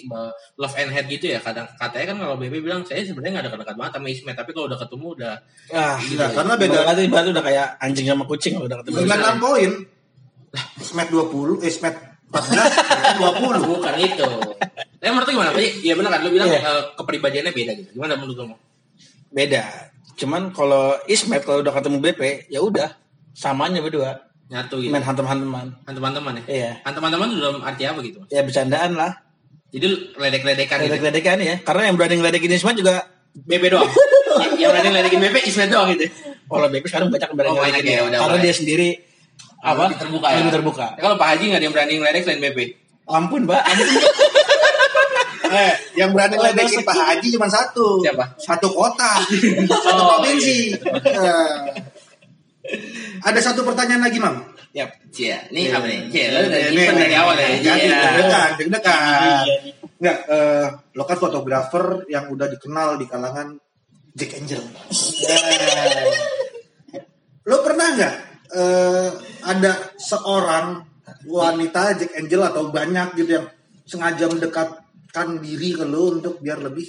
[0.60, 1.40] Love and hate gitu ya.
[1.40, 4.50] Kadang katanya kan kalau BP bilang saya sebenarnya nggak ada dekat banget sama Ismet, tapi
[4.52, 5.34] kalau udah ketemu udah
[5.72, 8.96] Ah, Gila, karena beda itu ibarat udah kayak anjing sama kucing kalau udah ketemu.
[9.08, 9.70] Dengan 6 poin.
[10.80, 13.72] Smack 20, eh Smack 14, 20.
[13.72, 14.28] bukan itu.
[14.96, 15.50] Tapi menurut gimana?
[15.56, 16.60] Iya benar kan lu bilang Iya.
[16.60, 17.88] eh, kepribadiannya beda gitu.
[17.94, 18.56] Gimana menurut lu?
[19.30, 19.62] Beda.
[20.16, 22.88] Cuman kalau Ismet kalau udah ketemu BP, ya udah
[23.32, 24.24] samanya berdua.
[24.46, 24.94] Nyatu gitu.
[24.94, 25.74] Main hantem-hanteman.
[25.84, 26.44] Teman-teman ya.
[26.46, 26.70] Iya.
[26.86, 28.22] Teman-teman itu dalam arti apa gitu?
[28.30, 29.12] Ya bercandaan lah.
[29.68, 30.88] Jadi ledek-ledekan gitu.
[30.94, 31.54] Ledek-ledekan ya.
[31.60, 33.04] Karena yang berani ngeledekin Ismet juga
[33.36, 33.90] BP doang.
[34.62, 36.06] yang berani ledekin BP Ismet doang gitu.
[36.46, 38.88] kalau BP sekarang banyak yang berani Oh, ngeledekin ya, Karena dia sendiri
[39.62, 39.84] apa?
[39.90, 40.36] Lebih terbuka ya.
[40.42, 40.86] Lebih terbuka.
[40.96, 42.58] Ya, kalau Pak Haji nggak ada yang berani ngeledek selain BP.
[43.06, 43.62] Ampun, Mbak.
[45.46, 46.82] Eh, yang berani ngeledekin.
[46.82, 48.02] Pak Haji cuma satu.
[48.02, 48.34] Siapa?
[48.34, 49.14] Satu kota.
[49.86, 50.74] Satu Oh, provinsi.
[50.74, 51.54] Eh.
[53.22, 54.42] Ada satu pertanyaan lagi, Mam.
[54.74, 54.90] Yap.
[55.14, 56.10] Cia, ini apa nih?
[56.10, 57.48] Cia, Iya, lu udah iya, nyimpen iya, dari awal ya.
[57.62, 57.94] Jadi Iya.
[58.02, 59.44] deg-degan, deg-degan.
[59.46, 59.54] Iya,
[59.96, 63.48] Enggak, eh, lo kan fotografer yang udah dikenal di kalangan
[64.12, 64.60] Jack Angel.
[67.46, 68.14] Lo pernah nggak
[68.52, 69.10] eh,
[69.42, 70.82] ada seorang
[71.26, 73.46] wanita Jack Angel atau banyak gitu yang
[73.86, 76.86] sengaja mendekatkan diri ke lo untuk biar lebih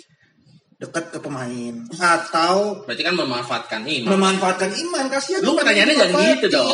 [0.77, 4.05] dekat ke pemain atau Berarti kan memanfaatkan ini.
[4.05, 6.69] memanfaatkan iman kasihan Lu pertanyaannya jangan gitu dong.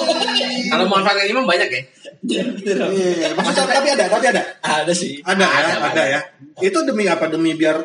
[0.67, 1.81] Kalau memanfaatkan imam banyak ya.
[2.23, 4.43] Iya, maksudnya tapi ada, tapi ada.
[4.59, 5.23] Ada sih.
[5.23, 6.03] Ada, ya, Ada, ada, ada.
[6.03, 6.19] ya.
[6.59, 7.31] Itu demi apa?
[7.31, 7.79] Demi biar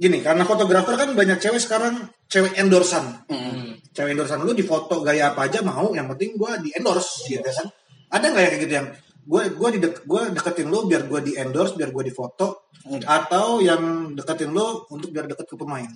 [0.00, 3.20] gini, karena fotografer kan banyak cewek sekarang cewek endorsan.
[3.28, 3.76] Hmm.
[3.92, 7.44] Cewek endorsan lu di foto gaya apa aja mau, yang penting gua di endorse gitu
[7.44, 7.68] kan.
[8.08, 8.88] Ada nggak ya kayak gitu yang
[9.20, 12.72] gue gue di gue deketin lu biar gue di endorse biar gue di foto
[13.04, 15.86] atau yang deketin lu untuk biar deket ke pemain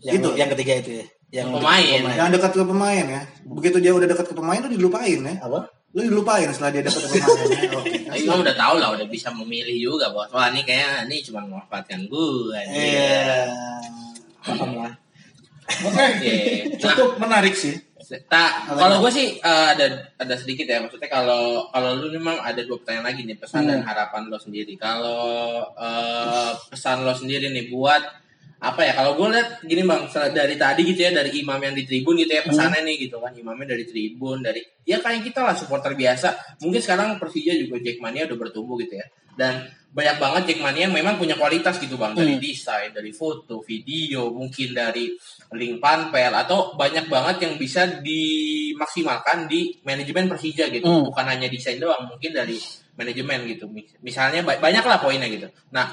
[0.00, 0.28] Yang, Itu.
[0.38, 1.06] yang ketiga itu ya.
[1.42, 2.00] Yang Pemain.
[2.16, 5.66] yang dekat ke pemain ya begitu dia udah dekat ke pemain lu dilupain ya Apa?
[5.90, 7.70] Lu dilupain setelah dia dekat ke pemain ya.
[7.74, 10.30] oke Nah, imam udah tahu lah, udah bisa memilih juga bos.
[10.30, 12.58] Wah ini kayak ini cuma memanfaatkan gue.
[12.70, 13.46] Iya.
[14.42, 14.94] Paham lah.
[15.70, 16.78] oke Iya.
[16.78, 17.78] cukup menarik sih
[18.10, 19.86] Tak, kalau gue sih eh, ada
[20.18, 23.86] ada sedikit ya maksudnya kalau kalau lu memang ada dua pertanyaan lagi nih pesan dan
[23.86, 24.74] harapan lo sendiri.
[24.74, 28.02] Kalau eh, pesan lo sendiri nih buat
[28.60, 28.92] apa ya?
[28.92, 32.28] Kalau gue lihat gini bang dari tadi gitu ya dari imam yang di tribun gitu
[32.30, 36.60] ya pesannya nih gitu kan imamnya dari tribun dari ya kayak kita lah supporter biasa.
[36.60, 41.16] Mungkin sekarang Persija juga Jackmania udah bertumbuh gitu ya dan banyak banget Jackmania yang memang
[41.16, 42.42] punya kualitas gitu bang dari Hmm.
[42.42, 45.08] desain, dari foto, video, mungkin dari
[45.56, 51.04] link panpel atau banyak banget yang bisa dimaksimalkan di manajemen Persija gitu Hmm.
[51.08, 52.54] bukan hanya desain doang mungkin dari
[52.94, 55.88] manajemen gitu Mis- misalnya ba- banyak lah poinnya gitu nah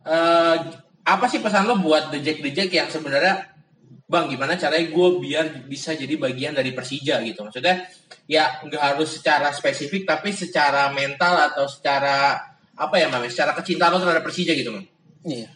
[0.00, 0.56] eh,
[1.06, 3.50] apa sih pesan lo buat the Jack the Jack yang sebenarnya
[4.10, 7.86] bang gimana caranya gue biar bisa jadi bagian dari Persija gitu maksudnya
[8.26, 12.50] ya nggak harus secara spesifik tapi secara mental atau secara
[12.80, 14.84] apa ya namanya secara kecintaan lo terhadap Persija gitu Mam.
[15.28, 15.52] Iya.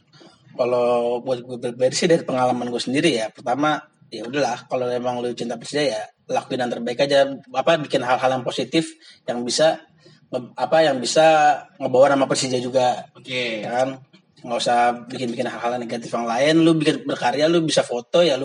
[0.55, 3.27] Kalau buat gue pribadi sih dari pengalaman gue sendiri ya.
[3.33, 3.81] Pertama,
[4.13, 7.27] ya udahlah kalau emang lu cinta Persija ya lakuin yang terbaik aja.
[7.51, 8.93] Apa bikin hal-hal yang positif
[9.25, 9.81] yang bisa
[10.35, 13.09] apa yang bisa ngebawa nama Persija juga.
[13.17, 13.89] oke Ya kan?
[14.45, 16.61] Nggak usah bikin-bikin hal-hal negatif yang lain.
[16.61, 18.45] Lu bikin berkarya, lu bisa foto ya lu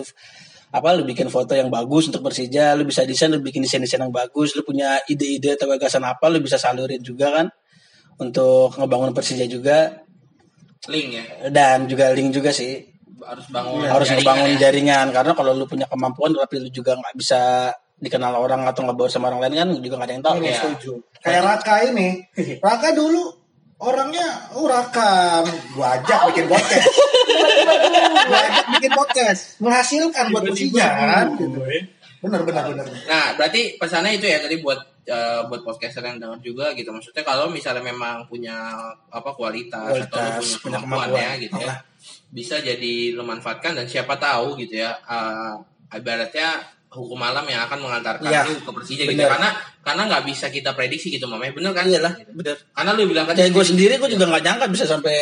[0.70, 4.14] apa lu bikin foto yang bagus untuk Persija, lu bisa desain, lu bikin desain-desain yang
[4.14, 7.46] bagus, lu punya ide-ide atau gagasan apa, lu bisa salurin juga kan
[8.22, 9.90] untuk ngebangun Persija juga
[10.88, 12.80] link ya dan juga link juga sih
[13.20, 14.58] harus bangun harus jaringan ngebangun ya.
[14.64, 17.68] jaringan karena kalau lu punya kemampuan tapi lu juga nggak bisa
[18.00, 20.56] dikenal orang atau nggak bawa sama orang lain kan juga nggak ada yang tahu Iya.
[20.56, 20.92] setuju.
[21.20, 22.08] Kayak Raka ini.
[22.64, 23.39] Raka dulu
[23.80, 25.40] orangnya oh Raka
[25.72, 26.92] gua ajak bikin podcast.
[28.30, 31.26] Ngajak bikin podcast, menghasilkan buat Persija kan.
[31.40, 31.58] Gitu.
[32.20, 32.86] Benar benar benar.
[33.08, 34.76] Nah, berarti pesannya itu ya tadi buat
[35.08, 36.92] eh, buat podcaster yang dengar juga gitu.
[36.92, 38.76] Maksudnya kalau misalnya memang punya
[39.08, 41.74] apa kualitas, atau Kualitas, punya punya kemampuan ya gitu ya.
[42.30, 44.92] Bisa jadi lu manfaatkan dan siapa tahu gitu ya.
[45.00, 45.54] eh,
[45.90, 49.14] ibaratnya hukum alam yang akan mengantarkan Iya, lu ke Persija gitu.
[49.14, 49.30] bener.
[49.30, 49.48] Karena
[49.80, 51.54] karena nggak bisa kita prediksi gitu, Mamanya.
[51.54, 51.86] Bener kan?
[51.86, 52.32] Iyalah, Gitu.
[52.34, 52.56] bener.
[52.68, 55.14] Karena lu bilang tadi Kayak gue sendiri gue juga nggak nyangka bisa sampai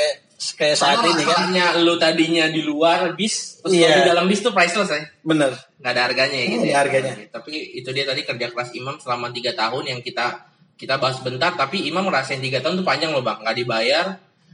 [0.56, 1.36] kayak saat ini kan.
[1.44, 3.84] Karena lu tadinya di luar bis, terus Iya.
[3.84, 5.04] kalau di dalam bis tuh priceless ya.
[5.20, 5.52] Bener.
[5.78, 6.78] nggak ada harganya ya gitu Nggak ya.
[6.80, 7.12] harganya.
[7.30, 10.26] Tapi itu dia tadi kerja keras Imam selama tiga tahun yang kita
[10.74, 11.52] kita bahas bentar.
[11.52, 14.06] Tapi Imam ngerasain tiga tahun tuh panjang loh bang, nggak dibayar.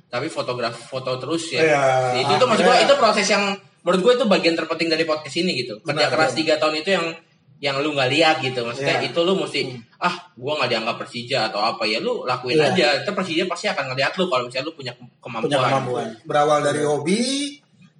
[0.05, 1.62] Tapi fotograf foto terus ya.
[1.62, 1.82] Iya.
[2.20, 2.85] itu tuh maksud gue Iya.
[2.85, 3.55] itu proses yang
[3.85, 5.78] menurut gue itu bagian terpenting dari podcast ini gitu.
[5.78, 7.06] Kerja Benar, keras tiga tahun itu yang
[7.61, 8.61] yang lu nggak lihat gitu.
[8.61, 9.09] Maksudnya Iya.
[9.12, 9.61] itu lu mesti
[10.01, 12.73] ah gue nggak dianggap Persija atau apa ya lu lakuin Iya.
[12.73, 12.86] aja.
[13.05, 15.48] Itu Persija pasti akan ngeliat lu kalau misalnya lu punya kemampuan.
[15.48, 16.06] Punya kemampuan.
[16.24, 17.23] Berawal dari hobi,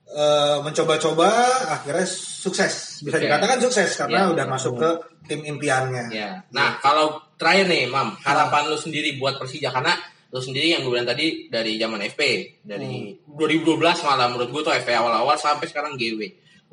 [0.05, 1.29] eh, mencoba-coba,
[1.71, 3.01] akhirnya sukses.
[3.01, 3.21] Bisa Sukses.
[3.25, 4.33] dikatakan sukses karena Iya.
[4.37, 4.91] udah masuk ke
[5.25, 6.05] tim impiannya.
[6.13, 6.45] Ya.
[6.53, 9.97] Nah, kalau terakhir nih, Mam, harapan lu sendiri buat Persija karena
[10.35, 12.23] lu sendiri yang gue bilang tadi dari zaman FP,
[12.67, 16.21] dari 2012 malah menurut gue tuh FP awal-awal sampai sekarang GW.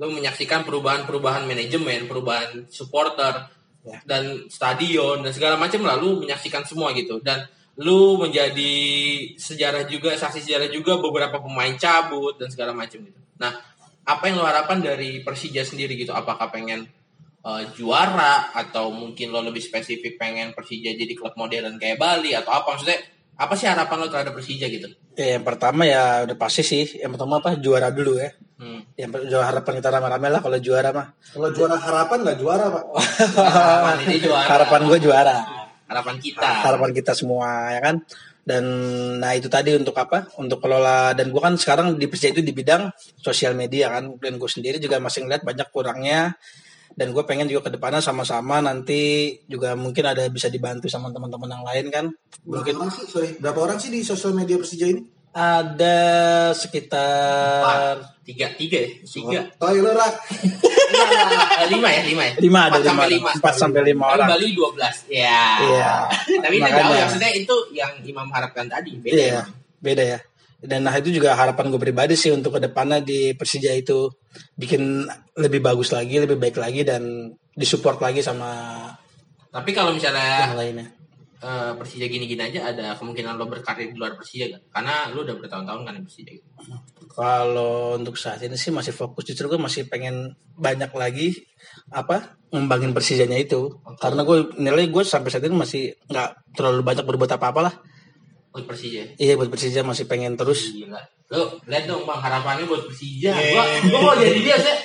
[0.01, 3.97] Lu menyaksikan perubahan-perubahan manajemen, perubahan supporter Ya.
[4.05, 7.49] dan stadion dan segala macam lalu menyaksikan semua gitu dan
[7.81, 8.77] lu menjadi
[9.41, 13.17] sejarah juga saksi sejarah juga beberapa pemain cabut dan segala macam gitu.
[13.41, 13.57] Nah,
[14.05, 16.13] apa yang lo harapkan dari Persija sendiri gitu?
[16.13, 16.85] Apakah pengen
[17.41, 22.53] uh, juara atau mungkin lo lebih spesifik pengen Persija jadi klub modern kayak Bali atau
[22.53, 23.01] apa maksudnya
[23.37, 24.87] apa sih harapan lo terhadap Persija gitu?
[25.17, 27.01] Ya, yang pertama ya udah pasti sih.
[27.01, 28.31] Yang pertama apa juara dulu ya.
[28.61, 28.85] Hmm.
[28.93, 31.07] Yang juara harapan kita rame-rame lah kalau juara mah.
[31.17, 32.83] Kalau juara harapan nggak juara pak.
[33.57, 34.45] harapan ini juara.
[34.45, 35.37] Harapan gue juara.
[35.89, 36.47] Harapan kita.
[36.69, 37.95] Harapan kita semua ya kan.
[38.41, 38.63] Dan
[39.17, 40.29] nah itu tadi untuk apa?
[40.37, 44.21] Untuk kelola dan gue kan sekarang di Persija itu di bidang sosial media kan.
[44.21, 46.37] Dan gue sendiri juga masih ngeliat banyak kurangnya.
[46.91, 49.01] Dan gue pengen juga ke depannya sama-sama nanti
[49.45, 52.05] juga mungkin ada bisa dibantu sama teman-teman yang lain kan.
[52.43, 53.03] Berapa Mungkin orang sih?
[53.05, 55.03] Sorry, berapa orang sih di sosial media Persija ini?
[55.31, 55.95] ada
[56.51, 58.19] sekitar Empat.
[58.27, 60.11] tiga tiga ya tiga Tyler lah.
[60.35, 64.27] Eh, lima ya lima ya lima ada Empat sampai lima empat sampai lima orang.
[64.27, 65.93] Bali dua belas ya Iya.
[66.35, 66.83] tapi itu Makanya.
[66.83, 69.43] jauh ya maksudnya itu yang Imam harapkan tadi beda Iya, ya
[69.79, 70.19] beda ya.
[70.61, 74.13] Dan nah itu juga harapan gue pribadi sih untuk ke depannya di Persija itu
[74.53, 75.09] bikin
[75.41, 78.77] lebih bagus lagi, lebih baik lagi dan disupport lagi sama
[79.51, 80.87] tapi kalau misalnya yang lainnya.
[81.43, 84.63] eh, Persija gini-gini aja ada kemungkinan lo berkarir di luar Persija gak?
[84.71, 86.47] Karena lo udah bertahun-tahun kan di Persija gitu.
[87.11, 91.35] Kalau untuk saat ini sih masih fokus justru gue masih pengen banyak lagi
[91.91, 97.03] apa ngembangin Persijanya itu karena gue nilai gue sampai saat ini masih nggak terlalu banyak
[97.03, 97.75] berbuat apa-apa lah
[98.51, 99.15] Buat Persija.
[99.15, 100.99] iya buat Persija masih pengen terus Gila.
[101.29, 103.31] Lo lihat dong bang harapannya buat Persija.
[103.31, 103.51] Iya.
[103.53, 104.75] Gua gua mau jadi dia sih.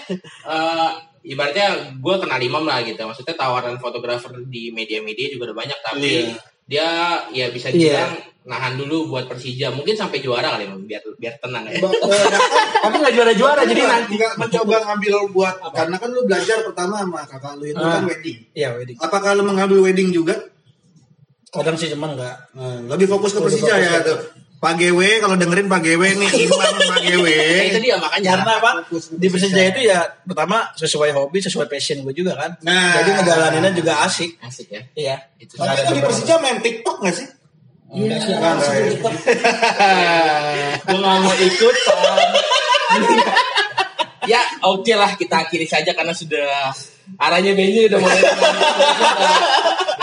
[0.46, 0.90] Eh,
[1.26, 2.98] ibaratnya gue kenal Imam lah gitu.
[3.00, 6.38] Maksudnya tawaran fotografer di media-media juga udah banyak tapi Iya.
[6.64, 6.88] dia
[7.32, 8.14] ya bisa dibilang
[8.44, 9.74] nahan dulu buat Persija.
[9.74, 11.82] Mungkin sampai juara kali Mam, biar biar tenang ya.
[11.82, 12.38] Ba- eh,
[12.78, 17.26] tapi nggak juara-juara jadi nanti nggak mencoba ngambil buat karena kan lu belajar pertama sama
[17.26, 17.98] kakak lu itu Ah.
[17.98, 18.38] kan wedding.
[18.54, 20.38] ya wedding Apakah lu mengambil wedding juga?
[21.56, 24.18] Kadang sih cuman nggak Nah, lebih fokus ke Persija fokus ya tuh.
[24.56, 27.26] Pak GW kalau dengerin Pak GW nih Imam Pak GW.
[27.28, 28.30] Ya, itu dia makanya.
[28.34, 28.70] karena apa
[29.12, 32.96] di Persija itu ya pertama sesuai hobi sesuai passion gue juga kan Nah.
[32.96, 34.82] jadi ngejalaninnya juga asik Asik ya.
[34.94, 37.28] iya Itu Tapi lu di Persija main TikTok gak sih?
[37.86, 39.14] Enggak sih, Enggak, langsung enggak, TikTok.
[40.86, 41.76] gue gak mau ikut
[44.26, 46.74] ya oke lah kita akhiri saja karena sudah
[47.16, 48.18] arahnya Benji udah mulai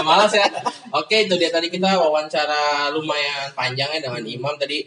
[0.03, 0.45] malas ya
[0.91, 4.83] oke itu dia tadi kita wawancara lumayan panjang ya dengan Imam tadi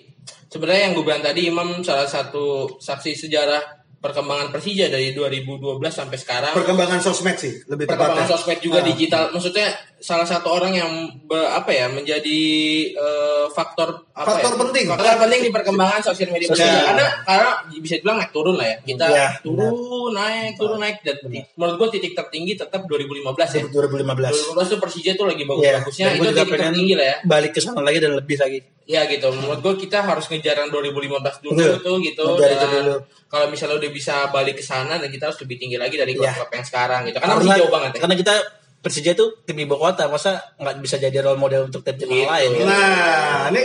[0.46, 3.62] sebenarnya yang gue bilang tadi Imam salah satu saksi sejarah
[3.96, 8.30] perkembangan Persija dari 2012 sampai sekarang Perkembangan sosmed sih lebih perkembangan tepatnya.
[8.30, 8.86] sosmed juga Ah.
[8.86, 9.66] digital maksudnya
[10.06, 12.40] salah satu orang yang be- apa ya menjadi
[12.88, 14.58] eh, faktor apa Faktor ya?
[14.60, 14.84] penting.
[14.86, 16.62] faktor penting di perkembangan sosial media Sosial.
[16.62, 16.86] Persija.
[16.86, 19.74] karena karena bisa dibilang naik turun lah ya kita Iya, turun
[20.12, 23.18] naik turun naik dan ti- menurut gua titik tertinggi tetap 2015
[23.50, 27.50] ya 2015 2015 tuh Persija tuh lagi bagus-bagusnya dan itu titik tertinggi lah ya balik
[27.50, 31.18] ke sana lagi dan lebih lagi Ya gitu, menurut gue kita harus ngejar yang 2015
[31.42, 31.82] dulu Betul.
[31.82, 32.22] tuh gitu.
[32.22, 32.94] Ngejar itu dulu.
[33.26, 36.30] kalau misalnya udah bisa balik ke sana dan kita harus lebih tinggi lagi dari Iya.
[36.30, 37.18] klub-klub yang sekarang gitu.
[37.18, 38.00] Karena masih jauh banget ya.
[38.00, 38.34] karena kita
[38.80, 42.22] Persija itu tim ibu kota masa nggak bisa jadi role model untuk tim tim Gitu.
[42.22, 42.50] yang lain?
[42.64, 43.62] Nah, ini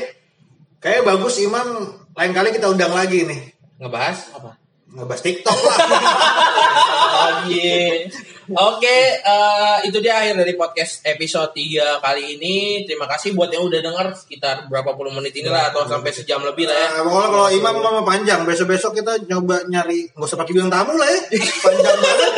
[0.81, 1.67] kayak bagus Imam
[2.11, 3.39] lain kali kita undang lagi nih.
[3.77, 4.57] Ngebahas apa
[4.91, 5.77] Ngebahas TikTok lah.
[7.21, 8.03] lagi.
[8.51, 12.83] Oke, eh, itu dia akhir dari podcast episode 3 kali ini.
[12.83, 16.67] Terima kasih buat yang udah denger sekitar berapa puluh menit inilah atau sampai sejam lebih
[16.67, 16.87] lah ya.
[16.99, 20.99] Nah, pokoknya kalau imam mau panjang, besok-besok kita nyoba nyari nggak usah pakai bintang tamu
[20.99, 21.19] lah ya.
[21.63, 22.31] Panjang banget.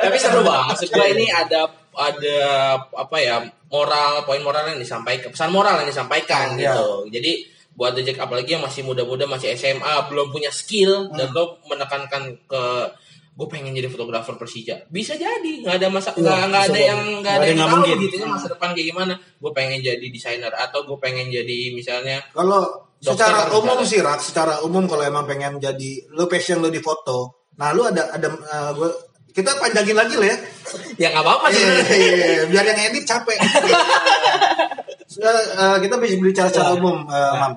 [0.00, 0.76] Tapi seru banget.
[0.88, 1.60] Gue ini ada
[1.94, 2.38] ada
[2.90, 3.36] apa ya
[3.66, 6.72] moral poin moral yang disampaikan pesan moral yang disampaikan Iya.
[6.72, 6.88] gitu.
[7.10, 7.32] Jadi
[7.72, 12.22] buat The Jack apalagi yang masih muda-muda masih SMA belum punya skill dan lo menekankan
[12.42, 12.62] ke
[13.32, 16.80] gue pengen jadi fotografer Persija bisa jadi nggak ada masa Iya, nggak nggak bisa ada
[16.82, 17.96] yang nggak Nggak ada yang yang tahu mungkin.
[18.02, 22.18] gitu ya masa depan kayak gimana gue pengen jadi desainer atau gue pengen jadi misalnya
[22.28, 22.60] Kalau
[22.98, 23.58] secara misalnya.
[23.62, 27.46] umum sih Rak, secara umum kalau emang pengen jadi lu passion lu di foto.
[27.54, 28.90] Nah, lu ada ada eh, gua
[29.30, 30.36] kita panjangin lagi lah ya.
[30.96, 32.42] ya nggak apa-apa sih Iya, iya, iya.
[32.46, 33.38] biar yang edit capek.
[35.18, 37.52] Eh, kita bisa bicara secara umum, eh, Mam.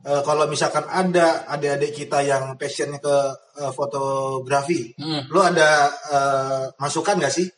[0.00, 3.16] Eh, kalau misalkan ada adik-adik kita yang passionnya ke
[3.56, 5.22] eh, fotografi, Hmm.
[5.28, 7.48] lu ada eh, masukan gak sih?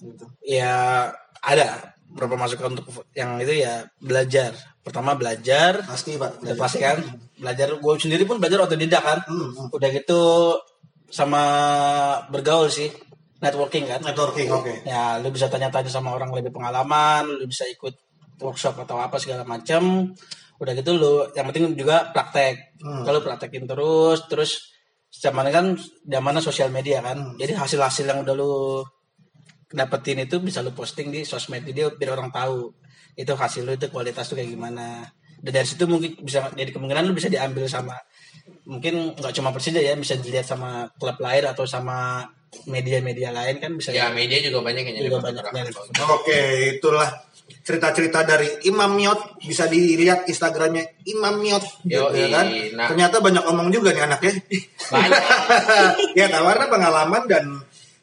[0.00, 0.24] Gitu.
[0.48, 1.12] ya
[1.44, 6.40] ada beberapa masukan untuk yang itu ya belajar pertama belajar Pasti pak.
[6.40, 7.04] udah pasti kan
[7.36, 9.68] belajar gue sendiri pun belajar otodidak kan Hmm, hmm.
[9.70, 10.56] udah gitu
[11.10, 11.42] sama
[12.30, 12.88] bergaul sih
[13.42, 14.00] networking kan.
[14.00, 14.72] Networking, oke.
[14.86, 17.92] ya lu bisa tanya-tanya sama orang lebih pengalaman lu bisa ikut
[18.40, 20.12] workshop atau apa segala macam
[20.60, 22.78] udah gitu lu yang penting juga praktek.
[22.80, 23.04] Hmm.
[23.04, 24.72] kalau praktekin terus terus
[25.10, 25.74] zaman kan
[26.06, 27.34] zamannya sosial media kan.
[27.36, 28.84] Jadi hasil-hasil yang udah lu
[29.70, 32.74] dapetin itu bisa lu posting di sosmed dia biar orang tahu
[33.14, 35.08] itu hasil lu itu kualitas tuh kayak gimana.
[35.40, 37.96] Dan dari situ mungkin bisa jadi kemungkinan lu bisa diambil sama
[38.64, 42.26] mungkin nggak cuma Persija ya bisa dilihat sama klub lain atau sama
[42.66, 45.42] media-media lain kan bisa ya media juga banyak yang jadi Juga banyak.
[46.10, 46.40] Oke,
[46.78, 47.06] itulah
[47.60, 52.46] cerita-cerita dari Imam Miot bisa dilihat Instagramnya Imam Miot gitu ya kan.
[52.74, 52.88] nah.
[52.90, 54.32] Ternyata banyak omong juga nih anaknya.
[54.90, 55.22] banyak
[56.18, 57.44] ya tawarnya pengalaman dan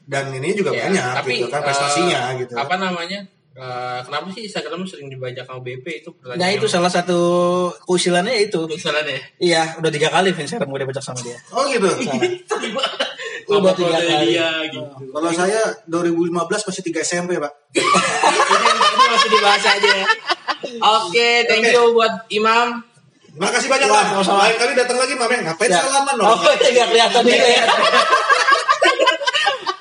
[0.08, 2.54] dan ini juga Ya, banyak tapi gitu kan prestasinya eh, gitu.
[2.56, 3.28] apa namanya
[3.58, 7.20] eh, kenapa sih Instagram sering dibajak sama BP itu pertanyaan Nah itu salah satu
[7.84, 8.62] keusilannya itu.
[8.66, 11.38] misalnya Iya, udah tiga kali Instagram gue dibajak sama dia.
[11.50, 11.90] Oh gitu.
[13.48, 14.36] Udah tiga kali.
[14.36, 16.36] dia gitu Kalau saya 2015
[16.68, 17.52] masih 3 SMP, Pak.
[17.74, 17.88] ini,
[18.68, 19.94] ini masih dibahas aja
[20.68, 22.84] oke thank you buat Imam
[23.38, 24.26] Makasih banyak, Wah, Pak.
[24.26, 24.50] sama-sama.
[24.50, 25.30] Lain kali datang lagi, Mam.
[25.30, 25.40] ya.
[25.46, 25.78] Ngapain Ya.
[25.78, 26.26] salaman dong?
[26.26, 26.58] Oh, nggak
[26.90, 27.62] kelihatan juga ya.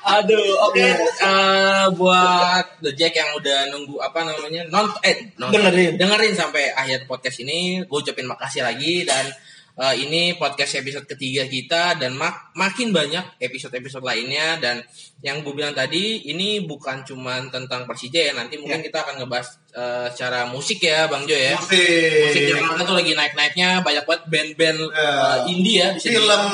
[0.07, 0.39] Aduh,
[0.71, 5.99] oke eh, buat The Jack yang udah nunggu apa namanya non eh nonton, Dengerin.
[5.99, 9.27] dengerin sampai akhir podcast ini, gue ucapin makasih lagi dan
[9.75, 14.79] eh, ini podcast episode ketiga kita dan mak- makin banyak episode-episode lainnya dan
[15.19, 19.49] yang gue bilang tadi ini bukan cuman tentang Persija ya nanti mungkin kita akan ngebahas
[19.71, 21.57] eh, secara musik ya Bang Jo ya.
[21.57, 22.41] Musik di Musik.
[22.53, 25.01] Jakarta tuh lagi naik-naiknya banyak banget band-band Ya.
[25.01, 26.21] eh, indie ya bisa Film.
[26.21, 26.45] dibilang.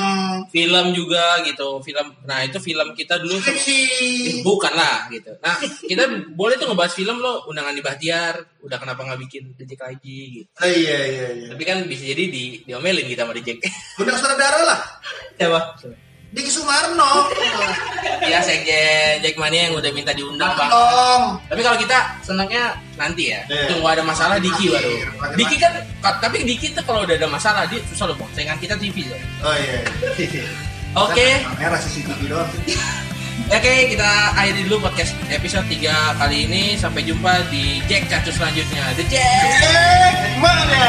[0.45, 3.81] film juga gitu film nah itu film kita dulu Eh, Skripsi.
[4.41, 9.03] bukan lah gitu nah kita boleh tuh ngebahas film lo undangan di Bahtiar udah kenapa
[9.03, 11.48] nggak bikin Dejek lagi gitu Oh, iya, iya, iya.
[11.49, 13.60] tapi kan bisa jadi di diomelin kita sama Dejek
[13.98, 14.80] Undang saudara lah.
[15.34, 15.60] siapa
[16.34, 17.30] Diki Sumarno.
[18.23, 21.23] ya sekjen Jackmania yang udah minta diundang bang Dong.
[21.45, 23.68] tapi kalau kita senangnya nanti ya Iya.
[23.69, 25.35] tunggu ada masalah Diki baru Terakhir.
[25.35, 25.72] Diki kan
[26.18, 29.19] tapi Diki tuh kalau udah ada masalah dia susah loh bang saingan kita TV loh
[29.43, 29.77] Oh iya.
[30.95, 32.49] oke Kamera CCTV doang.
[33.43, 35.84] Oke, kita akhiri dulu podcast episode 3
[36.15, 36.64] kali ini.
[36.73, 38.95] Sampai jumpa di Jack Cacu selanjutnya.
[38.95, 39.60] The Jack!
[39.60, 40.88] Cek mana?